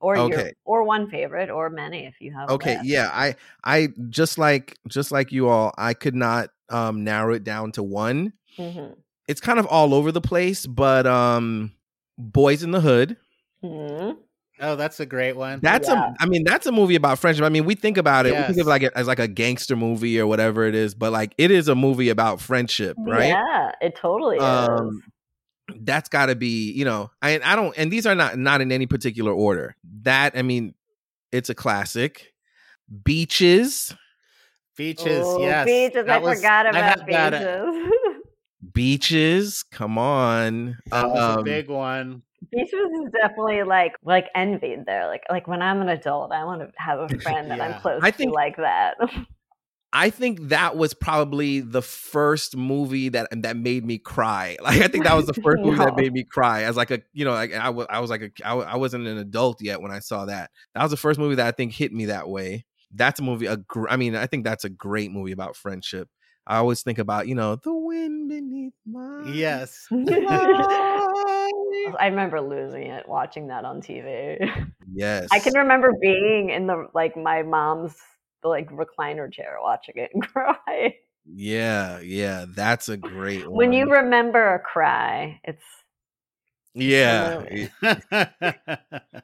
Or 0.00 0.16
your 0.16 0.38
Okay. 0.38 0.52
or 0.64 0.82
one 0.82 1.08
favorite 1.10 1.48
or 1.48 1.70
many 1.70 2.06
if 2.06 2.14
you 2.20 2.32
have 2.36 2.50
Okay, 2.50 2.78
yeah, 2.82 3.08
I 3.12 3.36
I 3.62 3.88
just 4.10 4.36
like 4.36 4.76
just 4.88 5.12
like 5.12 5.30
you 5.30 5.48
all, 5.48 5.72
I 5.78 5.94
could 5.94 6.14
not 6.16 6.50
um 6.70 7.04
narrow 7.04 7.34
it 7.34 7.44
down 7.44 7.70
to 7.72 7.82
one. 7.84 8.32
Mhm. 8.58 8.96
It's 9.28 9.40
kind 9.40 9.60
of 9.60 9.66
all 9.66 9.94
over 9.94 10.10
the 10.10 10.20
place, 10.20 10.66
but 10.66 11.06
um 11.06 11.72
Boys 12.18 12.62
in 12.64 12.72
the 12.72 12.80
Hood. 12.80 13.16
Mhm. 13.62 14.16
Oh, 14.64 14.76
that's 14.76 15.00
a 15.00 15.06
great 15.06 15.36
one. 15.36 15.58
That's 15.60 15.88
Yeah. 15.88 16.10
a 16.10 16.22
I 16.22 16.26
mean, 16.26 16.44
that's 16.44 16.66
a 16.66 16.72
movie 16.72 16.94
about 16.94 17.18
friendship. 17.18 17.44
I 17.44 17.48
mean, 17.48 17.64
we 17.64 17.74
think 17.74 17.98
about 17.98 18.26
it, 18.26 18.32
we 18.34 18.42
think 18.44 18.58
of 18.58 18.66
like 18.66 18.82
it 18.82 18.92
as 18.94 19.06
like 19.08 19.18
a 19.18 19.26
gangster 19.28 19.74
movie 19.76 20.18
or 20.20 20.26
whatever 20.26 20.64
it 20.64 20.74
is, 20.74 20.94
but 20.94 21.12
like 21.12 21.34
it 21.36 21.50
is 21.50 21.66
a 21.68 21.74
movie 21.74 22.08
about 22.08 22.40
friendship, 22.40 22.96
right? 23.00 23.28
Yeah, 23.28 23.72
it 23.80 23.96
totally 23.96 24.36
is. 24.36 24.42
Um, 24.42 25.02
that's 25.80 26.08
got 26.08 26.26
to 26.26 26.34
be 26.36 26.70
you 26.72 26.84
know 26.84 27.10
I 27.22 27.40
I 27.44 27.56
don't 27.56 27.76
and 27.76 27.90
these 27.90 28.06
are 28.06 28.14
not 28.14 28.38
not 28.38 28.60
in 28.60 28.70
any 28.72 28.86
particular 28.86 29.32
order. 29.32 29.74
That 30.02 30.36
I 30.36 30.42
mean, 30.42 30.74
it's 31.32 31.50
a 31.50 31.54
classic. 31.54 32.32
Beaches, 33.04 33.94
Beaches, 34.76 35.26
Ooh, 35.26 35.38
yes. 35.40 35.66
Beaches. 35.66 36.06
That 36.06 36.10
I 36.10 36.18
was- 36.18 36.38
forgot 36.38 36.66
about 36.66 36.82
had 37.00 37.06
that, 37.08 37.34
uh, 37.34 37.70
beaches. 37.72 37.92
beaches. 38.72 39.64
Come 39.70 39.98
on, 39.98 40.78
That 40.86 41.08
was 41.08 41.18
a 41.18 41.38
Um, 41.38 41.44
big 41.44 41.68
one. 41.68 42.22
Beaches 42.50 42.72
is 42.72 43.12
definitely 43.20 43.62
like 43.62 43.92
like 44.04 44.26
envied 44.34 44.84
there. 44.86 45.06
Like 45.06 45.22
like 45.30 45.46
when 45.46 45.62
I'm 45.62 45.80
an 45.80 45.88
adult, 45.88 46.32
I 46.32 46.44
want 46.44 46.60
to 46.62 46.70
have 46.76 46.98
a 46.98 47.08
friend 47.20 47.50
that 47.50 47.60
I'm 47.60 47.80
close 47.80 48.00
I 48.02 48.10
think- 48.10 48.30
to 48.30 48.34
like 48.34 48.56
that. 48.56 48.96
I 49.94 50.08
think 50.08 50.48
that 50.48 50.74
was 50.78 50.94
probably 50.94 51.60
the 51.60 51.82
first 51.82 52.56
movie 52.56 53.10
that 53.10 53.28
that 53.42 53.58
made 53.58 53.84
me 53.84 53.98
cry. 53.98 54.56
Like 54.62 54.80
I 54.80 54.88
think 54.88 55.04
that 55.04 55.14
was 55.14 55.26
the 55.26 55.34
first 55.34 55.60
movie 55.62 55.76
that 55.76 55.94
made 55.96 56.14
me 56.14 56.24
cry 56.24 56.62
as 56.62 56.76
like 56.76 56.90
a 56.90 57.02
you 57.12 57.26
know 57.26 57.32
like 57.32 57.52
I 57.52 57.68
was 57.68 57.86
I 57.90 58.00
was 58.00 58.08
like 58.08 58.22
a 58.42 58.46
I, 58.46 58.76
wasn't 58.76 59.06
an 59.06 59.18
adult 59.18 59.60
yet 59.60 59.82
when 59.82 59.90
I 59.90 59.98
saw 59.98 60.24
that. 60.24 60.50
That 60.74 60.82
was 60.82 60.92
the 60.92 60.96
first 60.96 61.18
movie 61.20 61.34
that 61.34 61.46
I 61.46 61.50
think 61.50 61.74
hit 61.74 61.92
me 61.92 62.06
that 62.06 62.26
way. 62.26 62.64
That's 62.94 63.20
a 63.20 63.22
movie. 63.22 63.44
A 63.44 63.58
gr- 63.58 63.88
I 63.90 63.96
mean, 63.96 64.16
I 64.16 64.26
think 64.26 64.44
that's 64.44 64.64
a 64.64 64.70
great 64.70 65.10
movie 65.10 65.32
about 65.32 65.56
friendship. 65.56 66.08
I 66.46 66.56
always 66.56 66.82
think 66.82 66.98
about 66.98 67.28
you 67.28 67.34
know 67.34 67.56
the 67.56 67.74
wind 67.74 68.30
beneath 68.30 68.72
my 68.86 69.30
Yes. 69.30 69.88
I 71.98 72.06
remember 72.06 72.40
losing 72.40 72.86
it 72.86 73.08
watching 73.08 73.48
that 73.48 73.64
on 73.64 73.80
TV. 73.80 74.38
yes. 74.92 75.28
I 75.32 75.38
can 75.38 75.54
remember 75.54 75.92
being 76.00 76.50
in 76.50 76.66
the 76.66 76.88
like 76.94 77.16
my 77.16 77.42
mom's 77.42 77.96
like 78.42 78.70
recliner 78.70 79.32
chair 79.32 79.58
watching 79.60 79.94
it 79.96 80.10
and 80.14 80.22
cry. 80.26 80.94
Yeah, 81.24 82.00
yeah, 82.00 82.46
that's 82.48 82.88
a 82.88 82.96
great 82.96 83.46
one. 83.46 83.56
When 83.56 83.72
you 83.72 83.90
remember 83.90 84.54
a 84.54 84.58
cry, 84.58 85.40
it's 85.44 85.64
yeah. 86.74 87.68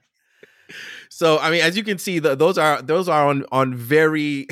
So 1.09 1.39
I 1.39 1.51
mean, 1.51 1.63
as 1.63 1.77
you 1.77 1.83
can 1.83 1.99
see, 1.99 2.19
the, 2.19 2.37
those 2.37 2.59
are 2.59 2.83
those 2.83 3.09
are 3.09 3.27
on 3.27 3.47
on 3.51 3.75
very 3.75 4.47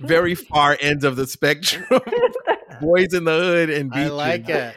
very 0.00 0.34
far 0.34 0.76
ends 0.80 1.02
of 1.02 1.16
the 1.16 1.26
spectrum. 1.26 1.84
Boys 2.80 3.14
in 3.14 3.24
the 3.24 3.32
Hood 3.32 3.70
and 3.70 3.92
I 3.94 4.08
like 4.08 4.48
it. 4.48 4.76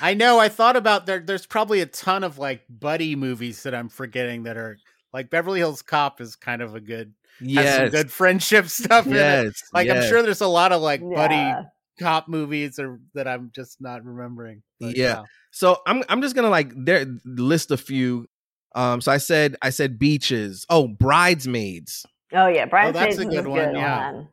I 0.00 0.14
know. 0.14 0.38
I 0.38 0.48
thought 0.48 0.76
about 0.76 1.06
there. 1.06 1.20
There's 1.20 1.46
probably 1.46 1.80
a 1.80 1.86
ton 1.86 2.24
of 2.24 2.38
like 2.38 2.62
buddy 2.68 3.16
movies 3.16 3.62
that 3.64 3.74
I'm 3.74 3.88
forgetting 3.88 4.44
that 4.44 4.56
are 4.56 4.78
like 5.12 5.30
Beverly 5.30 5.60
Hills 5.60 5.82
Cop 5.82 6.20
is 6.20 6.36
kind 6.36 6.62
of 6.62 6.74
a 6.74 6.80
good 6.80 7.14
has 7.40 7.46
some 7.46 7.54
Yes, 7.84 7.90
good 7.90 8.10
friendship 8.12 8.66
stuff 8.68 9.06
in 9.06 9.12
it. 9.14 9.16
yes, 9.16 9.62
Like 9.72 9.88
I'm 9.88 10.02
sure 10.08 10.22
there's 10.22 10.40
a 10.42 10.46
lot 10.46 10.72
of 10.72 10.82
like 10.82 11.00
buddy 11.00 11.66
cop 11.98 12.28
movies 12.28 12.78
or 12.78 13.00
that 13.14 13.26
I'm 13.28 13.50
just 13.54 13.80
not 13.80 14.04
remembering. 14.04 14.62
But, 14.80 14.96
Yeah. 14.96 15.22
So 15.50 15.78
I'm 15.86 16.02
I'm 16.08 16.22
just 16.22 16.34
gonna 16.34 16.50
like 16.50 16.72
there 16.74 17.06
list 17.24 17.70
a 17.70 17.76
few. 17.76 18.26
Um, 18.74 19.00
so 19.02 19.12
I 19.12 19.18
said 19.18 19.56
I 19.60 19.70
said 19.70 19.98
beaches. 19.98 20.64
Oh, 20.70 20.88
bridesmaids. 20.88 22.06
Oh 22.32 22.46
yeah, 22.46 22.64
Brian 22.66 22.92
that's 22.94 23.18
a 23.18 23.24
good 23.26 23.34
is 23.34 23.44
a 23.44 23.48
one, 23.50 23.58
good 23.58 23.76
yeah. 23.76 24.12
one. 24.12 24.28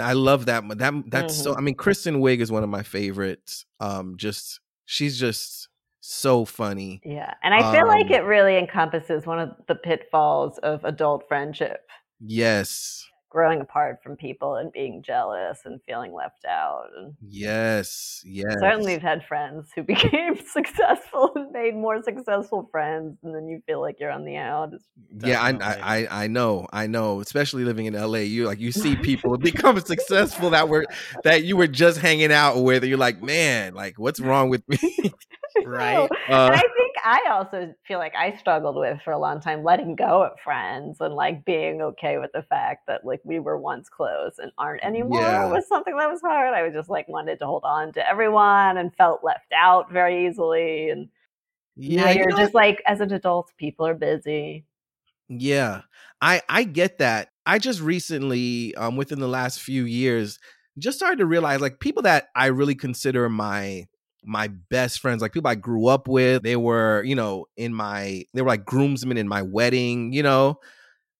I 0.00 0.12
love 0.12 0.46
that. 0.46 0.62
That 0.78 0.94
that's 1.08 1.36
so. 1.36 1.54
Mhm. 1.54 1.58
I 1.58 1.60
mean, 1.60 1.74
Kristen 1.74 2.20
Wiig 2.20 2.40
is 2.40 2.50
one 2.52 2.62
of 2.64 2.68
my 2.68 2.82
favorites. 2.82 3.64
Um, 3.80 4.16
just 4.16 4.60
she's 4.88 5.18
just 5.18 5.68
so 6.00 6.46
funny. 6.46 7.02
Yeah. 7.04 7.34
And 7.42 7.52
I 7.52 7.72
feel 7.72 7.86
like 7.86 8.06
Um, 8.06 8.12
it 8.12 8.24
really 8.24 8.56
encompasses 8.56 9.26
one 9.26 9.38
of 9.38 9.50
the 9.68 9.74
pitfalls 9.74 10.56
of 10.58 10.82
adult 10.84 11.28
friendship 11.28 11.86
Yes. 12.20 13.06
Growing 13.30 13.60
apart 13.60 14.02
from 14.02 14.16
people 14.16 14.56
and 14.56 14.72
being 14.72 15.02
jealous 15.02 15.60
and 15.64 15.80
feeling 15.86 16.12
left 16.12 16.44
out. 16.46 16.86
And 16.96 17.14
Yes. 17.20 18.22
Yes. 18.24 18.56
certainly, 18.58 18.92
we've 18.94 19.02
had 19.02 19.24
friends 19.24 19.68
who 19.74 19.82
became 19.94 20.36
successful 20.52 21.32
and 21.34 21.52
made 21.52 21.74
more 21.74 22.02
successful 22.02 22.68
friends, 22.70 23.18
and 23.22 23.34
then 23.34 23.48
you 23.48 23.62
feel 23.66 23.80
like 23.80 23.96
you're 24.00 24.10
on 24.10 24.24
the 24.24 24.36
out. 24.36 24.72
Yeah, 25.22 25.40
I, 25.42 25.52
I 26.02 26.24
I 26.24 26.26
know, 26.26 26.66
I 26.72 26.86
know. 26.86 27.20
Especially 27.20 27.64
living 27.64 27.86
in 27.86 27.94
LA, 27.94 28.18
you 28.18 28.46
like 28.46 28.60
you 28.60 28.72
see 28.72 28.96
people 29.02 29.36
become 29.36 29.78
successful 29.80 30.50
that 30.50 30.68
were 30.68 30.86
that 31.24 31.44
you 31.44 31.56
were 31.56 31.66
just 31.66 31.98
hanging 31.98 32.32
out 32.32 32.62
with. 32.62 32.82
And 32.82 32.88
you're 32.88 32.98
like, 32.98 33.22
man, 33.22 33.74
like 33.74 33.98
what's 33.98 34.20
wrong 34.20 34.48
with 34.50 34.62
me? 34.68 34.78
Right. 35.64 36.08
Uh, 36.28 36.50
I 36.54 36.60
think 36.60 36.87
I 37.04 37.30
also 37.30 37.74
feel 37.86 37.98
like 37.98 38.14
I 38.14 38.36
struggled 38.36 38.76
with 38.76 39.00
for 39.02 39.12
a 39.12 39.18
long 39.18 39.40
time 39.40 39.62
letting 39.64 39.96
go 39.96 40.22
of 40.24 40.38
friends 40.40 40.98
and 41.00 41.14
like 41.14 41.44
being 41.44 41.80
okay 41.82 42.18
with 42.18 42.30
the 42.32 42.42
fact 42.42 42.86
that 42.86 43.04
like 43.04 43.20
we 43.24 43.38
were 43.40 43.58
once 43.58 43.88
close 43.88 44.38
and 44.38 44.52
aren't 44.58 44.84
anymore 44.84 45.20
Yeah. 45.20 45.48
was 45.48 45.66
something 45.68 45.96
that 45.96 46.10
was 46.10 46.20
hard. 46.20 46.54
I 46.54 46.62
was 46.62 46.74
just 46.74 46.88
like 46.90 47.08
wanted 47.08 47.38
to 47.40 47.46
hold 47.46 47.64
on 47.64 47.92
to 47.94 48.08
everyone 48.08 48.76
and 48.78 48.94
felt 48.96 49.24
left 49.24 49.52
out 49.54 49.90
very 49.92 50.26
easily. 50.26 50.90
And 50.90 51.08
yeah, 51.76 52.06
now 52.06 52.10
you 52.10 52.20
you're 52.20 52.30
know, 52.30 52.36
just 52.38 52.54
like, 52.54 52.82
as 52.86 53.00
an 53.00 53.12
adult, 53.12 53.52
people 53.58 53.86
are 53.86 53.94
busy. 53.94 54.64
Yeah, 55.28 55.82
I 56.20 56.42
I 56.48 56.64
get 56.64 56.98
that. 56.98 57.28
I 57.46 57.58
just 57.58 57.80
recently, 57.80 58.74
um, 58.76 58.96
within 58.96 59.20
the 59.20 59.28
last 59.28 59.60
few 59.60 59.84
years, 59.84 60.38
just 60.78 60.98
started 60.98 61.18
to 61.18 61.26
realize 61.26 61.60
like 61.60 61.80
people 61.80 62.02
that 62.02 62.28
I 62.34 62.46
really 62.46 62.74
consider 62.74 63.28
my 63.28 63.86
my 64.24 64.48
best 64.48 65.00
friends, 65.00 65.22
like 65.22 65.32
people 65.32 65.50
I 65.50 65.54
grew 65.54 65.86
up 65.86 66.08
with. 66.08 66.42
They 66.42 66.56
were, 66.56 67.02
you 67.04 67.14
know, 67.14 67.46
in 67.56 67.72
my 67.74 68.24
they 68.34 68.42
were 68.42 68.48
like 68.48 68.64
groomsmen 68.64 69.16
in 69.16 69.28
my 69.28 69.42
wedding. 69.42 70.12
You 70.12 70.22
know, 70.22 70.56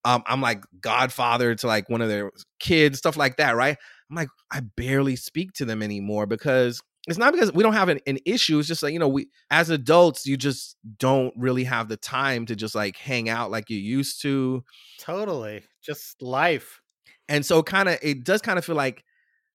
um, 0.05 0.23
I'm 0.27 0.41
like 0.41 0.65
godfather 0.81 1.55
to 1.57 1.67
like 1.67 1.89
one 1.89 2.01
of 2.01 2.09
their 2.09 2.31
kids, 2.61 2.99
stuff 2.99 3.17
like 3.17 3.37
that, 3.39 3.57
right? 3.57 3.77
I'm 4.11 4.17
like 4.17 4.29
I 4.51 4.61
barely 4.61 5.17
speak 5.17 5.53
to 5.55 5.65
them 5.65 5.83
anymore 5.83 6.27
because 6.27 6.81
it's 7.07 7.19
not 7.19 7.33
because 7.33 7.53
we 7.53 7.63
don't 7.63 7.73
have 7.75 7.89
an, 7.89 8.01
an 8.07 8.19
issue. 8.27 8.59
It's 8.59 8.69
just 8.69 8.83
like 8.83 8.93
you 8.93 8.99
know, 8.99 9.09
we 9.09 9.29
as 9.51 9.71
adults, 9.71 10.27
you 10.27 10.37
just 10.37 10.77
don't 10.99 11.33
really 11.37 11.65
have 11.65 11.89
the 11.89 11.97
time 11.97 12.47
to 12.47 12.57
just 12.57 12.75
like 12.75 12.97
hang 12.97 13.29
out 13.29 13.51
like 13.51 13.71
you 13.71 13.79
used 13.79 14.23
to, 14.23 14.65
Totally. 14.99 15.63
Just 15.83 16.21
life. 16.23 16.81
and 17.29 17.45
so 17.45 17.63
kind 17.63 17.89
of 17.89 17.99
it 18.03 18.25
does 18.25 18.43
kind 18.43 18.59
of 18.59 18.65
feel 18.65 18.77
like 18.77 19.05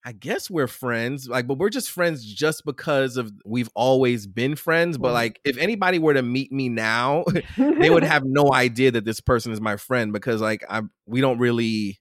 I 0.06 0.12
guess 0.12 0.50
we're 0.50 0.68
friends, 0.68 1.30
like, 1.30 1.48
but 1.48 1.58
we're 1.58 1.70
just 1.70 1.90
friends 1.90 2.26
just 2.26 2.66
because 2.66 3.16
of 3.16 3.32
we've 3.46 3.70
always 3.74 4.28
been 4.28 4.56
friends. 4.56 4.98
But 4.98 5.10
Mhm. 5.10 5.14
like, 5.14 5.40
if 5.46 5.58
anybody 5.58 5.98
were 5.98 6.14
to 6.14 6.22
meet 6.22 6.52
me 6.52 6.68
now, 6.70 7.24
they 7.58 7.90
would 7.90 8.04
have 8.04 8.24
no 8.26 8.54
idea 8.54 8.92
that 8.92 9.06
this 9.06 9.22
person 9.22 9.52
is 9.54 9.62
my 9.62 9.78
friend 9.78 10.12
because 10.12 10.42
like 10.42 10.64
I 10.70 10.82
we 11.06 11.22
don't 11.22 11.40
really 11.40 12.00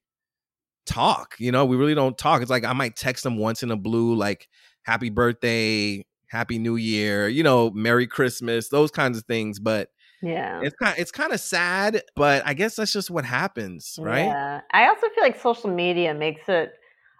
talk, 0.86 1.36
you 1.38 1.52
know, 1.52 1.64
we 1.64 1.76
really 1.76 1.94
don't 1.94 2.18
talk. 2.18 2.42
It's 2.42 2.50
like 2.50 2.64
I 2.64 2.72
might 2.72 2.96
text 2.96 3.22
them 3.24 3.36
once 3.38 3.62
in 3.62 3.70
a 3.70 3.76
blue, 3.76 4.14
like 4.14 4.48
happy 4.82 5.10
birthday, 5.10 6.04
happy 6.26 6.58
new 6.58 6.76
year, 6.76 7.28
you 7.28 7.42
know, 7.42 7.70
Merry 7.70 8.06
Christmas, 8.06 8.68
those 8.68 8.90
kinds 8.90 9.16
of 9.16 9.24
things. 9.24 9.60
But 9.60 9.90
yeah. 10.22 10.60
it's 10.62 10.74
kind 10.74 10.94
it's 10.98 11.12
kind 11.12 11.32
of 11.32 11.38
sad, 11.40 12.02
but 12.16 12.42
I 12.44 12.54
guess 12.54 12.76
that's 12.76 12.92
just 12.92 13.10
what 13.10 13.24
happens, 13.24 13.96
right? 14.00 14.24
Yeah. 14.24 14.60
I 14.72 14.88
also 14.88 15.06
feel 15.14 15.22
like 15.22 15.40
social 15.40 15.70
media 15.70 16.14
makes 16.14 16.48
it 16.48 16.72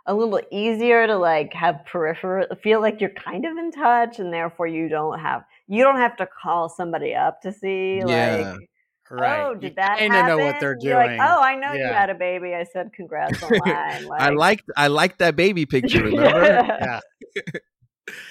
a 0.06 0.14
little 0.14 0.40
easier 0.50 1.06
to 1.06 1.16
like 1.16 1.52
have 1.52 1.84
peripheral 1.86 2.46
feel 2.62 2.80
like 2.80 3.00
you're 3.00 3.10
kind 3.10 3.44
of 3.46 3.56
in 3.56 3.70
touch 3.70 4.18
and 4.18 4.32
therefore 4.32 4.66
you 4.66 4.88
don't 4.88 5.18
have 5.20 5.42
you 5.68 5.82
don't 5.84 5.96
have 5.96 6.16
to 6.16 6.26
call 6.42 6.68
somebody 6.68 7.14
up 7.14 7.40
to 7.42 7.52
see 7.52 8.02
Yeah. 8.04 8.54
like 8.54 8.68
Right. 9.10 9.46
oh 9.46 9.54
did 9.54 9.76
that 9.76 9.98
kinda 9.98 10.26
know 10.26 10.38
what 10.38 10.58
they're 10.58 10.76
You're 10.80 10.94
doing. 10.96 11.18
like 11.18 11.28
oh 11.28 11.42
I 11.42 11.54
know 11.54 11.74
you 11.74 11.84
had 11.84 12.08
a 12.10 12.14
baby 12.14 12.54
I 12.54 12.64
said 12.64 12.92
congrats 12.94 13.42
online 13.42 14.06
like, 14.06 14.20
I 14.20 14.30
liked 14.30 14.64
I 14.76 14.86
liked 14.88 15.18
that 15.18 15.36
baby 15.36 15.66
picture. 15.66 16.02
Remember? 16.04 16.42
Yeah. 16.42 17.00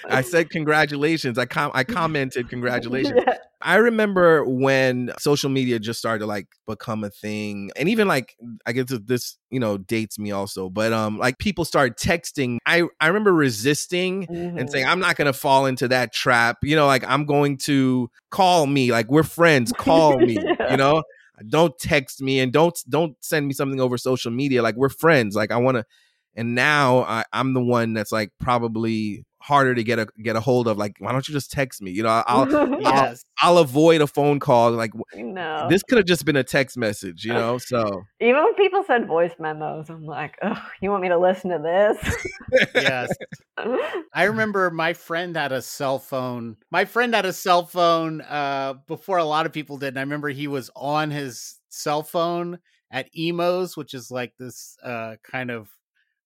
I 0.10 0.22
said 0.22 0.50
congratulations. 0.50 1.38
I 1.38 1.46
com- 1.46 1.72
I 1.74 1.84
commented 1.86 2.50
congratulations. 2.50 3.22
Yeah. 3.26 3.38
I 3.64 3.76
remember 3.76 4.44
when 4.44 5.12
social 5.20 5.50
media 5.50 5.78
just 5.78 6.00
started 6.00 6.20
to 6.20 6.26
like 6.26 6.48
become 6.68 7.04
a 7.04 7.10
thing, 7.10 7.72
and 7.76 7.88
even 7.88 8.08
like 8.08 8.36
I 8.66 8.72
guess 8.74 8.88
this 9.06 9.38
you 9.50 9.60
know 9.60 9.78
dates 9.78 10.18
me 10.18 10.32
also, 10.32 10.70
but 10.70 10.92
um 10.94 11.18
like 11.18 11.38
people 11.38 11.64
started 11.64 11.96
texting. 11.98 12.58
I 12.66 12.84
I 13.00 13.08
remember 13.08 13.34
resisting 13.34 14.28
and 14.30 14.70
saying. 14.70 14.88
I'm 14.88 15.00
not 15.00 15.16
gonna 15.16 15.34
fall 15.34 15.66
into 15.68 15.88
that 15.90 16.12
trap. 16.12 16.58
You 16.64 16.76
know, 16.76 16.88
like 16.88 17.04
I'm 17.08 17.26
going 17.26 17.58
to 17.66 18.10
call 18.30 18.66
me. 18.68 18.92
Like 18.92 19.10
we're 19.10 19.24
friends. 19.24 19.72
Call 19.72 20.18
me. 20.26 20.38
Yeah. 20.42 20.72
You 20.72 20.78
know, 20.78 21.04
don't 21.48 21.78
text 21.80 22.22
me 22.22 22.40
and 22.40 22.52
don't 22.52 22.78
don't 22.90 23.16
send 23.22 23.48
me 23.48 23.54
something 23.54 23.80
over 23.80 23.98
social 23.98 24.32
media. 24.32 24.62
Like 24.62 24.76
we're 24.76 24.90
friends. 24.90 25.36
Like 25.36 25.52
I 25.52 25.58
want 25.58 25.78
to. 25.78 25.86
And 26.34 26.56
now 26.56 27.00
I, 27.00 27.26
I'm 27.34 27.54
the 27.54 27.62
one 27.62 27.94
that's 27.94 28.12
like 28.12 28.32
probably 28.40 29.26
harder 29.42 29.74
to 29.74 29.84
get 29.84 29.98
a 30.00 30.08
get 30.22 30.36
a 30.36 30.40
hold 30.40 30.68
of. 30.68 30.78
Like 30.78 30.96
why 31.00 31.12
don't 31.12 31.28
you 31.28 31.34
just 31.34 31.52
text 31.52 31.82
me? 31.82 31.92
You 31.92 32.04
know, 32.04 32.10
I'll 32.28 32.80
Yes. 32.80 33.26
I'll 33.42 33.58
avoid 33.58 34.02
a 34.02 34.08
phone 34.08 34.40
call. 34.40 34.72
Like 34.72 34.92
no. 35.16 35.68
this 35.70 35.84
could 35.84 35.98
have 35.98 36.06
just 36.06 36.26
been 36.26 36.36
a 36.36 36.44
text 36.44 36.78
message. 36.78 37.26
You 37.26 37.34
know, 37.34 37.58
so 37.58 38.04
Even 38.20 38.44
when 38.44 38.54
people 38.56 38.84
send 38.86 39.08
voice 39.08 39.34
memos, 39.40 39.90
I'm 39.90 40.06
like, 40.06 40.38
oh, 40.44 40.62
you 40.82 40.92
want 40.92 41.02
me 41.02 41.10
to 41.10 41.18
listen 41.18 41.50
to 41.50 41.58
this? 41.58 42.28
yes. 42.76 43.10
I 44.14 44.24
remember 44.24 44.70
my 44.70 44.94
friend 44.94 45.36
had 45.36 45.52
a 45.52 45.62
cell 45.62 46.00
phone. 46.00 46.58
My 46.70 46.86
friend 46.86 47.14
had 47.14 47.26
a 47.26 47.34
cell 47.34 47.66
phone 47.66 48.22
uh, 48.22 48.76
before 48.88 49.18
a 49.18 49.26
lot 49.26 49.46
of 49.46 49.54
people 49.54 49.78
did. 49.78 49.90
And 49.90 50.00
I 50.00 50.04
remember 50.04 50.30
he 50.30 50.48
was 50.48 50.70
on 50.76 51.10
his 51.10 51.60
cell 51.70 52.04
phone 52.04 52.60
at 52.92 53.10
Emo's, 53.18 53.76
which 53.76 53.94
is 53.94 54.12
like 54.12 54.34
this 54.38 54.78
uh, 54.84 55.16
kind 55.24 55.50
of, 55.50 55.70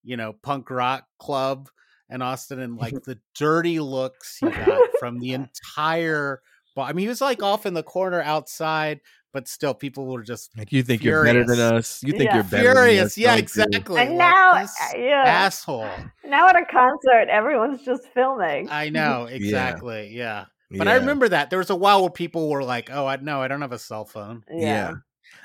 you 0.04 0.18
know, 0.18 0.34
punk 0.44 0.70
rock 0.70 1.06
club 1.20 1.70
in 2.10 2.22
Austin. 2.22 2.60
And 2.60 2.78
like 2.78 2.94
the 3.06 3.20
dirty 3.38 3.80
looks 3.80 4.38
he 4.40 4.50
got 4.50 4.90
from 5.00 5.20
the 5.20 5.34
entire. 5.76 6.42
Well, 6.76 6.86
I 6.86 6.92
mean, 6.94 7.04
he 7.04 7.08
was 7.10 7.22
like 7.22 7.42
off 7.42 7.66
in 7.66 7.74
the 7.74 7.84
corner 7.84 8.22
outside, 8.22 9.00
but 9.32 9.48
still 9.48 9.74
people 9.74 10.06
were 10.08 10.24
just 10.24 10.52
like 10.58 10.72
you 10.74 10.84
think 10.84 11.04
you're 11.04 11.24
better 11.24 11.46
than 11.46 11.60
us. 11.60 12.04
You 12.04 12.12
think 12.12 12.26
Yeah. 12.26 12.36
you're 12.36 12.44
better. 12.44 12.64
than 12.74 12.76
furious. 12.76 13.06
us, 13.06 13.18
Yeah, 13.18 13.36
exactly. 13.36 14.02
and 14.02 14.10
Like, 14.12 14.18
now, 14.18 14.52
uh, 14.54 14.68
yeah, 14.98 15.24
asshole. 15.26 15.88
now 16.28 16.50
at 16.50 16.58
a 16.58 16.66
concert, 16.66 17.30
everyone's 17.30 17.82
just 17.82 18.04
filming. 18.14 18.70
I 18.70 18.90
know 18.90 19.26
exactly. 19.26 20.10
Yeah. 20.14 20.46
But 20.72 20.90
I 20.90 20.96
remember 20.96 21.30
that 21.30 21.50
there 21.50 21.60
was 21.60 21.70
a 21.70 21.76
while 21.76 22.02
where 22.02 22.10
people 22.10 22.50
were 22.50 22.64
like, 22.64 22.90
"Oh, 22.92 23.06
I 23.08 23.16
no, 23.18 23.42
I 23.42 23.48
don't 23.48 23.62
have 23.62 23.72
a 23.72 23.80
cell 23.80 24.04
phone." 24.04 24.44
Yeah. 24.52 24.96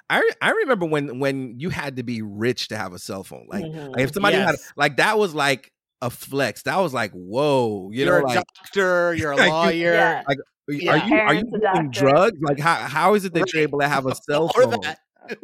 I 0.08 0.28
I 0.42 0.50
remember 0.50 0.86
when 0.86 1.20
when 1.20 1.60
you 1.60 1.70
had 1.70 1.96
to 1.98 2.02
be 2.02 2.22
rich 2.22 2.68
to 2.68 2.76
have 2.76 2.92
a 2.92 2.98
cell 2.98 3.22
phone. 3.22 3.46
Like, 3.48 3.64
Mhm. 3.64 3.90
like 3.92 4.00
if 4.00 4.12
somebody 4.14 4.36
had 4.38 4.56
like 4.76 4.96
that 4.96 5.18
was 5.18 5.32
like 5.34 5.70
a 6.02 6.10
flex. 6.10 6.62
That 6.62 6.78
was 6.78 6.92
like 6.94 7.12
whoa. 7.12 7.90
You 7.92 8.04
You 8.04 8.12
are 8.12 8.20
know, 8.20 8.26
a 8.26 8.28
like 8.28 8.34
doctor, 8.46 9.14
you're 9.14 9.32
a 9.32 9.36
lawyer, 9.48 9.92
Yeah. 9.94 10.22
yeah. 10.68 10.92
are 10.92 11.06
you 11.08 11.14
are 11.16 11.34
you 11.34 11.44
doing 11.44 11.90
drugs? 11.90 12.38
Like 12.40 12.58
how 12.60 12.74
how 12.76 13.14
is 13.14 13.24
it 13.24 13.34
that 13.34 13.52
you're 13.52 13.62
able 13.62 13.80
to 13.80 13.88
have 13.88 14.06
a 14.06 14.14
cell 14.28 14.50
or 14.54 14.62
phone? 14.62 14.80
that. 14.82 14.98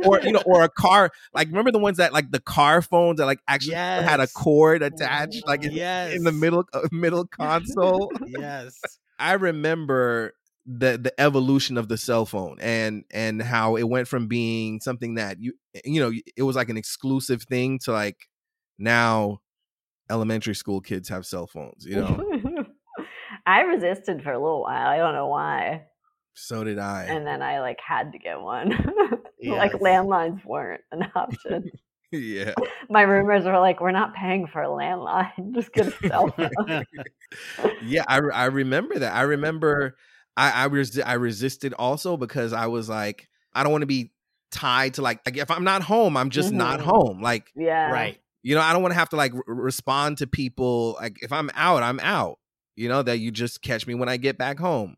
or 0.04 0.20
you 0.20 0.32
know, 0.32 0.42
or 0.46 0.62
a 0.64 0.68
car. 0.68 1.10
Like 1.34 1.48
remember 1.48 1.70
the 1.72 1.78
ones 1.78 1.98
that 1.98 2.12
like 2.12 2.30
the 2.30 2.40
car 2.40 2.82
phones 2.82 3.18
that 3.18 3.26
like 3.26 3.40
actually 3.48 3.74
had 3.76 4.20
a 4.20 4.26
cord 4.26 4.82
attached, 4.82 5.46
like 5.46 5.64
in, 5.64 5.72
yes, 5.72 6.14
in 6.14 6.24
the 6.24 6.32
middle 6.32 6.64
uh, 6.72 6.88
middle 6.90 7.26
console. 7.26 8.10
yes, 8.26 8.80
I 9.18 9.34
remember 9.34 10.34
the 10.64 10.98
the 10.98 11.12
evolution 11.20 11.76
of 11.78 11.88
the 11.88 11.96
cell 11.96 12.26
phone 12.26 12.56
and 12.60 13.04
and 13.12 13.40
how 13.40 13.76
it 13.76 13.84
went 13.84 14.08
from 14.08 14.26
being 14.26 14.80
something 14.80 15.14
that 15.14 15.40
you 15.40 15.52
you 15.84 16.00
know 16.00 16.10
it 16.36 16.42
was 16.42 16.56
like 16.56 16.68
an 16.68 16.76
exclusive 16.76 17.42
thing 17.44 17.78
to 17.78 17.92
like 17.92 18.26
now 18.78 19.38
elementary 20.10 20.54
school 20.54 20.80
kids 20.80 21.08
have 21.08 21.26
cell 21.26 21.46
phones. 21.46 21.84
You 21.84 21.96
know, 21.96 22.64
I 23.46 23.60
resisted 23.62 24.22
for 24.22 24.32
a 24.32 24.38
little 24.42 24.62
while. 24.62 24.88
I 24.88 24.96
don't 24.98 25.14
know 25.14 25.26
why. 25.28 25.84
so 26.34 26.64
did 26.64 26.78
I. 26.78 27.04
And 27.04 27.26
then 27.26 27.42
I 27.42 27.60
like 27.60 27.78
had 27.86 28.12
to 28.12 28.18
get 28.18 28.40
one. 28.40 28.70
like 29.44 29.72
landlines 29.72 30.44
weren't 30.44 30.82
an 30.92 31.06
option. 31.14 31.70
yeah. 32.12 32.54
My 32.88 33.02
roommates 33.02 33.44
were 33.44 33.58
like, 33.58 33.80
"We're 33.80 33.90
not 33.90 34.14
paying 34.14 34.46
for 34.46 34.62
a 34.62 34.68
landline. 34.68 35.54
Just 35.54 35.72
get 35.72 35.88
a 35.88 36.08
cell 36.08 36.28
phone." 36.28 36.84
yeah, 37.82 38.04
I, 38.06 38.18
I 38.32 38.44
remember 38.46 38.98
that. 39.00 39.14
I 39.14 39.22
remember 39.22 39.96
I 40.36 40.50
I, 40.50 40.64
res- 40.66 40.98
I 41.00 41.14
resisted 41.14 41.74
also 41.74 42.16
because 42.16 42.52
I 42.52 42.66
was 42.66 42.88
like, 42.88 43.28
I 43.54 43.62
don't 43.62 43.72
want 43.72 43.82
to 43.82 43.86
be 43.86 44.12
tied 44.52 44.94
to 44.94 45.02
like, 45.02 45.20
like 45.26 45.36
if 45.36 45.50
I'm 45.50 45.64
not 45.64 45.82
home, 45.82 46.16
I'm 46.16 46.30
just 46.30 46.52
not 46.52 46.80
Mhm. 46.80 46.84
home. 46.84 47.20
Like, 47.22 47.46
yeah, 47.56 47.90
right. 47.90 48.18
You 48.46 48.54
know, 48.54 48.60
I 48.60 48.72
don't 48.72 48.80
want 48.80 48.92
to 48.92 48.98
have 48.98 49.08
to 49.08 49.16
like 49.16 49.34
r- 49.34 49.42
respond 49.46 50.18
to 50.18 50.28
people. 50.28 50.96
Like 51.00 51.18
if 51.20 51.32
I'm 51.32 51.50
out, 51.54 51.82
I'm 51.82 51.98
out. 51.98 52.38
You 52.76 52.88
know 52.88 53.02
that 53.02 53.18
you 53.18 53.32
just 53.32 53.60
catch 53.60 53.88
me 53.88 53.94
when 53.94 54.08
I 54.08 54.18
get 54.18 54.38
back 54.38 54.58
home. 54.60 54.96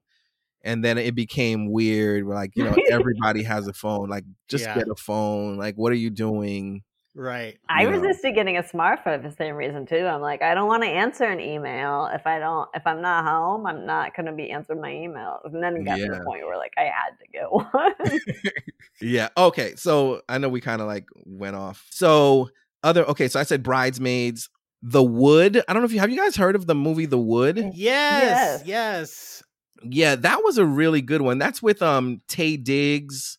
And 0.62 0.84
then 0.84 0.98
it 0.98 1.14
became 1.14 1.70
weird. 1.72 2.26
Like 2.26 2.56
you 2.56 2.64
know, 2.64 2.76
everybody 2.90 3.44
has 3.44 3.66
a 3.66 3.72
phone. 3.72 4.10
Like 4.10 4.24
just 4.48 4.64
Yeah. 4.64 4.74
get 4.74 4.88
a 4.88 4.94
phone. 4.94 5.56
Like 5.56 5.76
what 5.76 5.92
are 5.92 5.96
you 5.96 6.10
doing? 6.10 6.82
Right. 7.14 7.56
I 7.70 7.84
Yeah. 7.84 7.88
resisted 7.88 8.34
getting 8.34 8.58
a 8.58 8.62
smartphone 8.62 9.22
for 9.22 9.28
the 9.30 9.34
same 9.34 9.54
reason 9.54 9.86
too. 9.86 10.04
I'm 10.06 10.20
like, 10.20 10.42
I 10.42 10.54
don't 10.54 10.66
want 10.68 10.82
to 10.82 10.88
answer 10.90 11.24
an 11.24 11.40
email 11.40 12.10
if 12.12 12.26
I 12.26 12.38
don't 12.38 12.68
if 12.74 12.86
I'm 12.86 13.00
not 13.00 13.24
home. 13.24 13.66
I'm 13.66 13.86
not 13.86 14.14
going 14.14 14.26
to 14.26 14.32
be 14.32 14.50
answering 14.50 14.82
my 14.82 14.90
emails. 14.92 15.46
And 15.46 15.62
then 15.62 15.74
it 15.74 15.84
got 15.84 15.96
to 15.96 16.02
the 16.06 16.22
point 16.26 16.44
where 16.44 16.58
like 16.58 16.74
I 16.76 16.82
had 16.82 17.18
to 17.20 17.26
get 17.32 17.50
one. 17.50 18.20
Yeah. 19.00 19.28
Okay. 19.36 19.74
So 19.76 20.20
I 20.28 20.36
know 20.36 20.48
we 20.50 20.60
kind 20.60 20.82
of 20.82 20.86
like 20.86 21.06
went 21.24 21.56
off. 21.56 21.86
So 21.90 22.50
other 22.82 23.04
okay. 23.06 23.28
So 23.28 23.40
I 23.40 23.42
said 23.44 23.62
bridesmaids. 23.62 24.48
The 24.80 25.02
Wood. 25.02 25.60
I 25.68 25.72
don't 25.72 25.82
know 25.82 25.86
if 25.86 25.92
you 25.92 25.98
have 25.98 26.10
you 26.10 26.16
guys 26.16 26.36
heard 26.36 26.54
of 26.54 26.66
the 26.66 26.74
movie 26.74 27.06
The 27.06 27.18
Wood. 27.18 27.56
Yes. 27.56 27.72
Yes. 27.74 28.62
Yes. 28.64 29.42
Yeah, 29.82 30.14
that 30.16 30.42
was 30.44 30.58
a 30.58 30.64
really 30.64 31.02
good 31.02 31.20
one. 31.20 31.38
That's 31.38 31.60
with 31.62 31.82
um 31.82 32.20
Taye 32.28 32.62
Diggs. 32.62 33.38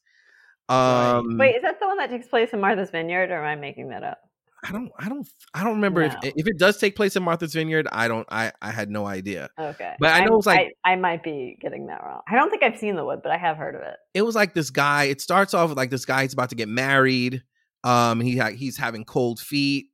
Um, 0.67 1.37
Wait, 1.37 1.55
is 1.55 1.61
that 1.63 1.79
the 1.79 1.87
one 1.87 1.97
that 1.97 2.09
takes 2.09 2.27
place 2.27 2.49
in 2.53 2.59
Martha's 2.59 2.91
Vineyard, 2.91 3.31
or 3.31 3.37
am 3.43 3.45
I 3.45 3.55
making 3.59 3.89
that 3.89 4.03
up? 4.03 4.19
I 4.63 4.71
don't, 4.73 4.91
I 4.99 5.07
don't, 5.07 5.25
I 5.53 5.63
don't 5.63 5.75
remember 5.75 6.05
No. 6.07 6.13
if 6.21 6.33
if 6.35 6.45
it 6.47 6.57
does 6.59 6.77
take 6.77 6.95
place 6.97 7.15
in 7.15 7.23
Martha's 7.23 7.53
Vineyard. 7.53 7.87
I 7.93 8.07
don't, 8.09 8.27
I, 8.29 8.51
I 8.61 8.71
had 8.71 8.89
no 8.91 9.07
idea. 9.07 9.49
Okay, 9.57 9.93
But 9.99 10.09
I 10.13 10.25
know 10.25 10.37
it's 10.37 10.45
like- 10.45 10.75
I, 10.83 10.91
I 10.91 10.95
might 10.97 11.23
be 11.23 11.57
getting 11.61 11.87
that 11.87 12.03
wrong. 12.03 12.21
I 12.27 12.35
don't 12.35 12.49
think 12.49 12.63
I've 12.63 12.77
seen 12.77 12.95
the 12.97 13.05
wood, 13.05 13.21
but 13.23 13.31
I 13.31 13.37
have 13.37 13.55
heard 13.55 13.73
of 13.75 13.81
it. 13.81 13.95
It 14.13 14.21
was 14.23 14.35
like 14.35 14.53
this 14.53 14.69
guy. 14.69 15.05
It 15.05 15.21
starts 15.21 15.53
off 15.53 15.69
with 15.69 15.77
like 15.77 15.89
this 15.89 16.03
guy. 16.05 16.23
He's 16.23 16.33
about 16.33 16.49
to 16.49 16.55
get 16.55 16.67
married. 16.67 17.41
Um, 17.83 18.19
he 18.19 18.37
ha- 18.37 18.51
he's 18.51 18.77
having 18.77 19.05
cold 19.05 19.39
feet, 19.39 19.87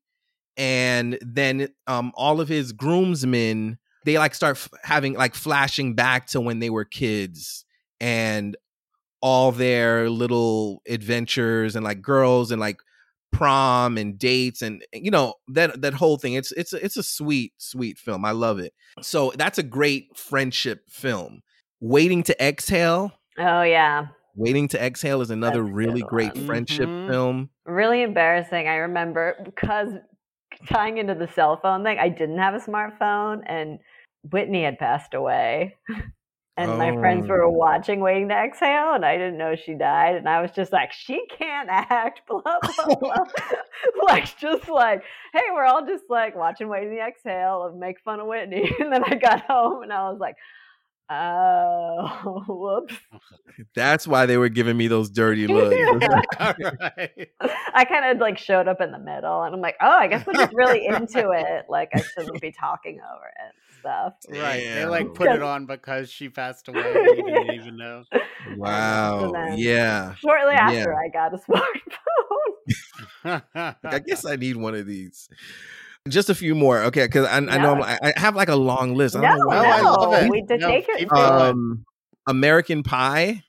and 0.57 1.17
then 1.21 1.69
um, 1.87 2.11
all 2.15 2.41
of 2.41 2.47
his 2.47 2.71
groomsmen 2.71 3.77
they 4.05 4.17
like 4.19 4.35
start 4.35 4.55
f- 4.55 4.69
having 4.83 5.13
like 5.13 5.35
flashing 5.35 5.95
back 5.95 6.27
to 6.27 6.39
when 6.39 6.59
they 6.59 6.69
were 6.69 6.85
kids 6.85 7.65
and 7.99 8.55
all 9.19 9.51
their 9.51 10.09
little 10.09 10.81
adventures 10.87 11.75
and 11.75 11.83
like 11.83 12.01
girls 12.01 12.51
and 12.51 12.61
like 12.61 12.77
prom 13.31 13.97
and 13.97 14.17
dates 14.17 14.61
and 14.61 14.85
you 14.93 15.11
know 15.11 15.33
that 15.47 15.81
that 15.81 15.95
whole 15.95 16.17
thing. 16.17 16.33
It's 16.33 16.51
it's 16.53 16.71
it's 16.71 16.97
a 16.97 17.03
sweet 17.03 17.53
sweet 17.57 17.97
film. 17.97 18.23
I 18.23 18.31
love 18.31 18.59
it. 18.59 18.73
So 19.01 19.33
that's 19.35 19.57
a 19.57 19.63
great 19.63 20.15
friendship 20.15 20.83
film. 20.87 21.41
Waiting 21.81 22.23
to 22.23 22.43
exhale 22.45 23.11
Oh 23.37 23.63
yeah, 23.63 24.07
waiting 24.35 24.67
to 24.69 24.83
exhale 24.83 25.21
is 25.21 25.29
another 25.31 25.63
That's 25.63 25.73
really 25.73 26.01
great 26.01 26.35
one. 26.35 26.45
friendship 26.45 26.87
Mhm. 26.89 27.07
film 27.09 27.49
really 27.65 28.03
embarrassing. 28.03 28.67
I 28.67 28.75
remember 28.75 29.35
because 29.43 29.93
tying 30.67 30.97
into 30.97 31.15
the 31.15 31.27
cell 31.27 31.57
phone 31.57 31.83
thing, 31.83 31.97
I 31.99 32.09
didn't 32.09 32.37
have 32.37 32.53
a 32.53 32.59
smartphone, 32.59 33.41
and 33.47 33.79
Whitney 34.31 34.63
had 34.63 34.77
passed 34.79 35.13
away. 35.13 35.75
And 36.57 36.77
my 36.77 36.93
friends 36.93 37.25
Oh. 37.25 37.33
were 37.33 37.49
watching 37.49 37.99
Waiting 37.99 38.29
to 38.29 38.33
Exhale, 38.33 38.93
and 38.93 39.03
I 39.03 39.17
didn't 39.17 39.37
know 39.37 39.55
she 39.55 39.73
died. 39.73 40.15
And 40.15 40.29
I 40.29 40.41
was 40.41 40.51
just 40.51 40.71
like, 40.71 40.93
she 40.93 41.25
can't 41.27 41.67
act, 41.69 42.21
blah, 42.29 42.39
blah, 42.41 42.95
blah. 42.95 43.25
like, 44.07 44.37
just 44.37 44.69
like, 44.69 45.03
hey, 45.33 45.41
we're 45.53 45.65
all 45.65 45.85
just 45.85 46.05
like 46.09 46.33
watching 46.33 46.69
Waiting 46.69 46.91
to 46.95 47.01
Exhale 47.05 47.65
and 47.65 47.77
make 47.77 47.99
fun 48.05 48.21
of 48.21 48.27
Whitney. 48.27 48.71
And 48.79 48.89
then 48.89 49.03
I 49.03 49.15
got 49.15 49.41
home 49.41 49.83
and 49.83 49.91
I 49.91 50.09
was 50.09 50.17
like, 50.21 50.35
oh, 51.09 52.43
whoops. 52.47 52.95
that's 53.75 54.07
why 54.07 54.25
they 54.25 54.37
were 54.37 54.49
giving 54.49 54.77
me 54.77 54.87
those 54.87 55.09
dirty 55.09 55.47
looks 55.47 55.75
All 56.39 56.53
right. 56.59 57.29
I 57.73 57.85
kind 57.85 58.05
of 58.05 58.17
like 58.19 58.37
showed 58.37 58.67
up 58.67 58.81
in 58.81 58.91
the 58.91 58.99
middle, 58.99 59.43
and 59.43 59.53
I'm 59.55 59.61
like, 59.61 59.77
oh, 59.81 59.87
I 59.87 60.07
guess 60.07 60.25
we're 60.25 60.33
just 60.33 60.53
really 60.53 60.85
into 60.85 61.31
it. 61.31 61.65
Like, 61.69 61.89
I 61.95 62.01
shouldn't 62.01 62.41
be 62.41 62.51
talking 62.51 62.99
over 62.99 63.25
it 63.27 63.33
and 63.43 63.53
stuff. 63.79 64.13
Right. 64.29 64.63
They 64.63 64.85
like 64.85 65.13
put 65.13 65.29
it 65.29 65.41
on 65.41 65.65
because 65.65 66.09
she 66.09 66.29
passed 66.29 66.67
away. 66.67 66.91
You 66.93 67.23
didn't 67.25 67.55
even 67.55 67.77
know. 67.77 68.03
wow 68.57 69.31
then- 69.31 69.57
yeah 69.57 70.15
Shortly 70.15 70.53
Yeah. 70.53 70.69
after 70.71 70.95
I 70.95 71.07
got 71.09 71.33
a 71.33 71.37
smartphone. 71.37 71.61
Like, 73.55 73.75
I 73.83 73.99
guess 73.99 74.25
I 74.25 74.35
need 74.35 74.55
one 74.57 74.75
of 74.75 74.85
these. 74.85 75.29
Just 76.07 76.29
a 76.29 76.35
few 76.35 76.53
more, 76.53 76.83
okay? 76.83 77.05
Because 77.05 77.25
I, 77.27 77.37
I 77.37 77.39
know 77.39 77.73
I'm, 77.75 77.81
I 77.81 77.99
I 78.15 78.19
have 78.19 78.35
like 78.35 78.49
a 78.49 78.55
long 78.55 78.93
list. 78.95 79.15
I 79.15 79.21
no, 79.21 79.27
don't 79.29 79.39
know 79.39 79.47
why. 79.47 79.55
I 79.65 79.81
love 79.81 80.13
it. 80.23 80.29
we 80.29 80.41
did 80.43 80.59
No, 80.61 80.67
take 80.67 80.87
keep 80.97 81.07
it. 81.11 81.17
Um, 81.17 81.83
American 82.27 82.83
Pie. 82.83 83.43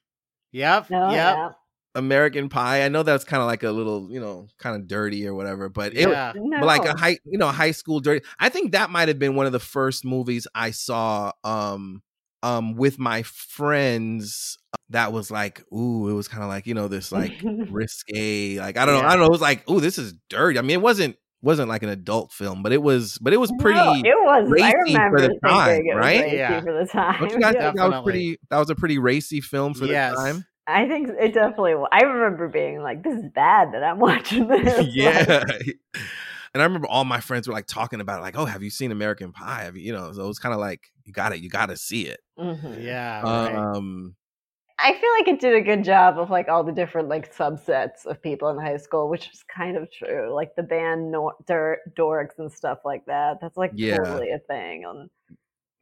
Yep. 0.52 0.90
no, 0.90 1.10
yep. 1.10 1.36
yeah. 1.36 1.48
American 1.94 2.48
Pie. 2.48 2.82
I 2.84 2.88
know 2.88 3.02
that's 3.02 3.24
kind 3.24 3.42
of 3.42 3.46
like 3.46 3.62
a 3.62 3.70
little, 3.70 4.10
you 4.10 4.20
know, 4.20 4.46
kind 4.58 4.74
of 4.76 4.86
dirty 4.88 5.26
or 5.26 5.34
whatever, 5.34 5.68
but 5.68 5.94
it, 5.94 6.08
Yeah. 6.08 6.32
no. 6.34 6.60
but 6.60 6.66
like 6.66 6.84
a 6.86 6.96
high, 6.98 7.18
you 7.24 7.38
know, 7.38 7.48
high 7.48 7.72
school 7.72 8.00
dirty. 8.00 8.24
I 8.38 8.48
think 8.48 8.72
that 8.72 8.88
might 8.90 9.08
have 9.08 9.18
been 9.18 9.34
one 9.34 9.46
of 9.46 9.52
the 9.52 9.60
first 9.60 10.04
movies 10.04 10.46
I 10.54 10.70
saw, 10.70 11.32
um, 11.44 12.02
um, 12.42 12.74
with 12.76 12.98
my 12.98 13.22
friends. 13.22 14.58
That 14.90 15.12
was 15.12 15.30
like, 15.30 15.60
ooh, 15.72 16.08
it 16.08 16.12
was 16.12 16.28
kind 16.28 16.42
of 16.44 16.48
like, 16.48 16.66
you 16.66 16.74
know, 16.74 16.86
this 16.88 17.10
like 17.10 17.32
risque. 17.70 18.58
Like 18.60 18.76
I 18.78 18.86
don't 18.86 19.02
know, 19.02 19.06
I 19.08 19.10
don't 19.10 19.20
know. 19.20 19.26
It 19.26 19.30
was 19.32 19.40
like, 19.40 19.68
ooh, 19.68 19.80
this 19.80 19.98
is 19.98 20.14
dirty. 20.30 20.58
I 20.58 20.62
mean, 20.62 20.78
it 20.78 20.82
wasn't 20.82 21.16
wasn't 21.46 21.68
like 21.70 21.82
an 21.82 21.88
adult 21.88 22.32
film, 22.32 22.62
but 22.62 22.72
it 22.72 22.82
was, 22.82 23.16
but 23.22 23.32
it 23.32 23.38
was 23.38 23.50
pretty. 23.58 23.78
No, 23.78 23.92
it 23.94 24.04
was. 24.04 24.48
I 24.48 24.50
racy 24.50 24.70
for 24.72 24.82
remember 24.84 25.20
the 25.22 25.38
time, 25.42 25.82
it 25.86 25.94
right? 25.94 26.20
racy 26.24 26.36
Yeah. 26.36 26.60
for 26.60 26.72
the 26.72 26.86
time. 26.86 27.20
Don't 27.20 27.30
you 27.32 27.40
guys 27.40 27.54
Yeah. 27.56 27.62
think 27.66 27.76
that 27.78 27.90
was 27.90 28.02
pretty? 28.04 28.38
That 28.50 28.58
was 28.58 28.68
a 28.70 28.74
pretty 28.74 28.98
racy 28.98 29.40
film 29.40 29.72
for 29.72 29.86
yes. 29.86 30.14
the 30.16 30.16
time. 30.22 30.44
I 30.66 30.86
think 30.88 31.08
it 31.18 31.32
definitely. 31.32 31.76
Was. 31.76 31.88
I 31.92 32.02
remember 32.02 32.48
being 32.48 32.82
like, 32.82 33.02
"This 33.04 33.14
is 33.14 33.30
bad 33.34 33.72
that 33.72 33.82
I'm 33.84 33.98
watching 34.00 34.48
this." 34.48 34.76
Like, 34.78 34.88
yeah. 34.90 35.44
And 36.54 36.62
I 36.62 36.64
remember 36.64 36.88
all 36.88 37.04
my 37.04 37.20
friends 37.20 37.46
were 37.46 37.54
like 37.54 37.66
talking 37.66 38.00
about 38.00 38.18
it, 38.18 38.22
like, 38.22 38.36
"Oh, 38.38 38.46
have 38.46 38.62
you 38.62 38.70
seen 38.70 38.90
American 38.90 39.30
Pie?" 39.32 39.64
Have 39.64 39.76
you, 39.76 39.84
you 39.84 39.92
know? 39.92 40.12
So 40.12 40.24
it 40.24 40.26
was 40.26 40.38
kind 40.38 40.54
of 40.54 40.58
like, 40.60 40.80
"You 41.04 41.12
got 41.12 41.32
it, 41.32 41.40
you 41.40 41.48
got 41.50 41.66
to 41.66 41.76
see 41.76 42.06
it." 42.06 42.20
mhm. 42.38 42.82
Yeah. 42.82 43.20
right. 43.22 43.54
Um, 43.54 44.16
I 44.78 44.92
feel 44.92 45.10
like 45.18 45.28
it 45.28 45.40
did 45.40 45.54
a 45.54 45.62
good 45.62 45.84
job 45.84 46.18
of 46.18 46.28
like 46.28 46.48
all 46.48 46.62
the 46.62 46.72
different 46.72 47.08
like 47.08 47.34
subsets 47.34 48.04
of 48.04 48.20
people 48.22 48.50
in 48.50 48.58
high 48.58 48.76
school, 48.76 49.08
which 49.08 49.30
is 49.32 49.42
kind 49.44 49.76
of 49.76 49.90
true. 49.90 50.34
Like 50.34 50.54
the 50.54 50.62
band 50.62 51.10
Nor- 51.10 51.36
Dur- 51.46 51.80
dorks 51.98 52.38
and 52.38 52.52
stuff 52.52 52.78
like 52.84 53.04
that. 53.06 53.38
That's 53.40 53.56
like 53.56 53.72
Yeah. 53.74 53.96
totally 53.96 54.30
a 54.32 54.38
thing. 54.38 54.84
And 54.84 55.08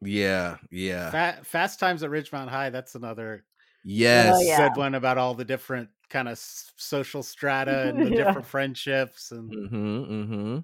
yeah, 0.01 0.57
yeah, 0.71 1.09
Fa- 1.11 1.43
Fast 1.43 1.79
Times 1.79 2.03
at 2.03 2.09
Ridgemont 2.09 2.47
High. 2.47 2.69
That's 2.69 2.95
another 2.95 3.43
yes, 3.83 4.33
Oh, 4.37 4.41
yeah. 4.41 4.69
good 4.69 4.77
one 4.77 4.95
about 4.95 5.17
all 5.17 5.33
the 5.33 5.45
different 5.45 5.89
kind 6.09 6.29
of 6.29 6.37
social 6.39 7.21
strata 7.21 7.89
and 7.89 7.99
the 8.05 8.11
Yeah. 8.11 8.23
different 8.23 8.47
friendships 8.47 9.31
and 9.31 9.49
Mm-hmm, 9.51 10.13
mm-hmm. 10.13 10.57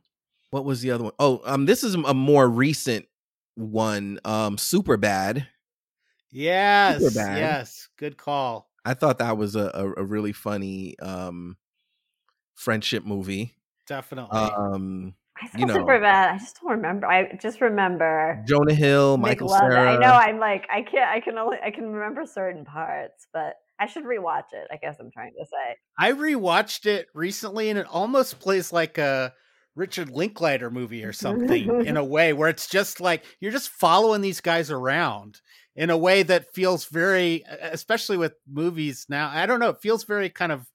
What 0.52 0.66
was 0.66 0.82
the 0.82 0.92
other 0.92 1.04
one? 1.06 1.14
Oh, 1.20 1.42
um, 1.46 1.66
this 1.66 1.84
is 1.84 1.96
a 1.96 2.14
more 2.14 2.48
recent 2.48 3.06
one. 3.56 4.20
Um, 4.26 4.58
Super 4.58 4.96
Bad. 4.98 5.48
Yes, 6.32 7.16
bad. 7.16 7.38
yes, 7.38 7.90
good 7.98 8.18
call. 8.18 8.70
I 8.84 8.94
thought 8.96 9.20
that 9.20 9.38
was 9.38 9.56
a, 9.56 9.72
a, 9.74 10.02
a 10.02 10.04
really 10.04 10.34
funny 10.34 10.98
um 11.00 11.58
friendship 12.56 13.06
movie. 13.06 13.56
Definitely. 13.88 14.40
Um, 14.40 15.14
I 15.42 15.48
saw 15.48 15.58
You 15.58 15.66
know. 15.66 15.74
super 15.74 16.00
bad. 16.00 16.36
I 16.36 16.38
just 16.38 16.60
don't 16.62 16.72
remember. 16.72 17.08
I 17.08 17.38
just 17.42 17.62
remember. 17.62 18.44
Jonah 18.48 18.74
Hill, 18.74 19.18
Michael 19.18 19.48
loved. 19.50 19.74
Cera. 19.74 19.94
I 19.94 19.98
know. 19.98 20.14
I'm 20.14 20.40
like 20.40 20.68
I 20.72 20.82
can't. 20.82 21.10
I 21.10 21.20
can 21.20 21.38
only. 21.38 21.58
I 21.64 21.72
can 21.72 21.92
remember 21.92 22.26
certain 22.26 22.64
parts, 22.66 23.28
but 23.34 23.56
I 23.80 23.88
should 23.88 24.04
rewatch 24.04 24.54
it. 24.54 24.68
I 24.72 24.78
guess 24.78 24.98
I'm 25.00 25.10
trying 25.12 25.34
to 25.40 25.46
say. 25.46 25.76
I 25.98 26.12
rewatched 26.12 26.86
it 26.86 27.08
recently 27.16 27.70
and 27.70 27.80
it 27.80 27.88
almost 27.88 28.40
plays 28.40 28.72
like 28.72 28.98
a 29.00 29.34
Richard 29.76 30.10
Linklater 30.10 30.70
movie 30.70 31.04
or 31.04 31.14
something 31.14 31.86
in 31.86 31.98
a 31.98 32.04
way 32.16 32.34
where 32.34 32.50
it's 32.50 32.68
just 32.68 33.00
like 33.00 33.24
you're 33.40 33.52
just 33.52 33.70
following 33.70 34.22
these 34.22 34.42
guys 34.42 34.70
around 34.72 35.40
in 35.76 35.90
a 35.90 35.98
way 35.98 36.24
that 36.24 36.54
feels 36.54 36.86
very 36.86 37.44
especially 37.62 38.18
with 38.18 38.34
movies 38.52 39.06
now. 39.10 39.30
I 39.34 39.46
don't 39.46 39.60
know, 39.60 39.70
it 39.70 39.82
feels 39.82 40.04
very 40.04 40.30
kind 40.30 40.52
of 40.52 40.66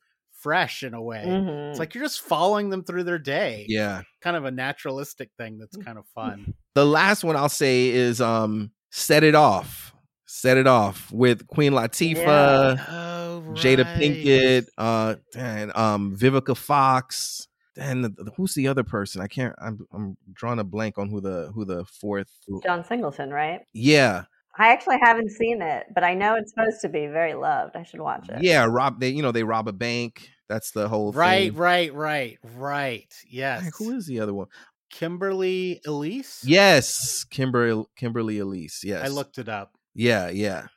fresh 0.41 0.83
in 0.83 0.95
a 0.95 1.03
way. 1.03 1.25
Mhm. 1.27 1.71
It's 1.71 1.79
like 1.79 1.95
you're 1.95 2.05
just 2.05 2.21
following 2.21 2.71
them 2.71 2.85
through 2.85 3.05
their 3.05 3.19
day. 3.19 3.67
Yeah. 3.69 4.03
Kind 4.23 4.37
of 4.37 4.45
a 4.45 4.51
naturalistic 4.51 5.31
thing 5.39 5.59
that's 5.59 5.77
kind 5.77 5.99
of 5.99 6.05
fun. 6.15 6.55
The 6.75 6.87
last 6.87 7.25
one 7.25 7.37
I'll 7.37 7.49
say 7.49 7.89
is 7.89 8.21
um 8.21 8.71
Set 8.91 9.25
It 9.25 9.35
Off. 9.35 9.95
Set 10.27 10.57
It 10.57 10.67
Off 10.67 11.11
with 11.13 11.47
Queen 11.47 11.73
Latifah, 11.73 12.81
Oh, 12.89 13.43
Jada. 13.53 13.85
Pinkett, 13.99 14.67
uh 14.79 15.17
and 15.37 15.77
um 15.77 16.17
Vivica 16.17 16.57
Fox. 16.57 17.46
And 17.79 18.05
the, 18.05 18.09
the- 18.11 18.31
who's 18.37 18.55
the 18.55 18.69
other 18.69 18.85
person? 18.85 19.21
I 19.21 19.27
can't 19.27 19.55
I'm 19.61 19.87
I'm 19.93 20.17
drawing 20.33 20.59
a 20.59 20.65
blank 20.65 20.99
on 20.99 21.09
who 21.09 21.21
the 21.21 21.51
who 21.55 21.65
the 21.65 21.85
fourth 21.85 22.31
John 22.65 22.85
Singleton, 22.85 23.31
right? 23.31 23.61
Yeah. 23.73 24.25
I 24.59 24.69
actually 24.73 24.97
haven't 25.03 25.31
seen 25.33 25.61
it, 25.61 25.85
but 25.95 26.03
I 26.03 26.15
know 26.15 26.35
it's 26.37 26.51
supposed 26.55 26.81
to 26.81 26.89
be 26.89 27.07
very 27.09 27.35
loved. 27.35 27.77
I 27.77 27.83
should 27.83 28.01
watch 28.01 28.27
it. 28.31 28.43
Yeah, 28.43 28.67
rob 28.69 29.01
they 29.01 29.11
you 29.11 29.21
know 29.23 29.33
they 29.33 29.43
rob 29.45 29.69
a 29.69 29.73
bank. 29.73 30.31
That's 30.49 30.71
the 30.71 30.89
whole 30.89 31.13
Right, 31.13 31.51
thing. 31.51 31.59
right, 31.59 31.93
right, 31.93 32.39
right. 32.55 33.13
Yes. 33.29 33.65
Heck, 33.65 33.75
Who 33.79 33.97
is 33.97 34.07
the 34.07 34.21
other 34.21 34.33
one? 34.33 34.47
Kimberly 34.91 35.81
Elise? 35.87 36.43
Yes, 36.47 37.25
Kimberly 37.25 37.85
Kimberly 37.97 38.39
Elise. 38.39 38.83
Yes. 38.85 39.05
I 39.05 39.09
looked 39.09 39.39
it 39.39 39.49
up. 39.49 39.73
Yeah, 39.95 40.29
yeah. 40.31 40.69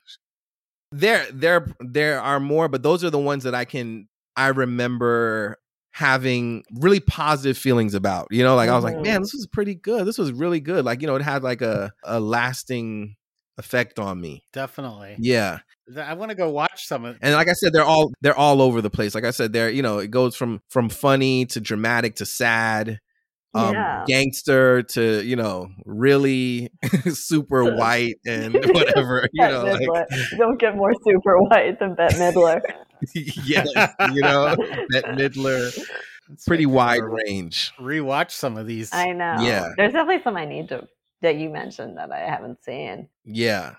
There 0.92 1.26
there 1.32 1.68
there 1.80 2.20
are 2.20 2.40
more, 2.40 2.68
but 2.68 2.82
those 2.84 3.04
are 3.04 3.10
the 3.12 3.20
ones 3.20 3.44
that 3.44 3.54
I 3.56 3.64
can 3.66 4.08
I 4.36 4.48
remember 4.48 5.58
having 5.92 6.64
really 6.80 7.00
positive 7.00 7.58
feelings 7.58 7.94
about. 7.94 8.28
You 8.32 8.44
know, 8.44 8.56
like 8.56 8.70
I 8.70 8.76
was 8.76 8.84
like, 8.84 9.00
man, 9.00 9.22
this 9.22 9.34
was 9.34 9.48
pretty 9.52 9.76
good. 9.76 10.06
This 10.06 10.18
was 10.18 10.32
really 10.32 10.60
good. 10.60 10.86
Like, 10.86 11.02
you 11.02 11.08
know, 11.08 11.16
it 11.16 11.22
had 11.22 11.44
like 11.44 11.62
a 11.62 11.92
a 12.04 12.20
lasting 12.20 13.16
effect 13.58 14.00
on 14.00 14.20
me. 14.22 14.44
Definitely. 14.54 15.18
Yeah. 15.20 15.60
I 15.98 16.14
want 16.14 16.30
to 16.30 16.36
go 16.36 16.50
watch 16.50 16.86
some 16.88 17.04
of. 17.04 17.18
And 17.22 17.34
like 17.34 17.50
I 17.50 17.54
said, 17.54 17.74
they're 17.74 17.84
all 17.84 18.12
they're 18.22 18.38
all 18.38 18.62
over 18.62 18.82
the 18.82 18.90
place. 18.90 19.16
Like 19.16 19.26
I 19.26 19.32
said, 19.32 19.54
they're 19.54 19.70
you 19.70 19.82
know 19.82 19.98
it 20.00 20.12
goes 20.12 20.36
from 20.36 20.62
from 20.70 20.88
funny 20.90 21.46
to 21.48 21.60
dramatic 21.60 22.16
to 22.18 22.26
sad, 22.26 23.00
um, 23.56 23.74
Yeah. 23.74 24.04
gangster 24.08 24.84
to 24.84 25.24
you 25.26 25.36
know 25.36 25.70
really 25.86 26.70
super 27.12 27.76
white 27.76 28.16
and 28.26 28.54
whatever. 28.70 29.28
You 29.34 29.48
know, 29.48 29.64
like, 29.64 30.08
Don't 30.38 30.60
get 30.60 30.76
more 30.76 30.94
super 31.04 31.38
white 31.40 31.80
than 31.80 31.96
Bette 31.96 32.16
Midler. 32.16 32.62
yes, 33.14 33.68
you 34.14 34.22
know 34.22 34.56
that 34.56 35.06
Midler, 35.18 35.72
Let's 36.30 36.46
pretty 36.46 36.66
make 36.66 36.76
wide 36.76 36.98
sure 36.98 37.10
to 37.10 37.24
range. 37.26 37.72
Rewatch 37.80 38.32
some 38.32 38.58
of 38.58 38.68
these. 38.68 38.94
I 38.94 39.12
know. 39.14 39.38
Yeah. 39.42 39.70
There's 39.78 39.94
definitely 39.94 40.24
some 40.24 40.38
I 40.38 40.46
need 40.46 40.70
to 40.70 40.88
that 41.22 41.36
you 41.38 41.50
mentioned 41.50 41.98
that 41.98 42.12
I 42.12 42.20
haven't 42.20 42.64
seen. 42.64 43.10
Yeah. 43.26 43.76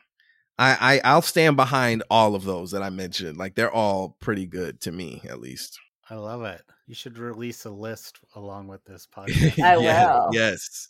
I, 0.58 1.00
I 1.04 1.10
I'll 1.10 1.22
stand 1.22 1.56
behind 1.56 2.02
all 2.10 2.34
of 2.34 2.44
those 2.44 2.72
that 2.72 2.82
I 2.82 2.90
mentioned. 2.90 3.38
Like 3.38 3.54
they're 3.54 3.72
all 3.72 4.16
pretty 4.20 4.46
good 4.46 4.80
to 4.82 4.92
me, 4.92 5.22
at 5.28 5.40
least. 5.40 5.78
I 6.10 6.16
love 6.16 6.42
it. 6.42 6.62
You 6.86 6.94
should 6.94 7.18
release 7.18 7.64
a 7.64 7.70
list 7.70 8.18
along 8.34 8.66
with 8.66 8.84
this 8.84 9.06
podcast. 9.16 9.62
I 9.62 9.76
Yeah, 9.78 10.14
will. 10.14 10.30
Yes. 10.32 10.88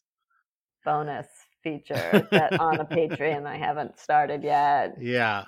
Bonus 0.85 1.27
feature 1.63 2.27
that 2.31 2.59
on 2.59 2.81
a 2.81 2.87
Patreon 2.87 3.47
I 3.47 3.59
haven't 3.59 3.99
started 3.99 4.43
yet. 4.43 4.97
yeah. 5.01 5.45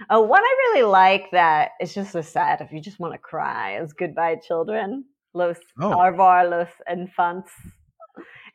Uh, 0.00 0.04
oh, 0.10 0.20
one 0.22 0.42
I 0.42 0.54
really 0.72 0.82
like 0.90 1.30
that 1.32 1.70
it's 1.80 1.94
just 1.94 2.12
so 2.12 2.20
sad 2.22 2.60
if 2.60 2.72
you 2.72 2.80
just 2.80 2.98
want 2.98 3.14
to 3.14 3.18
cry 3.18 3.78
is 3.80 3.92
Goodbye 3.92 4.36
Children. 4.46 5.04
Los 5.34 5.58
Oh. 5.80 5.92
Arvar 5.98 6.48
Los 6.48 6.68
Infants. 6.90 7.50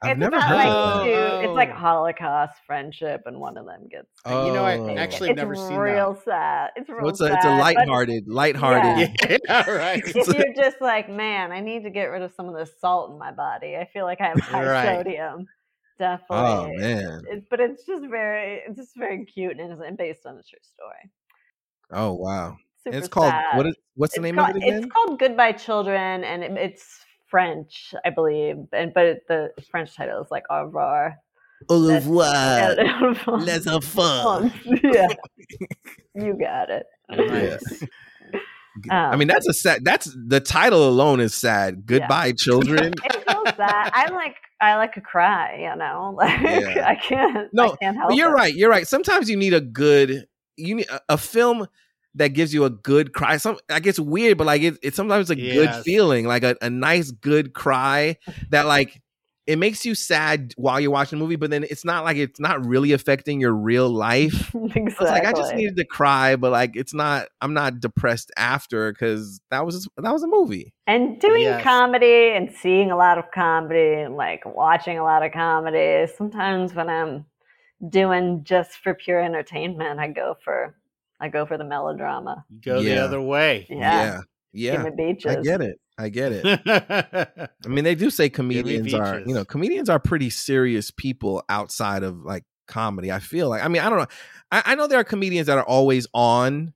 I've 0.03 0.13
it's 0.13 0.19
never 0.19 0.35
about 0.37 0.47
heard 0.49 0.55
like 0.55 0.67
of 0.67 1.03
two, 1.03 1.47
it's 1.47 1.55
like. 1.55 1.69
Oh. 1.69 1.73
Holocaust 1.75 2.55
friendship 2.65 3.21
and 3.27 3.39
one 3.39 3.55
of 3.55 3.67
them 3.67 3.87
gets 3.91 4.07
Oh. 4.25 4.47
You 4.47 4.53
know, 4.53 4.65
I 4.65 4.95
actually 4.95 5.29
it's 5.29 5.37
never 5.37 5.53
seen 5.55 5.75
real 5.77 6.19
sad. 6.25 6.71
It's 6.75 6.89
real 6.89 7.01
So 7.01 7.07
it's 7.09 7.21
a 7.21 7.27
sad. 7.27 7.35
it's 7.35 7.45
a 7.45 7.49
but 7.49 7.57
lighthearted, 7.59 8.27
lighthearted. 8.27 9.09
Yeah. 9.29 9.37
Yeah, 9.47 9.69
right. 9.69 10.01
if 10.03 10.27
you're 10.27 10.53
just 10.55 10.81
like, 10.81 11.07
man, 11.09 11.51
I 11.51 11.59
need 11.59 11.83
to 11.83 11.91
get 11.91 12.05
rid 12.05 12.23
of 12.23 12.31
some 12.33 12.47
of 12.49 12.55
the 12.55 12.65
salt 12.79 13.11
in 13.11 13.19
my 13.19 13.31
body. 13.31 13.75
I 13.77 13.85
feel 13.93 14.05
like 14.05 14.21
I 14.21 14.29
have 14.29 14.39
high 14.39 14.65
Right. 14.65 14.97
sodium. 14.97 15.45
Oh, 15.45 15.45
Definitely. 15.99 16.75
Oh 16.75 16.79
man. 16.79 17.21
It's, 17.29 17.45
but 17.47 17.59
it's 17.59 17.85
just 17.85 18.03
very, 18.09 18.61
it's 18.67 18.77
just 18.77 18.97
very 18.97 19.23
cute 19.25 19.59
and 19.59 19.71
it's 19.71 19.97
based 19.97 20.25
on 20.25 20.33
a 20.33 20.41
true 20.41 20.57
story. 20.63 21.11
Oh 21.91 22.13
wow. 22.13 22.57
Super 22.83 22.97
it's 22.97 23.07
called 23.07 23.29
sad. 23.31 23.57
what 23.57 23.67
is 23.67 23.75
what's 23.95 24.13
the 24.15 24.19
It's 24.21 24.23
name 24.23 24.35
called, 24.35 24.49
of 24.51 24.55
it 24.57 24.63
again? 24.63 24.83
It's 24.83 24.91
called 24.91 25.19
Goodbye 25.19 25.51
Children, 25.53 26.23
and 26.23 26.43
it, 26.43 26.51
it's 26.53 27.05
French, 27.29 27.93
I 28.03 28.09
believe. 28.09 28.57
And 28.73 28.93
but 28.93 29.05
it, 29.05 29.27
the 29.27 29.51
French 29.69 29.95
title 29.95 30.21
is 30.21 30.31
like 30.31 30.43
Au 30.49 30.65
revoir. 30.65 31.15
Au 31.69 31.77
Yeah, 31.89 32.73
enfants. 33.67 34.55
yeah, 34.83 35.07
you 36.15 36.33
got 36.33 36.69
it. 36.71 36.85
Nice. 37.11 37.83
I 38.89 39.11
Um, 39.13 39.19
mean, 39.19 39.27
that's 39.27 39.47
a 39.47 39.53
sad. 39.53 39.83
That's 39.83 40.11
the 40.27 40.39
title 40.39 40.87
alone 40.87 41.19
is 41.19 41.35
sad. 41.35 41.85
Goodbye, 41.85 42.31
children. 42.31 42.93
It 43.03 43.29
feels 43.29 43.55
sad. 43.55 43.91
I 43.93 44.09
like 44.11 44.35
I 44.61 44.75
like 44.75 44.95
a 44.97 45.01
cry, 45.01 45.57
you 45.69 45.75
know. 45.77 46.15
Like 46.17 46.39
Yeah. 46.41 46.87
I 46.87 46.95
can't. 46.95 47.49
No, 47.53 47.73
I 47.73 47.75
can't 47.77 47.97
help 47.97 48.15
you're 48.15 48.29
it. 48.29 48.33
right. 48.33 48.53
You're 48.55 48.69
right. 48.69 48.87
Sometimes 48.87 49.29
you 49.29 49.35
need 49.37 49.53
a 49.53 49.61
good. 49.61 50.25
You 50.61 50.75
need 50.75 50.89
a, 50.89 51.01
a 51.09 51.17
film 51.17 51.67
that 52.15 52.29
gives 52.29 52.53
you 52.53 52.65
a 52.65 52.69
good 52.69 53.13
cry. 53.13 53.37
Some 53.37 53.57
like 53.69 53.85
it's 53.85 53.99
weird, 53.99 54.37
but 54.37 54.47
like 54.47 54.61
it, 54.61 54.77
it's 54.83 54.97
sometimes 54.97 55.29
a 55.29 55.35
good 55.35 55.73
feeling, 55.83 56.25
like 56.27 56.43
a, 56.43 56.55
a 56.61 56.69
nice 56.69 57.11
good 57.11 57.53
cry 57.53 58.17
that 58.49 58.65
like 58.65 59.01
it 59.47 59.57
makes 59.57 59.85
you 59.85 59.95
sad 59.95 60.53
while 60.55 60.79
you're 60.79 60.91
watching 60.91 61.17
the 61.17 61.23
movie, 61.23 61.35
but 61.35 61.49
then 61.49 61.63
it's 61.63 61.83
not 61.83 62.03
like 62.03 62.17
it's 62.17 62.39
not 62.39 62.65
really 62.65 62.91
affecting 62.91 63.41
your 63.41 63.53
real 63.53 63.89
life. 63.89 64.53
exactly. 64.55 64.81
It's 64.87 64.99
like 65.01 65.25
I 65.25 65.31
just 65.33 65.55
needed 65.55 65.77
to 65.77 65.85
cry, 65.85 66.35
but 66.35 66.51
like 66.51 66.75
it's 66.75 66.93
not. 66.93 67.27
I'm 67.41 67.53
not 67.53 67.79
depressed 67.79 68.31
after 68.37 68.91
because 68.91 69.41
that 69.49 69.65
was 69.65 69.87
that 69.97 70.11
was 70.11 70.23
a 70.23 70.27
movie. 70.27 70.73
and 70.87 71.19
doing 71.19 71.41
Yes. 71.43 71.63
comedy 71.63 72.29
and 72.35 72.51
seeing 72.51 72.91
a 72.91 72.97
lot 72.97 73.17
of 73.17 73.31
comedy 73.33 74.01
and 74.01 74.15
like 74.15 74.43
watching 74.45 74.99
a 74.99 75.03
lot 75.03 75.23
of 75.23 75.31
comedy. 75.31 76.05
Sometimes 76.15 76.73
when 76.75 76.89
I'm 76.89 77.25
doing 77.89 78.43
just 78.43 78.73
for 78.73 78.93
pure 78.93 79.21
entertainment, 79.21 79.99
I 79.99 80.07
go 80.09 80.37
for 80.43 80.75
I 81.19 81.29
go 81.29 81.45
for 81.45 81.57
the 81.57 81.63
melodrama. 81.63 82.45
You 82.49 82.59
go 82.63 82.81
the 82.83 82.97
other 82.97 83.21
way. 83.21 83.67
Yeah, 83.69 84.21
yeah, 84.53 84.83
Give 84.83 84.97
me 84.97 85.13
beaches. 85.13 85.37
I 85.37 85.41
get 85.43 85.61
it. 85.61 85.77
I 85.97 86.09
get 86.09 86.31
it. 86.31 87.49
I 87.65 87.67
mean, 87.67 87.83
they 87.83 87.95
do 87.95 88.09
say 88.09 88.29
comedians 88.29 88.93
are, 88.93 89.21
you 89.25 89.35
know, 89.35 89.45
comedians 89.45 89.89
are 89.89 89.99
pretty 89.99 90.29
serious 90.31 90.89
people 90.89 91.43
outside 91.47 92.01
of 92.03 92.17
like 92.25 92.43
comedy. 92.67 93.11
I 93.11 93.19
feel 93.19 93.49
like, 93.49 93.63
I 93.63 93.67
mean, 93.67 93.81
I 93.83 93.89
don't 93.89 93.99
know. 93.99 94.07
I, 94.51 94.63
I 94.67 94.75
know 94.75 94.87
there 94.87 94.99
are 94.99 95.03
comedians 95.03 95.47
that 95.47 95.57
are 95.59 95.63
always 95.63 96.07
on, 96.13 96.73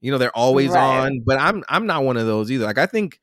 you 0.00 0.10
know, 0.10 0.18
they're 0.18 0.36
always 0.36 0.74
Right. 0.74 1.06
on, 1.06 1.22
but 1.24 1.38
I'm 1.40 1.62
I'm 1.68 1.86
not 1.86 2.04
one 2.04 2.16
of 2.16 2.26
those 2.26 2.50
either. 2.50 2.64
Like 2.64 2.78
I 2.78 2.86
think, 2.86 3.20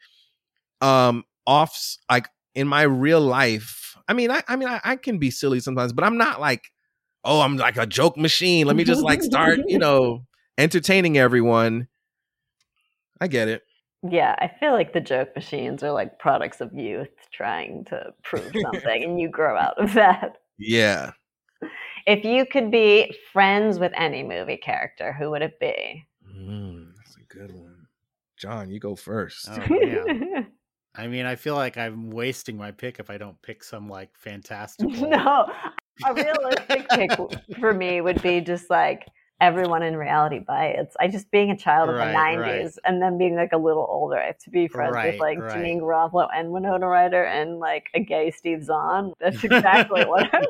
um, 0.82 1.24
offs 1.46 2.00
like 2.10 2.28
in 2.54 2.68
my 2.68 2.84
real 2.84 3.22
life. 3.22 3.98
I 4.08 4.14
mean, 4.14 4.32
I 4.32 4.42
I 4.48 4.56
mean, 4.56 4.70
I, 4.70 4.80
I 4.84 4.96
can 4.96 5.18
be 5.18 5.32
silly 5.32 5.60
sometimes, 5.60 5.94
but 5.94 6.04
I'm 6.06 6.18
not 6.18 6.40
like, 6.40 6.72
oh, 7.26 7.42
I'm 7.42 7.58
like 7.58 7.78
a 7.78 7.86
joke 7.86 8.18
machine. 8.18 8.68
Let 8.68 8.76
me 8.76 8.84
just 8.84 9.02
like 9.02 9.22
start, 9.22 9.60
you 9.68 9.78
know, 9.80 10.26
entertaining 10.58 11.18
everyone. 11.18 11.88
I 13.20 13.28
get 13.28 13.48
it. 13.48 13.64
Yeah, 14.08 14.36
I 14.40 14.52
feel 14.60 14.74
like 14.74 14.94
the 14.94 15.02
joke 15.02 15.36
machines 15.36 15.84
are 15.84 15.92
like 15.92 16.20
products 16.20 16.62
of 16.62 16.74
youth 16.74 17.10
trying 17.32 17.86
to 17.86 18.14
prove 18.24 18.52
something, 18.62 19.04
and 19.04 19.20
you 19.20 19.30
grow 19.30 19.58
out 19.58 19.82
of 19.82 19.94
that. 19.94 20.38
Yeah. 20.58 21.12
If 22.06 22.24
you 22.24 22.46
could 22.46 22.70
be 22.70 23.16
friends 23.34 23.80
with 23.80 23.92
any 23.96 24.22
movie 24.22 24.58
character, 24.58 25.12
who 25.12 25.32
would 25.32 25.42
it 25.42 25.60
be? 25.60 26.06
Mm, 26.38 26.92
that's 26.98 27.18
a 27.18 27.34
good 27.34 27.52
one. 27.52 27.88
John, 28.38 28.70
you 28.70 28.80
go 28.80 28.96
first. 28.96 29.50
Oh, 29.50 29.58
man. 29.70 30.48
I 30.96 31.08
mean, 31.08 31.26
I 31.26 31.36
feel 31.36 31.56
like 31.56 31.78
I'm 31.78 32.10
wasting 32.10 32.58
my 32.58 32.72
pick 32.72 33.00
if 33.00 33.10
I 33.10 33.18
don't 33.18 33.42
pick 33.42 33.64
some 33.64 33.90
like 33.90 34.12
fantastic. 34.18 34.88
no, 35.00 35.52
a 36.04 36.14
realistic 36.14 36.90
pick 36.90 37.12
for 37.60 37.74
me 37.74 38.02
would 38.02 38.22
be 38.22 38.42
just 38.42 38.70
like 38.70 39.08
everyone 39.42 39.84
in 39.84 39.96
reality 39.98 40.40
bites. 40.40 40.96
I 41.00 41.08
just 41.08 41.30
being 41.32 41.52
a 41.52 41.58
child 41.58 41.90
of 41.90 41.96
Right, 41.96 42.08
the 42.08 42.14
right. 42.38 42.62
'90s 42.62 42.78
and 42.86 43.02
then 43.02 43.18
being 43.18 43.36
like 43.36 43.52
a 43.54 43.58
little 43.58 43.86
older. 43.90 44.18
I 44.18 44.28
have 44.28 44.38
to 44.40 44.50
be 44.50 44.68
friends 44.68 44.94
Right, 44.94 45.12
with 45.12 45.20
like 45.20 45.38
right. 45.40 45.56
Janeane 45.56 45.82
Garofalo 45.82 46.28
and 46.34 46.52
Winona 46.52 46.88
Ryder 46.88 47.24
and 47.26 47.60
like 47.60 47.90
a 47.94 48.00
gay 48.00 48.32
Steve 48.32 48.64
Zahn. 48.64 49.14
That's 49.20 49.44
exactly 49.44 50.04
what 50.04 50.30
I 50.34 50.42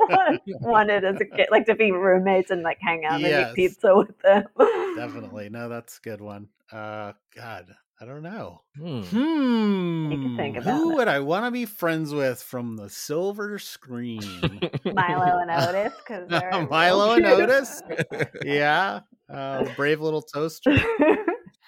wanted 0.62 1.04
as 1.04 1.20
a 1.20 1.26
kid, 1.26 1.48
like 1.52 1.66
to 1.68 1.76
be 1.76 1.92
roommates 1.92 2.52
and 2.52 2.62
like 2.64 2.78
hang 2.82 3.06
out 3.06 3.24
and 3.24 3.36
eat 3.36 3.54
pizza 3.54 3.96
with 3.96 4.18
them. 4.20 4.46
Definitely. 4.94 5.50
No, 5.50 5.70
that's 5.70 5.98
a 5.98 6.02
good 6.02 6.22
one. 6.22 6.50
Uh 6.72 7.14
God, 7.36 7.76
I 8.00 8.06
don't 8.06 8.24
know. 8.24 8.62
Hmm. 8.78 9.02
Hmm. 9.02 10.36
think 10.36 10.58
about 10.58 10.78
Who 10.78 10.92
it. 10.92 10.96
would 10.96 11.08
I 11.08 11.20
want 11.22 11.46
to 11.46 11.52
be 11.52 11.66
friends 11.66 12.14
with 12.14 12.42
from 12.44 12.76
the 12.76 12.90
silver 12.90 13.58
screen? 13.58 14.20
Milo 14.86 15.40
and 15.40 15.50
Otis, 15.52 15.94
because 15.98 16.30
Milo 16.70 17.14
and 17.14 17.26
Otis? 17.26 17.82
yeah. 18.44 19.00
Uh, 19.30 19.64
brave 19.76 20.02
little 20.02 20.22
toaster. 20.22 20.76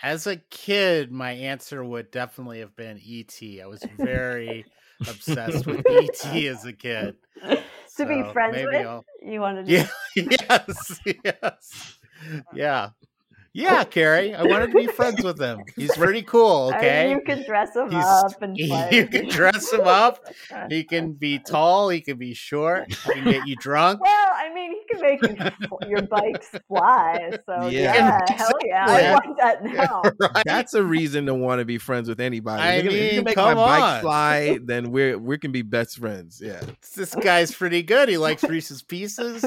As 0.03 0.27
a 0.27 0.35
kid, 0.51 1.11
my 1.11 1.31
answer 1.31 1.83
would 1.83 2.11
definitely 2.11 2.59
have 2.59 2.75
been 2.75 2.99
E.T. 3.01 3.61
I 3.61 3.65
was 3.65 3.83
very 3.97 4.65
obsessed 5.07 5.65
with 5.65 5.83
E.T. 5.89 6.47
as 6.49 6.65
a 6.65 6.73
kid. 6.73 7.15
to 7.41 8.05
be 8.05 8.21
friends 8.33 8.57
with. 8.63 8.85
I'll- 8.85 9.05
You 9.23 9.39
wanted 9.39 9.65
to 9.67 9.71
Yeah. 9.71 9.87
yes. 10.15 10.99
Yes. 11.23 11.99
Yeah. 12.53 12.89
Yeah, 13.57 13.83
Carrie. 13.85 14.35
I 14.35 14.43
wanted 14.43 14.67
to 14.67 14.73
be 14.77 14.87
friends 14.87 15.23
with 15.23 15.39
him. 15.39 15.61
He's 15.75 15.95
pretty 15.97 16.21
cool, 16.21 16.71
I 16.73 16.77
mean, 16.77 16.85
okay? 16.85 17.09
you 17.11 17.21
can 17.25 17.43
dress 17.45 17.75
him 17.75 17.89
He's- 17.89 18.05
up 18.05 18.41
and 18.41 18.55
play. 18.67 18.89
you 18.91 19.07
can 19.07 19.27
dress 19.29 19.71
him 19.73 19.81
up. 19.87 20.23
He 20.69 20.83
can 20.83 21.13
be 21.19 21.39
tall, 21.39 21.89
he 21.89 22.01
can 22.01 22.17
be 22.17 22.33
short, 22.35 22.93
he 22.93 23.11
can 23.13 23.23
get 23.23 23.47
you 23.47 23.55
drunk. 23.55 23.99
Well, 24.01 24.29
I 24.35 24.53
mean, 24.53 24.73
he 24.73 24.93
can 24.93 25.01
make 25.01 25.21
you, 25.23 25.89
your 25.89 26.01
bikes 26.03 26.49
fly. 26.67 27.31
So 27.47 27.67
Yeah. 27.67 27.93
yeah, 27.95 28.19
hell 28.35 28.51
yeah, 28.63 28.85
I 28.87 29.13
want 29.13 29.37
that 29.37 29.63
now. 29.63 30.01
Right? 30.19 30.43
That's 30.45 30.73
a 30.75 30.83
reason 30.83 31.25
to 31.25 31.33
want 31.33 31.59
to 31.59 31.65
be 31.65 31.77
friends 31.79 32.07
with 32.07 32.19
anybody. 32.19 32.61
I 32.61 32.73
if 32.75 32.83
you 32.85 32.89
can- 32.91 32.99
if 32.99 33.03
you 33.13 33.17
can 33.19 33.23
make 33.25 33.35
come 33.35 33.55
my 33.57 33.79
bike 33.79 34.01
fly, 34.01 34.59
then 34.63 34.91
we're 34.91 35.17
we 35.17 35.37
can 35.39 35.51
be 35.51 35.63
best 35.63 35.97
friends. 35.97 36.39
Yeah. 36.43 36.61
this 36.95 37.15
guy's 37.15 37.51
pretty 37.53 37.81
good. 37.81 38.07
He 38.09 38.17
likes 38.17 38.43
Reese's 38.43 38.83
Pieces. 38.83 39.43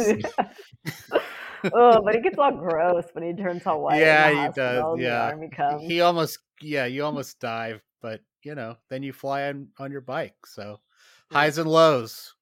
Oh, 1.64 2.02
but 2.02 2.14
he 2.14 2.20
gets 2.20 2.38
all 2.38 2.52
gross 2.56 3.04
when 3.12 3.24
he 3.24 3.32
turns 3.42 3.66
all 3.66 3.82
white. 3.82 4.00
Yeah, 4.00 4.46
he 4.46 4.52
does, 4.54 4.98
yeah. 4.98 5.28
army 5.28 5.48
comes. 5.48 5.82
He 5.82 6.00
almost, 6.00 6.38
yeah, 6.60 6.86
you 6.86 7.04
almost 7.04 7.40
dive, 7.40 7.80
but 8.00 8.20
you 8.42 8.54
know, 8.54 8.76
then 8.88 9.02
you 9.02 9.12
fly 9.12 9.48
on, 9.48 9.68
on 9.78 9.92
your 9.92 10.00
bike. 10.00 10.34
So 10.46 10.80
highs 11.30 11.58
and 11.58 11.70
lows, 11.70 12.34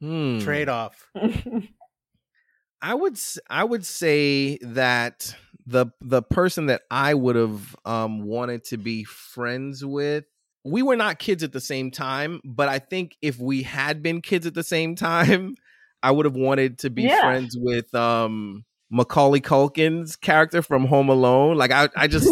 Hmm. 0.00 0.38
trade 0.40 0.68
off. 0.68 1.08
I 2.82 2.94
would 2.94 3.18
I 3.48 3.62
would 3.62 3.86
say 3.86 4.58
that 4.58 5.36
the 5.66 5.86
the 6.00 6.22
person 6.22 6.66
that 6.66 6.82
I 6.90 7.14
would 7.14 7.36
have 7.36 7.76
um 7.84 8.24
wanted 8.24 8.64
to 8.64 8.76
be 8.76 9.04
friends 9.04 9.84
with 9.84 10.24
we 10.64 10.82
were 10.82 10.96
not 10.96 11.18
kids 11.18 11.42
at 11.42 11.52
the 11.52 11.60
same 11.60 11.90
time, 11.90 12.40
but 12.44 12.68
I 12.68 12.78
think 12.78 13.16
if 13.20 13.38
we 13.38 13.62
had 13.62 14.02
been 14.02 14.20
kids 14.20 14.46
at 14.46 14.54
the 14.54 14.62
same 14.62 14.94
time, 14.96 15.54
I 16.02 16.10
would 16.10 16.26
have 16.26 16.36
wanted 16.36 16.78
to 16.80 16.90
be 16.90 17.02
Yeah. 17.02 17.20
friends 17.20 17.56
with 17.58 17.94
um 17.94 18.64
Macaulay 18.90 19.40
Culkin's 19.40 20.16
character 20.16 20.60
from 20.62 20.84
Home 20.86 21.08
Alone. 21.08 21.56
Like 21.56 21.70
I, 21.70 21.88
I 21.96 22.06
just, 22.08 22.28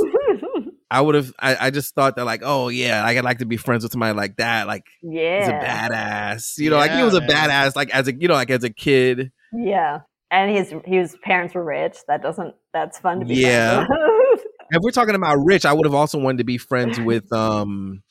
I 0.90 1.00
would 1.00 1.14
have, 1.14 1.32
I, 1.38 1.56
I 1.68 1.70
just 1.70 1.94
thought 1.94 2.16
that 2.16 2.26
like, 2.26 2.42
oh 2.44 2.68
yeah, 2.68 3.02
like, 3.02 3.16
I'd 3.16 3.24
like 3.24 3.38
to 3.38 3.46
be 3.46 3.56
friends 3.56 3.82
with 3.82 3.92
somebody 3.92 4.14
like 4.14 4.36
that. 4.36 4.66
Like 4.66 4.84
yeah. 5.02 5.38
he's 5.40 5.48
a 5.48 5.52
badass, 5.52 6.58
you 6.58 6.68
know, 6.68 6.76
like 6.76 6.90
he 6.90 7.02
was 7.02 7.14
a 7.14 7.20
man. 7.20 7.30
badass, 7.30 7.76
like 7.76 7.88
as 7.94 8.08
a, 8.08 8.14
you 8.14 8.28
know, 8.28 8.34
like 8.34 8.50
as 8.50 8.62
a 8.62 8.70
kid. 8.70 9.32
Yeah. 9.52 10.00
And 10.30 10.54
his 10.54 10.72
his 10.84 11.16
parents 11.22 11.54
were 11.54 11.64
rich. 11.64 11.96
That 12.08 12.22
doesn't 12.22 12.54
that's 12.74 12.98
fun 12.98 13.20
to 13.20 13.26
be 13.26 13.36
Yeah. 13.36 13.86
friends 13.86 14.00
with. 14.32 14.44
If 14.72 14.82
we're 14.82 14.90
talking 14.90 15.14
about 15.14 15.36
rich, 15.38 15.64
I 15.64 15.72
would 15.72 15.86
have 15.86 15.94
also 15.94 16.18
wanted 16.18 16.38
to 16.38 16.44
be 16.44 16.58
friends 16.58 17.00
with, 17.00 17.32
um, 17.32 18.02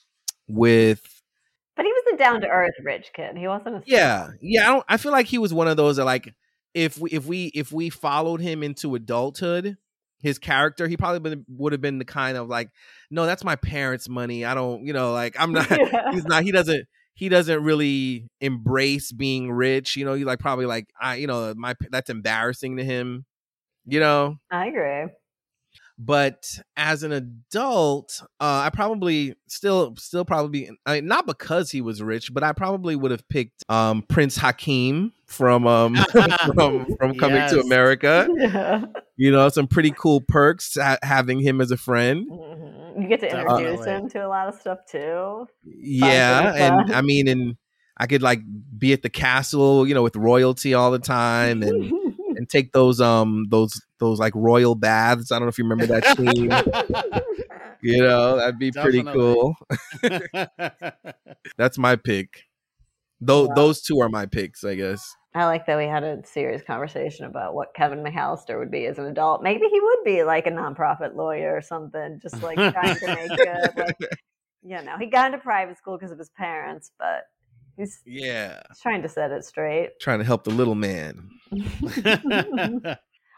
with 0.47 1.01
but 1.77 1.85
he 1.85 1.91
was 1.93 2.03
a 2.08 2.08
down 2.19 2.41
to 2.41 2.47
earth 2.47 2.75
rich 2.83 3.07
kid. 3.15 3.37
He 3.37 3.47
wasn't 3.47 3.77
a 3.77 3.83
Yeah, 3.85 4.29
yeah. 4.41 4.63
I 4.63 4.73
don't. 4.73 4.85
I 4.87 4.97
feel 4.97 5.11
like 5.11 5.25
he 5.25 5.39
was 5.39 5.53
one 5.53 5.67
of 5.67 5.77
those 5.77 5.95
that 5.95 6.05
like 6.05 6.33
if 6.73 6.97
we 6.99 7.09
if 7.11 7.25
we 7.25 7.45
if 7.55 7.71
we 7.71 7.89
followed 7.89 8.41
him 8.41 8.61
into 8.61 8.93
adulthood, 8.95 9.77
his 10.21 10.37
character, 10.37 10.87
he 10.87 10.97
probably 10.97 11.19
been, 11.19 11.45
would 11.47 11.71
have 11.71 11.81
been 11.81 11.97
the 11.97 12.05
kind 12.05 12.37
of 12.37 12.47
like, 12.47 12.69
no, 13.09 13.25
that's 13.25 13.43
my 13.43 13.55
parents' 13.55 14.09
money. 14.09 14.45
I 14.45 14.53
don't, 14.53 14.85
you 14.85 14.93
know, 14.93 15.13
like 15.13 15.35
I'm 15.39 15.51
not. 15.53 15.69
Yeah. 15.69 16.11
He's 16.11 16.25
not. 16.25 16.43
He 16.43 16.51
doesn't. 16.51 16.87
He 17.15 17.27
doesn't 17.27 17.63
really 17.63 18.29
embrace 18.39 19.11
being 19.11 19.51
rich. 19.51 19.95
You 19.95 20.05
know, 20.05 20.13
he 20.13 20.23
like 20.25 20.39
probably 20.39 20.65
like 20.65 20.87
I. 21.01 21.15
You 21.15 21.27
know, 21.27 21.53
my 21.55 21.75
that's 21.89 22.09
embarrassing 22.09 22.77
to 22.77 22.83
him. 22.83 23.25
You 23.85 23.99
know, 23.99 24.37
I 24.51 24.67
agree. 24.67 25.07
But 26.01 26.59
as 26.77 27.03
an 27.03 27.11
adult 27.11 28.21
uh 28.39 28.63
i 28.65 28.69
probably 28.73 29.35
still 29.47 29.95
still 29.97 30.23
probably 30.23 30.69
I 30.85 30.95
mean, 30.95 31.07
not 31.07 31.27
because 31.27 31.71
he 31.71 31.81
was 31.81 32.01
rich 32.01 32.33
but 32.33 32.41
i 32.41 32.53
probably 32.53 32.95
would 32.95 33.11
have 33.11 33.27
picked 33.27 33.63
um 33.69 34.03
prince 34.03 34.37
Akeem 34.37 35.11
from 35.25 35.67
um 35.67 35.95
from 36.55 36.85
from 36.97 37.15
coming 37.17 37.49
to 37.49 37.59
america 37.59 38.29
Yeah. 38.33 38.85
you 39.17 39.29
know 39.31 39.49
some 39.49 39.67
pretty 39.67 39.91
cool 39.91 40.21
perks 40.21 40.77
ha- 40.79 40.99
having 41.03 41.39
him 41.41 41.59
as 41.59 41.69
a 41.71 41.77
friend 41.77 42.25
Mhm. 42.31 43.01
You 43.01 43.07
get 43.09 43.19
to 43.21 43.27
introduce 43.29 43.79
Definitely. 43.79 43.91
him 43.91 44.09
to 44.11 44.25
a 44.25 44.29
lot 44.29 44.47
of 44.47 44.55
stuff 44.55 44.79
too. 44.89 45.47
yeah 45.65 46.53
and 46.55 46.93
i 46.95 47.01
mean 47.01 47.27
and 47.27 47.57
i 47.97 48.07
could 48.07 48.21
like 48.21 48.39
be 48.77 48.93
at 48.93 49.01
the 49.01 49.09
castle 49.09 49.85
you 49.87 49.93
know 49.93 50.03
with 50.03 50.15
royalty 50.15 50.73
all 50.73 50.91
the 50.91 50.99
time 50.99 51.61
and 51.61 52.08
and 52.49 52.61
take 52.63 52.71
those 52.73 52.99
um 52.99 53.45
those 53.49 53.81
those 53.99 54.19
like 54.19 54.33
royal 54.35 54.75
baths 54.75 55.31
i 55.31 55.35
don't 55.35 55.43
know 55.43 55.49
if 55.49 55.57
you 55.57 55.63
remember 55.63 55.87
that 55.87 56.05
scene 56.17 56.51
you 57.81 58.01
know 58.01 58.37
that'd 58.37 58.59
be 58.59 58.71
pretty 58.71 59.03
cool 59.03 59.55
That's 61.57 61.77
my 61.77 61.95
pick. 61.95 62.45
Those 63.21 63.49
Wow. 63.49 63.55
those 63.55 63.81
two 63.81 63.99
are 63.99 64.09
my 64.09 64.25
picks, 64.25 64.63
I 64.63 64.75
guess. 64.75 65.15
I 65.35 65.45
like 65.45 65.65
that 65.67 65.77
we 65.77 65.85
had 65.85 66.03
a 66.03 66.25
serious 66.25 66.63
conversation 66.63 67.25
about 67.25 67.53
what 67.53 67.73
Kevin 67.75 67.99
McAllister 67.99 68.57
would 68.57 68.71
be 68.71 68.85
as 68.87 68.97
an 68.97 69.05
adult. 69.05 69.43
Maybe 69.43 69.67
he 69.67 69.79
would 69.79 70.03
be 70.03 70.23
like 70.23 70.47
a 70.47 70.51
nonprofit 70.51 71.15
lawyer 71.15 71.55
or 71.55 71.61
something, 71.61 72.19
just 72.21 72.41
like 72.41 72.55
trying 72.73 72.97
to 72.99 73.07
make 73.07 73.29
good. 73.37 73.71
Like, 73.77 73.97
you 74.63 74.81
know, 74.81 74.97
he 74.97 75.07
got 75.07 75.27
into 75.27 75.37
private 75.37 75.77
school 75.77 75.97
because 75.97 76.11
of 76.11 76.17
his 76.17 76.29
parents, 76.29 76.91
but 76.97 77.25
he's, 77.79 78.01
Yeah, 78.05 78.61
trying 78.81 79.01
to 79.01 79.09
set 79.09 79.31
it 79.31 79.43
straight. 79.45 79.99
trying 79.99 80.19
to 80.19 80.25
help 80.25 80.43
the 80.43 80.51
little 80.51 80.75
man. 80.75 81.29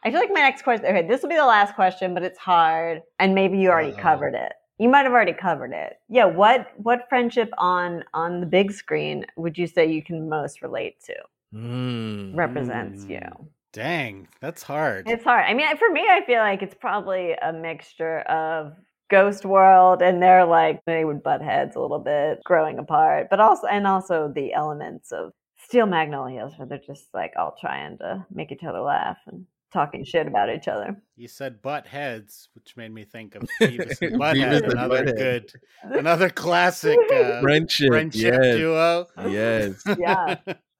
I 0.04 0.10
feel 0.10 0.20
like 0.20 0.30
my 0.34 0.40
next 0.42 0.64
question. 0.64 0.86
Okay, 0.88 1.08
this 1.08 1.22
will 1.22 1.30
be 1.30 1.36
the 1.36 1.46
last 1.46 1.76
question, 1.76 2.14
but 2.14 2.24
it's 2.24 2.40
hard, 2.40 3.02
and 3.20 3.36
maybe 3.36 3.58
you 3.60 3.70
already 3.70 3.94
Uh-oh. 3.94 4.02
covered 4.02 4.34
it. 4.34 4.54
You 4.80 4.90
might 4.90 5.04
have 5.04 5.12
already 5.12 5.34
covered 5.34 5.74
it. 5.74 5.98
Yeah. 6.10 6.26
What 6.26 6.72
what 6.78 7.08
friendship 7.08 7.50
on 7.60 8.04
on 8.16 8.40
the 8.40 8.48
big 8.48 8.72
screen 8.72 9.26
would 9.38 9.58
you 9.58 9.68
say 9.68 9.86
you 9.86 10.04
can 10.04 10.28
most 10.28 10.64
relate 10.64 11.00
to? 11.06 11.14
Mm. 11.54 12.36
Represents 12.36 13.06
you. 13.06 13.20
Mm. 13.20 13.48
Dang, 13.74 14.28
that's 14.42 14.64
hard. 14.64 15.08
It's 15.08 15.24
hard. 15.24 15.46
I 15.48 15.54
mean, 15.54 15.78
for 15.78 15.90
me, 15.92 16.02
I 16.10 16.26
feel 16.26 16.40
like 16.40 16.62
it's 16.64 16.74
probably 16.76 17.34
a 17.34 17.54
mixture 17.54 18.20
of 18.22 18.74
Ghost 19.12 19.46
World 19.46 20.02
and 20.02 20.24
they're 20.24 20.46
like 20.46 20.82
they 20.86 21.06
would 21.06 21.22
butt 21.22 21.42
heads 21.44 21.76
a 21.76 21.80
little 21.80 22.00
bit, 22.00 22.40
growing 22.44 22.80
apart, 22.80 23.28
but 23.30 23.40
also 23.40 23.68
and 23.68 23.86
also 23.86 24.32
the 24.34 24.54
elements 24.54 25.12
of 25.12 25.34
Steel 25.64 25.86
Magnolias, 25.86 26.54
where 26.58 26.68
they're 26.68 26.80
just 26.86 27.08
like 27.14 27.34
all 27.38 27.56
trying 27.60 27.98
to 28.00 28.26
make 28.34 28.52
each 28.52 28.64
other 28.64 28.80
laugh 28.80 29.18
and 29.28 29.46
talking 29.72 30.04
shit 30.04 30.28
about 30.28 30.50
each 30.50 30.68
other. 30.68 31.02
You 31.16 31.28
said 31.28 31.62
butt 31.62 31.86
heads, 31.88 32.50
which 32.56 32.76
made 32.76 32.92
me 32.94 33.04
think 33.06 33.36
of 33.36 33.44
Beavis 33.62 34.02
and 34.02 34.20
Beavis 34.20 34.20
Butthead, 34.20 34.64
and 34.64 34.74
another 34.74 35.06
Butthead. 35.06 35.18
good, 35.18 35.52
another 35.84 36.30
classic 36.30 36.98
uh, 37.14 37.42
Friendship, 37.42 37.90
friendship 37.90 38.34
yes, 38.42 38.56
duo. 38.56 39.08
yes. 39.28 39.84
Yeah. 40.00 40.36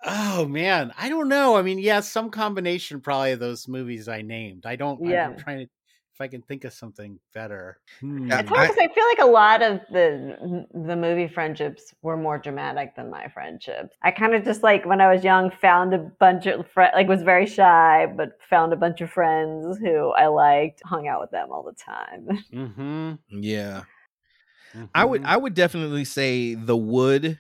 oh 0.06 0.46
man, 0.48 0.94
I 0.98 1.10
don't 1.10 1.30
know. 1.30 1.56
I 1.58 1.62
mean, 1.62 1.80
yeah, 1.80 2.00
some 2.02 2.32
combination 2.32 3.02
probably 3.02 3.34
of 3.34 3.40
those 3.40 3.68
movies 3.68 4.08
I 4.08 4.24
named. 4.24 4.66
I 4.66 4.76
don't. 4.76 5.00
Yeah. 5.06 5.28
I'm 5.30 5.38
trying 5.38 5.60
to 5.60 5.70
if 6.14 6.20
I 6.20 6.28
can 6.28 6.42
think 6.42 6.66
of 6.66 6.74
something 6.74 7.20
better. 7.34 7.80
Hmm. 8.02 8.28
Yeah, 8.28 8.40
It's 8.42 8.50
hard 8.50 8.70
because 8.70 8.78
I 8.90 8.94
feel 8.94 9.06
like 9.06 9.20
a 9.20 9.32
lot 9.32 9.62
of 9.62 9.80
the 9.92 10.66
the 10.74 10.96
movie 10.96 11.28
friendships 11.28 11.94
were 12.02 12.18
more 12.18 12.38
dramatic 12.38 12.96
than 12.96 13.10
my 13.10 13.28
friendships. 13.30 13.96
I 14.04 14.12
kind 14.12 14.36
of 14.36 14.44
just 14.44 14.62
like 14.62 14.86
when 14.86 15.00
I 15.02 15.14
was 15.14 15.24
young 15.24 15.52
found 15.62 15.94
a 15.94 16.00
bunch 16.00 16.46
of 16.48 16.68
friends, 16.68 16.92
like 16.96 17.08
was 17.08 17.24
very 17.24 17.46
shy, 17.46 18.08
but 18.16 18.38
found 18.50 18.74
a 18.74 18.76
bunch 18.76 19.00
of 19.02 19.10
friends 19.10 19.78
who 19.78 20.10
I 20.12 20.28
liked, 20.28 20.82
hung 20.86 21.08
out 21.08 21.22
with 21.22 21.32
them 21.32 21.50
all 21.52 21.64
the 21.64 21.74
time. 21.74 22.28
Mm-hmm. 22.54 23.42
Yeah, 23.42 23.84
I 24.94 25.06
would. 25.06 25.24
I 25.24 25.38
would 25.38 25.54
definitely 25.54 26.06
say 26.06 26.56
the 26.56 26.76
Wood, 26.78 27.40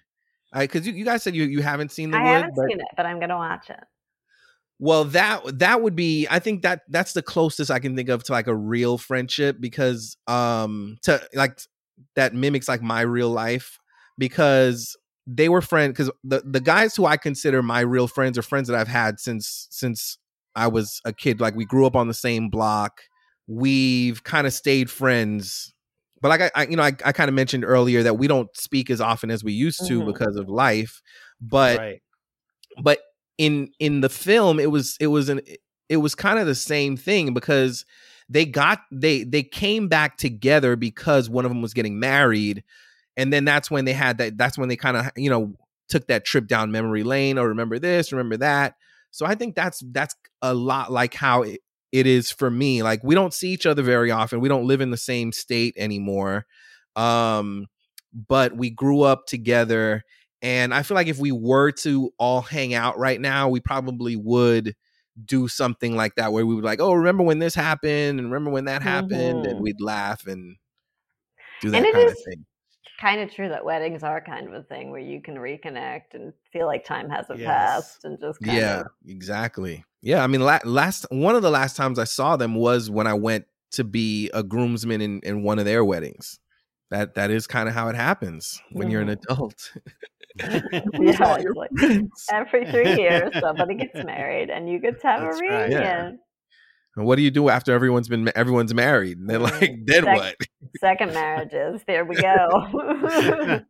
because 0.53 0.87
you, 0.87 0.93
you 0.93 1.05
guys 1.05 1.23
said 1.23 1.35
you 1.35 1.43
you 1.43 1.61
haven't 1.61 1.91
seen 1.91 2.11
the 2.11 2.17
I 2.17 2.21
Wood. 2.23 2.29
haven't 2.29 2.55
but- 2.55 2.67
seen 2.69 2.79
it, 2.79 2.87
but 2.95 3.05
I'm 3.05 3.19
gonna 3.19 3.37
watch 3.37 3.69
it. 3.69 3.79
Well, 4.81 5.03
that 5.05 5.59
that 5.59 5.83
would 5.83 5.95
be 5.95 6.27
I 6.27 6.39
think 6.39 6.63
that 6.63 6.81
that's 6.89 7.13
the 7.13 7.21
closest 7.21 7.69
I 7.69 7.77
can 7.77 7.95
think 7.95 8.09
of 8.09 8.23
to 8.23 8.31
like 8.31 8.47
a 8.47 8.55
real 8.55 8.97
friendship 8.97 9.57
because 9.59 10.17
um 10.25 10.97
to 11.03 11.21
like 11.35 11.59
that 12.15 12.33
mimics 12.33 12.67
like 12.67 12.81
my 12.81 13.01
real 13.01 13.29
life 13.29 13.77
because 14.17 14.97
they 15.27 15.49
were 15.49 15.61
friends 15.61 15.91
because 15.91 16.09
the 16.23 16.41
the 16.43 16.59
guys 16.59 16.95
who 16.95 17.05
I 17.05 17.17
consider 17.17 17.61
my 17.61 17.81
real 17.81 18.07
friends 18.07 18.39
are 18.39 18.41
friends 18.41 18.67
that 18.69 18.75
I've 18.75 18.87
had 18.87 19.19
since 19.19 19.67
since 19.69 20.17
I 20.55 20.67
was 20.67 20.99
a 21.05 21.13
kid 21.13 21.39
like 21.39 21.53
we 21.55 21.63
grew 21.63 21.85
up 21.85 21.95
on 21.95 22.07
the 22.07 22.15
same 22.15 22.49
block 22.49 23.01
we've 23.45 24.23
kind 24.23 24.47
of 24.47 24.53
stayed 24.53 24.89
friends 24.89 25.75
but 26.21 26.29
like 26.29 26.41
I, 26.41 26.51
I 26.55 26.65
you 26.65 26.75
know 26.75 26.81
I, 26.83 26.93
I 27.05 27.11
kind 27.11 27.29
of 27.29 27.35
mentioned 27.35 27.65
earlier 27.65 28.01
that 28.01 28.17
we 28.17 28.27
don't 28.27 28.49
speak 28.57 28.89
as 28.89 28.99
often 28.99 29.29
as 29.29 29.43
we 29.43 29.53
used 29.53 29.85
to 29.85 30.01
Mhm. 30.01 30.07
because 30.07 30.37
of 30.37 30.49
life 30.49 31.03
but 31.39 31.77
right. 31.77 32.01
but 32.81 32.97
in 33.41 33.71
in 33.79 34.01
the 34.01 34.09
film 34.09 34.59
it 34.59 34.69
was 34.69 34.95
it 34.99 35.07
was 35.07 35.27
an 35.27 35.41
it 35.89 35.97
was 35.97 36.13
kind 36.13 36.37
of 36.37 36.45
the 36.45 36.53
same 36.53 36.95
thing 36.95 37.33
because 37.33 37.85
they 38.29 38.45
got 38.45 38.81
they 38.91 39.23
they 39.23 39.41
came 39.41 39.87
back 39.87 40.15
together 40.15 40.75
because 40.75 41.27
one 41.27 41.43
of 41.43 41.49
them 41.49 41.59
was 41.59 41.73
getting 41.73 41.99
married 41.99 42.63
and 43.17 43.33
then 43.33 43.43
that's 43.43 43.71
when 43.71 43.83
they 43.83 43.93
had 43.93 44.19
that 44.19 44.37
that's 44.37 44.59
when 44.59 44.69
they 44.69 44.75
kind 44.75 44.95
of 44.95 45.09
you 45.15 45.27
know 45.27 45.55
took 45.89 46.05
that 46.05 46.23
trip 46.23 46.45
down 46.45 46.71
memory 46.71 47.01
lane 47.01 47.39
or 47.39 47.47
remember 47.47 47.79
this 47.79 48.11
remember 48.11 48.37
that. 48.37 48.75
So 49.09 49.25
i 49.25 49.33
think 49.33 49.55
that's 49.55 49.81
that's 49.91 50.15
a 50.43 50.53
lot 50.53 50.91
like 50.91 51.15
how 51.15 51.41
it, 51.41 51.61
it 51.91 52.05
is 52.05 52.29
for 52.29 52.51
me 52.51 52.83
like 52.83 53.03
we 53.03 53.15
don't 53.15 53.33
see 53.33 53.49
each 53.49 53.65
other 53.65 53.81
very 53.81 54.11
often 54.11 54.39
we 54.39 54.49
don't 54.49 54.67
live 54.67 54.81
in 54.81 54.91
the 54.91 54.97
same 54.97 55.31
state 55.31 55.73
anymore 55.77 56.45
um 56.95 57.65
but 58.13 58.55
we 58.55 58.69
grew 58.69 59.01
up 59.01 59.25
together 59.25 60.03
and 60.41 60.73
I 60.73 60.83
feel 60.83 60.95
like 60.95 61.07
if 61.07 61.19
we 61.19 61.31
were 61.31 61.71
to 61.71 62.13
all 62.17 62.41
hang 62.41 62.73
out 62.73 62.97
right 62.97 63.19
now, 63.21 63.49
we 63.49 63.59
probably 63.59 64.15
would 64.15 64.75
do 65.25 65.47
something 65.47 65.95
like 65.95 66.15
that 66.15 66.31
where 66.33 66.45
we 66.45 66.55
would 66.55 66.63
like, 66.63 66.79
oh, 66.81 66.93
remember 66.93 67.23
when 67.23 67.39
this 67.39 67.55
happened 67.55 68.19
and 68.19 68.31
remember 68.31 68.51
when 68.51 68.65
that 68.65 68.81
happened, 68.81 69.45
and 69.45 69.59
Mhm. 69.59 69.61
we'd 69.61 69.81
laugh 69.81 70.25
and 70.27 70.57
do 71.59 71.71
that 71.71 71.77
And 71.77 71.85
it 71.85 71.93
kind 71.93 72.09
of 72.09 72.17
thing. 72.25 72.45
Kind 72.99 73.21
of 73.21 73.33
true 73.33 73.49
that 73.49 73.65
weddings 73.65 74.03
are 74.03 74.21
kind 74.21 74.47
of 74.47 74.53
a 74.53 74.63
thing 74.63 74.91
where 74.91 74.99
you 75.01 75.21
can 75.21 75.35
reconnect 75.35 76.13
and 76.13 76.33
feel 76.53 76.67
like 76.67 76.85
time 76.85 77.09
hasn't 77.09 77.39
Yes. 77.39 77.43
passed 77.43 78.05
and 78.05 78.19
just 78.19 78.43
kind 78.43 78.63
Yeah, 78.63 78.81
of 78.81 78.87
exactly. 79.07 79.83
Yeah, 80.01 80.23
I 80.23 80.27
mean, 80.27 80.41
la- 80.41 80.59
last 80.65 81.05
one 81.11 81.35
of 81.35 81.41
the 81.41 81.51
last 81.51 81.75
times 81.75 81.99
I 81.99 82.03
saw 82.05 82.37
them 82.37 82.55
was 82.55 82.89
when 82.89 83.07
I 83.07 83.13
went 83.13 83.45
to 83.71 83.83
be 83.83 84.29
a 84.33 84.43
groomsman 84.43 85.01
in, 85.01 85.19
in 85.21 85.43
one 85.43 85.59
of 85.59 85.65
their 85.65 85.83
weddings. 85.85 86.39
That 86.91 87.15
that 87.15 87.31
is 87.31 87.47
kind 87.47 87.69
of 87.69 87.75
how 87.75 87.87
it 87.89 87.95
happens 87.95 88.61
when 88.71 88.89
you're 88.89 89.01
an 89.01 89.09
adult. 89.09 89.73
Yeah, 90.99 92.01
every 92.31 92.71
three 92.71 92.95
years 92.95 93.31
somebody 93.39 93.75
gets 93.75 94.03
married 94.03 94.49
and 94.49 94.69
you 94.69 94.79
get 94.79 95.01
to 95.01 95.07
have 95.07 95.21
That's 95.21 95.39
a 95.39 95.43
right. 95.43 95.49
reunion. 95.69 95.81
Yeah. 95.81 96.11
And 96.97 97.05
what 97.05 97.15
do 97.15 97.21
you 97.21 97.31
do 97.31 97.47
after 97.47 97.73
everyone's 97.73 98.09
been 98.09 98.29
everyone's 98.35 98.73
married? 98.73 99.17
And 99.17 99.29
they're 99.29 99.39
like, 99.39 99.59
then 99.85 100.03
sec- 100.03 100.17
what? 100.17 100.35
Second 100.79 101.13
marriages. 101.13 101.81
There 101.87 102.03
we 102.03 102.15
go. 102.15 103.61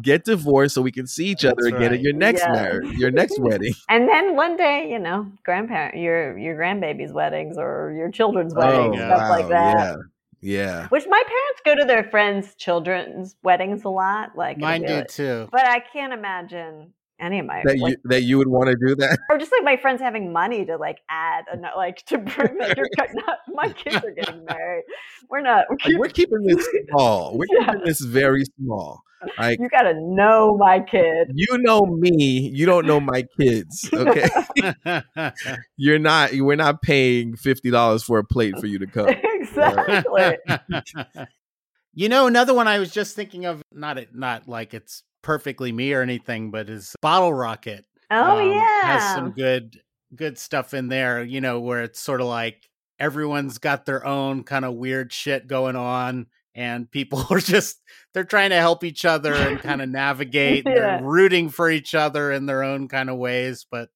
Get 0.00 0.24
divorced 0.24 0.74
so 0.74 0.80
we 0.80 0.90
can 0.90 1.06
see 1.06 1.26
each 1.26 1.44
other 1.44 1.56
That's 1.62 1.76
again 1.76 1.92
at 1.92 2.00
your 2.00 2.14
next 2.14 2.46
marriage, 2.48 2.90
your 2.96 3.10
next 3.10 3.38
wedding. 3.38 3.74
and 3.90 4.08
then 4.08 4.36
one 4.36 4.56
day, 4.56 4.90
you 4.90 4.98
know, 4.98 5.30
grandparent 5.44 5.96
your 5.98 6.38
your 6.38 6.56
grandbaby's 6.56 7.12
weddings 7.12 7.58
or 7.58 7.94
your 7.96 8.10
children's 8.10 8.54
oh, 8.56 8.58
weddings, 8.58 9.02
Oh, 9.02 9.06
stuff 9.08 9.28
like 9.28 9.48
that. 9.48 9.76
Yeah. 9.76 9.96
Yeah. 10.42 10.88
Which 10.88 11.04
my 11.08 11.22
parents 11.24 11.62
go 11.64 11.74
to 11.76 11.84
their 11.84 12.04
friends' 12.10 12.54
children's 12.56 13.36
weddings 13.42 13.84
a 13.84 13.88
lot. 13.88 14.36
Like 14.36 14.58
Mine 14.58 14.82
be 14.82 14.88
do 14.88 14.94
like- 14.96 15.08
too. 15.08 15.48
But 15.52 15.66
I 15.66 15.78
can't 15.80 16.12
imagine 16.12 16.92
any 17.22 17.38
of 17.38 17.46
my 17.46 17.62
that 17.64 17.78
like, 17.78 17.90
you 17.92 17.96
that 18.04 18.22
you 18.22 18.36
would 18.38 18.48
want 18.48 18.68
to 18.68 18.76
do 18.86 18.94
that. 18.96 19.18
or 19.30 19.38
just 19.38 19.52
like 19.52 19.62
my 19.64 19.76
friends 19.76 20.00
having 20.00 20.32
money 20.32 20.64
to 20.66 20.76
like 20.76 20.98
add 21.08 21.44
and 21.52 21.62
not 21.62 21.76
like 21.76 22.04
to 22.06 22.18
bring 22.18 22.58
like 22.58 22.76
you're 22.76 22.88
cut- 22.98 23.08
not 23.14 23.38
my 23.54 23.68
kids 23.72 24.04
are 24.04 24.10
getting 24.10 24.44
married. 24.48 24.82
We're 25.30 25.40
not. 25.40 25.66
We're 25.70 25.76
Like, 25.92 25.98
we're 25.98 26.08
keeping 26.08 26.42
this 26.42 26.66
small. 26.90 27.38
We're 27.38 27.46
Yeah. 27.58 27.66
keeping 27.66 27.84
this 27.84 28.00
very 28.00 28.44
small. 28.58 29.00
Like 29.38 29.60
you 29.60 29.68
gotta 29.68 29.94
know 29.96 30.56
my 30.58 30.80
kid. 30.80 31.28
you 31.32 31.56
know 31.58 31.86
me, 31.86 32.50
you 32.52 32.66
don't 32.66 32.86
know 32.86 32.98
my 32.98 33.24
kids. 33.40 33.88
Okay, 33.94 34.28
you're 35.76 36.00
not. 36.00 36.32
We're 36.32 36.56
not 36.56 36.82
paying 36.82 37.36
fifty 37.36 37.70
dollars 37.70 38.02
for 38.02 38.18
a 38.18 38.24
plate 38.24 38.58
for 38.58 38.66
you 38.66 38.80
to 38.80 38.86
come. 38.88 39.08
exactly. 39.08 40.38
you 41.94 42.08
know, 42.08 42.26
another 42.26 42.52
one 42.54 42.66
I 42.66 42.78
was 42.80 42.90
just 42.90 43.14
thinking 43.14 43.44
of, 43.44 43.62
not 43.72 43.96
it, 43.98 44.08
not 44.14 44.48
like 44.48 44.74
it's 44.74 45.04
perfectly 45.22 45.72
me 45.72 45.92
or 45.92 46.02
anything, 46.02 46.50
but 46.50 46.68
is 46.68 46.94
Bottle 47.00 47.32
Rocket. 47.32 47.84
Oh 48.10 48.38
um, 48.38 48.50
yeah. 48.50 48.98
has 48.98 49.14
some 49.14 49.30
good 49.30 49.80
good 50.14 50.38
stuff 50.38 50.74
in 50.74 50.88
there. 50.88 51.22
You 51.22 51.40
know, 51.40 51.60
where 51.60 51.82
it's 51.82 52.00
sort 52.00 52.20
of 52.20 52.26
like 52.26 52.68
everyone's 52.98 53.58
got 53.58 53.86
their 53.86 54.06
own 54.06 54.44
kind 54.44 54.64
of 54.64 54.74
weird 54.74 55.12
shit 55.12 55.46
going 55.46 55.76
on, 55.76 56.26
and 56.54 56.90
people 56.90 57.26
are 57.30 57.40
just 57.40 57.80
they're 58.12 58.24
trying 58.24 58.50
to 58.50 58.56
help 58.56 58.84
each 58.84 59.04
other 59.04 59.34
and 59.34 59.60
kind 59.62 59.80
of 59.80 59.88
navigate. 59.88 60.64
Yeah. 60.66 60.74
They're 60.74 61.00
rooting 61.02 61.48
for 61.48 61.70
each 61.70 61.94
other 61.94 62.30
in 62.32 62.46
their 62.46 62.62
own 62.62 62.88
kind 62.88 63.10
of 63.10 63.16
ways, 63.16 63.66
but 63.70 63.88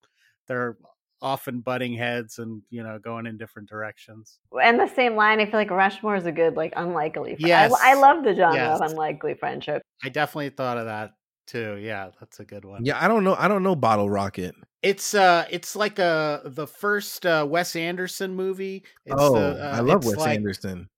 they're 0.48 0.76
often 1.22 1.60
butting 1.60 1.94
heads 1.94 2.38
and 2.38 2.62
you 2.70 2.82
know 2.82 2.98
going 2.98 3.26
in 3.26 3.36
different 3.38 3.68
directions. 3.68 4.38
and 4.62 4.78
the 4.78 4.86
same 4.88 5.16
line, 5.16 5.40
I 5.40 5.46
feel 5.46 5.54
like 5.60 5.70
Rushmore 5.70 6.16
is 6.16 6.26
a 6.26 6.32
good 6.32 6.56
like 6.56 6.72
unlikely. 6.76 7.36
fri- 7.36 7.48
Yes. 7.48 7.72
I, 7.82 7.92
I 7.92 7.94
love 7.94 8.22
the 8.24 8.34
genre 8.34 8.54
Yes. 8.54 8.80
of 8.80 8.90
unlikely 8.90 9.34
friendship. 9.34 9.82
I 10.04 10.08
definitely 10.10 10.50
thought 10.50 10.76
of 10.78 10.86
that 10.86 11.12
too. 11.46 11.76
Yeah, 11.76 12.10
that's 12.20 12.40
a 12.40 12.44
good 12.44 12.64
one. 12.64 12.84
Yeah, 12.84 13.02
I 13.02 13.08
don't 13.08 13.24
know. 13.24 13.34
I 13.38 13.48
don't 13.48 13.62
know 13.62 13.74
Bottle 13.76 14.10
Rocket. 14.10 14.54
It's 14.82 15.14
uh 15.14 15.46
it's 15.50 15.74
like 15.74 15.98
a 15.98 16.42
the 16.44 16.66
first 16.66 17.24
uh 17.24 17.46
Wes 17.48 17.74
Anderson 17.76 18.34
movie. 18.34 18.84
It's 19.04 19.14
oh, 19.18 19.34
the, 19.34 19.64
uh, 19.64 19.76
I 19.76 19.80
love 19.80 19.98
it's 19.98 20.06
Wes 20.08 20.16
like- 20.18 20.36
Anderson. 20.36 20.88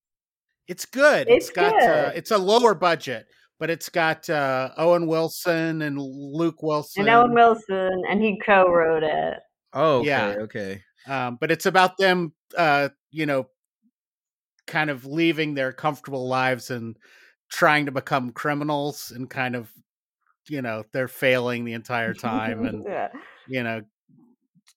It's 0.66 0.84
good. 0.84 1.28
It's 1.28 1.46
it's 1.46 1.54
got 1.56 1.72
uh, 1.82 2.10
it's 2.14 2.30
a 2.30 2.36
lower 2.36 2.74
budget, 2.74 3.26
but 3.58 3.70
it's 3.70 3.88
got 3.88 4.28
uh 4.28 4.70
Owen 4.76 5.06
Wilson 5.06 5.80
and 5.80 5.98
Luke 5.98 6.62
Wilson. 6.62 7.02
And 7.02 7.10
Owen 7.10 7.32
Wilson, 7.32 8.02
and 8.10 8.20
he 8.20 8.38
co-wrote 8.44 9.02
it. 9.04 9.38
Oh, 9.72 9.98
okay, 9.98 10.06
Yeah. 10.08 10.36
okay. 10.40 10.82
Um, 11.06 11.38
but 11.40 11.50
it's 11.50 11.66
about 11.66 11.96
them 11.96 12.32
uh, 12.56 12.88
you 13.10 13.26
know, 13.26 13.48
kind 14.66 14.90
of 14.90 15.06
leaving 15.06 15.54
their 15.54 15.72
comfortable 15.72 16.28
lives 16.28 16.70
and 16.70 16.96
trying 17.50 17.86
to 17.86 17.92
become 17.92 18.30
criminals 18.30 19.12
and 19.14 19.28
kind 19.30 19.56
of 19.56 19.70
you 20.50 20.62
know, 20.62 20.82
they're 20.92 21.08
failing 21.08 21.64
the 21.66 21.74
entire 21.74 22.14
time 22.14 22.64
and 22.66 22.84
yeah. 22.86 23.08
you 23.46 23.62
know 23.62 23.82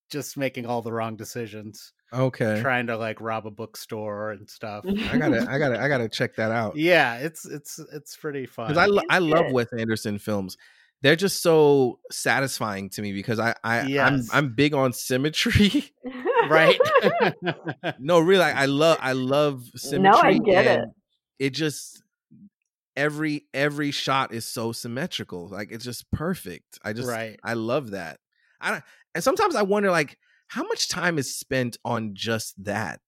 just 0.09 0.35
making 0.37 0.65
all 0.65 0.81
the 0.81 0.91
wrong 0.91 1.15
decisions. 1.15 1.93
Okay. 2.13 2.59
trying 2.61 2.87
to 2.87 2.97
like 2.97 3.21
rob 3.21 3.47
a 3.47 3.51
bookstore 3.51 4.31
and 4.31 4.49
stuff. 4.49 4.83
I 5.09 5.17
gotta, 5.17 5.47
I 5.49 5.57
gotta, 5.57 5.81
I 5.81 5.87
gotta 5.87 6.09
check 6.09 6.35
that 6.35 6.51
out. 6.51 6.75
yeah, 6.75 7.15
it's 7.19 7.45
it's 7.45 7.79
it's 7.93 8.17
pretty 8.17 8.45
fun. 8.45 8.67
because 8.67 8.77
I, 8.83 8.87
lo- 8.87 9.03
I 9.09 9.19
love. 9.19 9.51
Wes 9.53 9.71
Anderson 9.71 10.19
films. 10.19 10.57
They're 11.01 11.15
just 11.15 11.41
so 11.41 11.99
satisfying 12.11 12.89
to 12.91 13.01
me 13.01 13.11
because 13.11 13.39
I, 13.39 13.55
I, 13.63 13.87
Yes. 13.87 14.29
I'm, 14.31 14.45
I'm 14.45 14.53
big 14.53 14.73
on 14.73 14.93
symmetry. 14.93 15.91
right. 16.49 16.79
no, 17.99 18.19
really, 18.19 18.43
I, 18.43 18.63
I 18.63 18.65
love, 18.65 18.97
I 19.01 19.13
love 19.13 19.63
symmetry. 19.75 20.11
no, 20.11 20.29
I 20.29 20.37
get 20.37 20.67
it. 20.67 20.89
It 21.39 21.49
just 21.51 22.03
every 22.95 23.45
every 23.53 23.89
shot 23.91 24.33
is 24.33 24.45
so 24.45 24.71
symmetrical. 24.71 25.47
Like 25.47 25.71
it's 25.71 25.85
just 25.85 26.09
perfect. 26.11 26.77
I 26.83 26.93
just, 26.93 27.07
Right. 27.07 27.39
I 27.43 27.53
love 27.53 27.91
that. 27.91 28.19
I 28.59 28.81
and 29.15 29.23
sometimes 29.23 29.55
I 29.55 29.63
wonder 29.63 29.89
like 29.89 30.17
how 30.49 30.63
much 30.63 30.89
time 30.89 31.17
is 31.17 31.35
spent 31.35 31.77
on 31.83 32.11
just 32.13 32.63
that, 32.65 32.99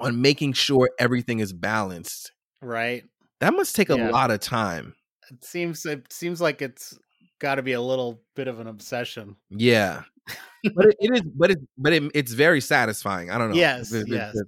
on 0.00 0.20
making 0.20 0.52
sure 0.52 0.90
everything 0.98 1.40
is 1.40 1.52
balanced. 1.52 2.32
right. 2.60 3.04
That 3.40 3.52
must 3.54 3.76
take 3.76 3.90
a 3.90 3.96
lot 3.96 4.30
of 4.30 4.40
time. 4.40 4.94
It 5.30 5.44
seems 5.44 5.84
it 5.86 6.12
seems 6.12 6.40
like 6.40 6.62
it's 6.62 6.98
got 7.38 7.56
to 7.56 7.62
be 7.62 7.72
a 7.72 7.80
little 7.80 8.22
bit 8.34 8.48
of 8.48 8.60
an 8.60 8.66
obsession. 8.66 9.36
Yeah, 9.50 10.02
but 10.74 10.86
it, 10.86 10.96
it 11.00 11.14
is, 11.16 11.22
but 11.34 11.50
it, 11.50 11.58
but 11.78 11.92
it, 11.92 12.02
it's 12.14 12.32
very 12.32 12.60
satisfying. 12.60 13.30
I 13.30 13.38
don't 13.38 13.50
know. 13.50 13.56
Yes, 13.56 13.90
The- 13.90 14.04
the- 14.04 14.14
yes. 14.16 14.32
the- 14.34 14.46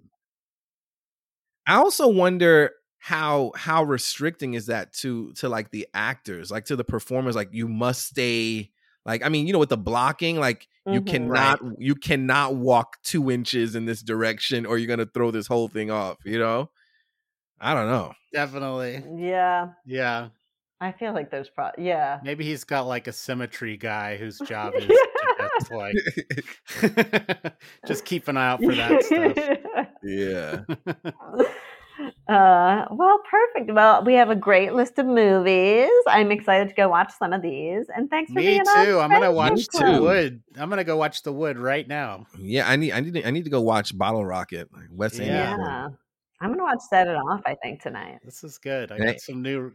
I 1.67 1.75
also 1.75 2.09
wonder 2.09 2.73
how 2.99 3.53
how 3.55 3.85
restricting 3.85 4.55
is 4.55 4.67
that 4.67 4.93
to 4.95 5.33
to 5.35 5.49
like 5.49 5.71
the 5.71 5.87
actors, 5.95 6.51
like 6.51 6.65
to 6.67 6.77
the 6.77 6.85
performers. 6.85 7.37
Like 7.37 7.51
you 7.53 7.69
must 7.69 8.07
stay. 8.07 8.71
Like 9.05 9.25
I 9.25 9.29
mean, 9.29 9.47
you 9.47 9.53
know, 9.53 9.59
with 9.59 9.69
the 9.69 9.77
blocking, 9.77 10.39
like 10.39 10.67
you 10.87 11.01
Mhm. 11.03 11.07
cannot 11.07 11.61
you 11.79 11.95
cannot 11.95 12.57
walk 12.57 12.97
two 13.03 13.31
inches 13.31 13.75
in 13.75 13.85
this 13.85 14.03
direction, 14.03 14.65
or 14.67 14.79
you're 14.79 14.89
gonna 14.89 15.09
throw 15.13 15.31
this 15.31 15.47
whole 15.47 15.69
thing 15.69 15.91
off. 15.91 16.17
You 16.25 16.39
know, 16.39 16.71
I 17.61 17.75
don't 17.75 17.89
know. 17.89 18.15
Definitely. 18.33 19.03
yeah, 19.19 19.69
Yeah. 19.87 20.29
I 20.81 20.93
feel 20.93 21.13
like 21.13 21.31
there's 21.31 21.51
pro. 21.51 21.71
Yeah. 21.77 22.21
Maybe 22.23 22.45
he's 22.45 22.63
got 22.65 22.83
like 22.87 23.07
a 23.09 23.13
symmetry 23.13 23.77
guy 23.77 24.17
whose 24.17 24.39
job 24.41 24.75
is 24.77 24.85
Yeah. 24.87 25.49
just 25.59 25.73
like 25.73 25.95
just 27.87 28.05
keep 28.05 28.29
an 28.29 28.37
eye 28.37 28.49
out 28.51 28.63
for 28.63 28.75
that 28.75 29.03
stuff. 29.03 29.87
yeah. 30.05 30.61
Uh, 32.29 32.85
well, 32.93 33.19
perfect. 33.29 33.73
Well, 33.75 34.05
we 34.05 34.15
have 34.15 34.31
a 34.31 34.37
great 34.37 34.73
list 34.73 34.99
of 35.01 35.07
movies. 35.07 35.89
I'm 36.07 36.31
excited 36.31 36.69
to 36.69 36.75
go 36.75 36.89
watch 36.89 37.11
some 37.19 37.33
of 37.33 37.43
these. 37.43 37.87
And 37.95 38.09
thanks 38.09 38.31
for 38.31 38.39
Me 38.39 38.47
being 38.47 38.65
too. 38.65 39.01
on 39.01 39.11
I'm 39.11 39.11
gonna 39.11 39.33
watch 39.33 39.67
the 39.73 39.99
wood. 40.01 40.41
I'm 40.57 40.69
gonna 40.71 40.85
go 40.85 40.97
watch 40.97 41.23
the 41.25 41.33
wood 41.33 41.59
right 41.59 41.89
now. 41.89 42.27
Yeah, 42.39 42.69
I 42.69 42.77
need 42.77 42.93
I 42.93 43.01
need 43.01 43.15
to, 43.15 43.27
I 43.27 43.31
need 43.33 43.45
to 43.45 43.51
go 43.51 43.61
watch 43.63 43.97
Bottle 43.99 44.25
Rocket. 44.25 44.69
Like 44.73 44.85
Wes 44.93 45.19
Yeah. 45.19 45.25
Anderson. 45.53 45.61
Yeah. 45.65 45.89
I'm 46.41 46.51
gonna 46.53 46.63
watch 46.63 46.81
Set 46.89 47.09
It 47.09 47.17
Off. 47.17 47.41
I 47.47 47.57
think 47.57 47.83
tonight 47.83 48.19
This 48.25 48.45
is 48.45 48.59
good. 48.59 48.93
I 48.93 48.99
Right. 48.99 49.07
got 49.07 49.21
some 49.21 49.43
new 49.43 49.73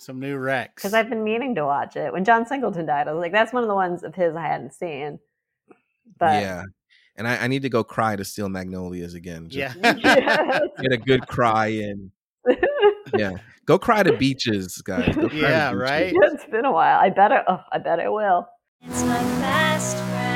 some 0.00 0.18
new 0.20 0.36
recs. 0.38 0.74
because 0.76 0.94
I've 0.94 1.08
been 1.10 1.22
meaning 1.24 1.54
to 1.56 1.64
watch 1.64 1.96
it. 1.96 2.12
When 2.12 2.24
John 2.24 2.46
Singleton 2.46 2.86
died, 2.86 3.08
I 3.08 3.12
was 3.12 3.20
like, 3.20 3.32
that's 3.32 3.52
one 3.52 3.62
of 3.62 3.68
the 3.68 3.74
ones 3.74 4.02
of 4.02 4.14
his 4.14 4.34
I 4.36 4.46
hadn't 4.46 4.74
seen. 4.74 5.18
But 6.18 6.42
yeah. 6.42 6.62
And 7.16 7.28
I, 7.28 7.36
I 7.44 7.46
need 7.48 7.62
to 7.62 7.68
go 7.68 7.84
cry 7.84 8.16
to 8.16 8.24
Steel 8.24 8.48
Magnolias 8.48 9.14
again. 9.14 9.48
Just 9.50 9.76
yeah. 9.76 9.92
Get 10.80 10.92
a 10.92 10.96
good 10.96 11.26
cry 11.26 11.66
in. 11.68 12.10
Yeah. 13.16 13.32
Go 13.66 13.76
cry 13.76 14.04
to 14.04 14.16
beaches, 14.16 14.80
guys. 14.82 15.16
Go 15.16 15.28
cry 15.28 15.38
Yeah, 15.38 15.70
beaches. 15.72 15.80
right? 15.82 16.12
it's 16.14 16.44
been 16.46 16.64
a 16.64 16.70
while. 16.72 17.00
I 17.00 17.10
bet. 17.10 17.32
it 17.32 17.42
oh, 17.48 17.60
I 17.72 17.78
bet 17.78 17.98
I 17.98 18.08
will. 18.08 18.46
It's 18.82 19.02
my 19.02 20.29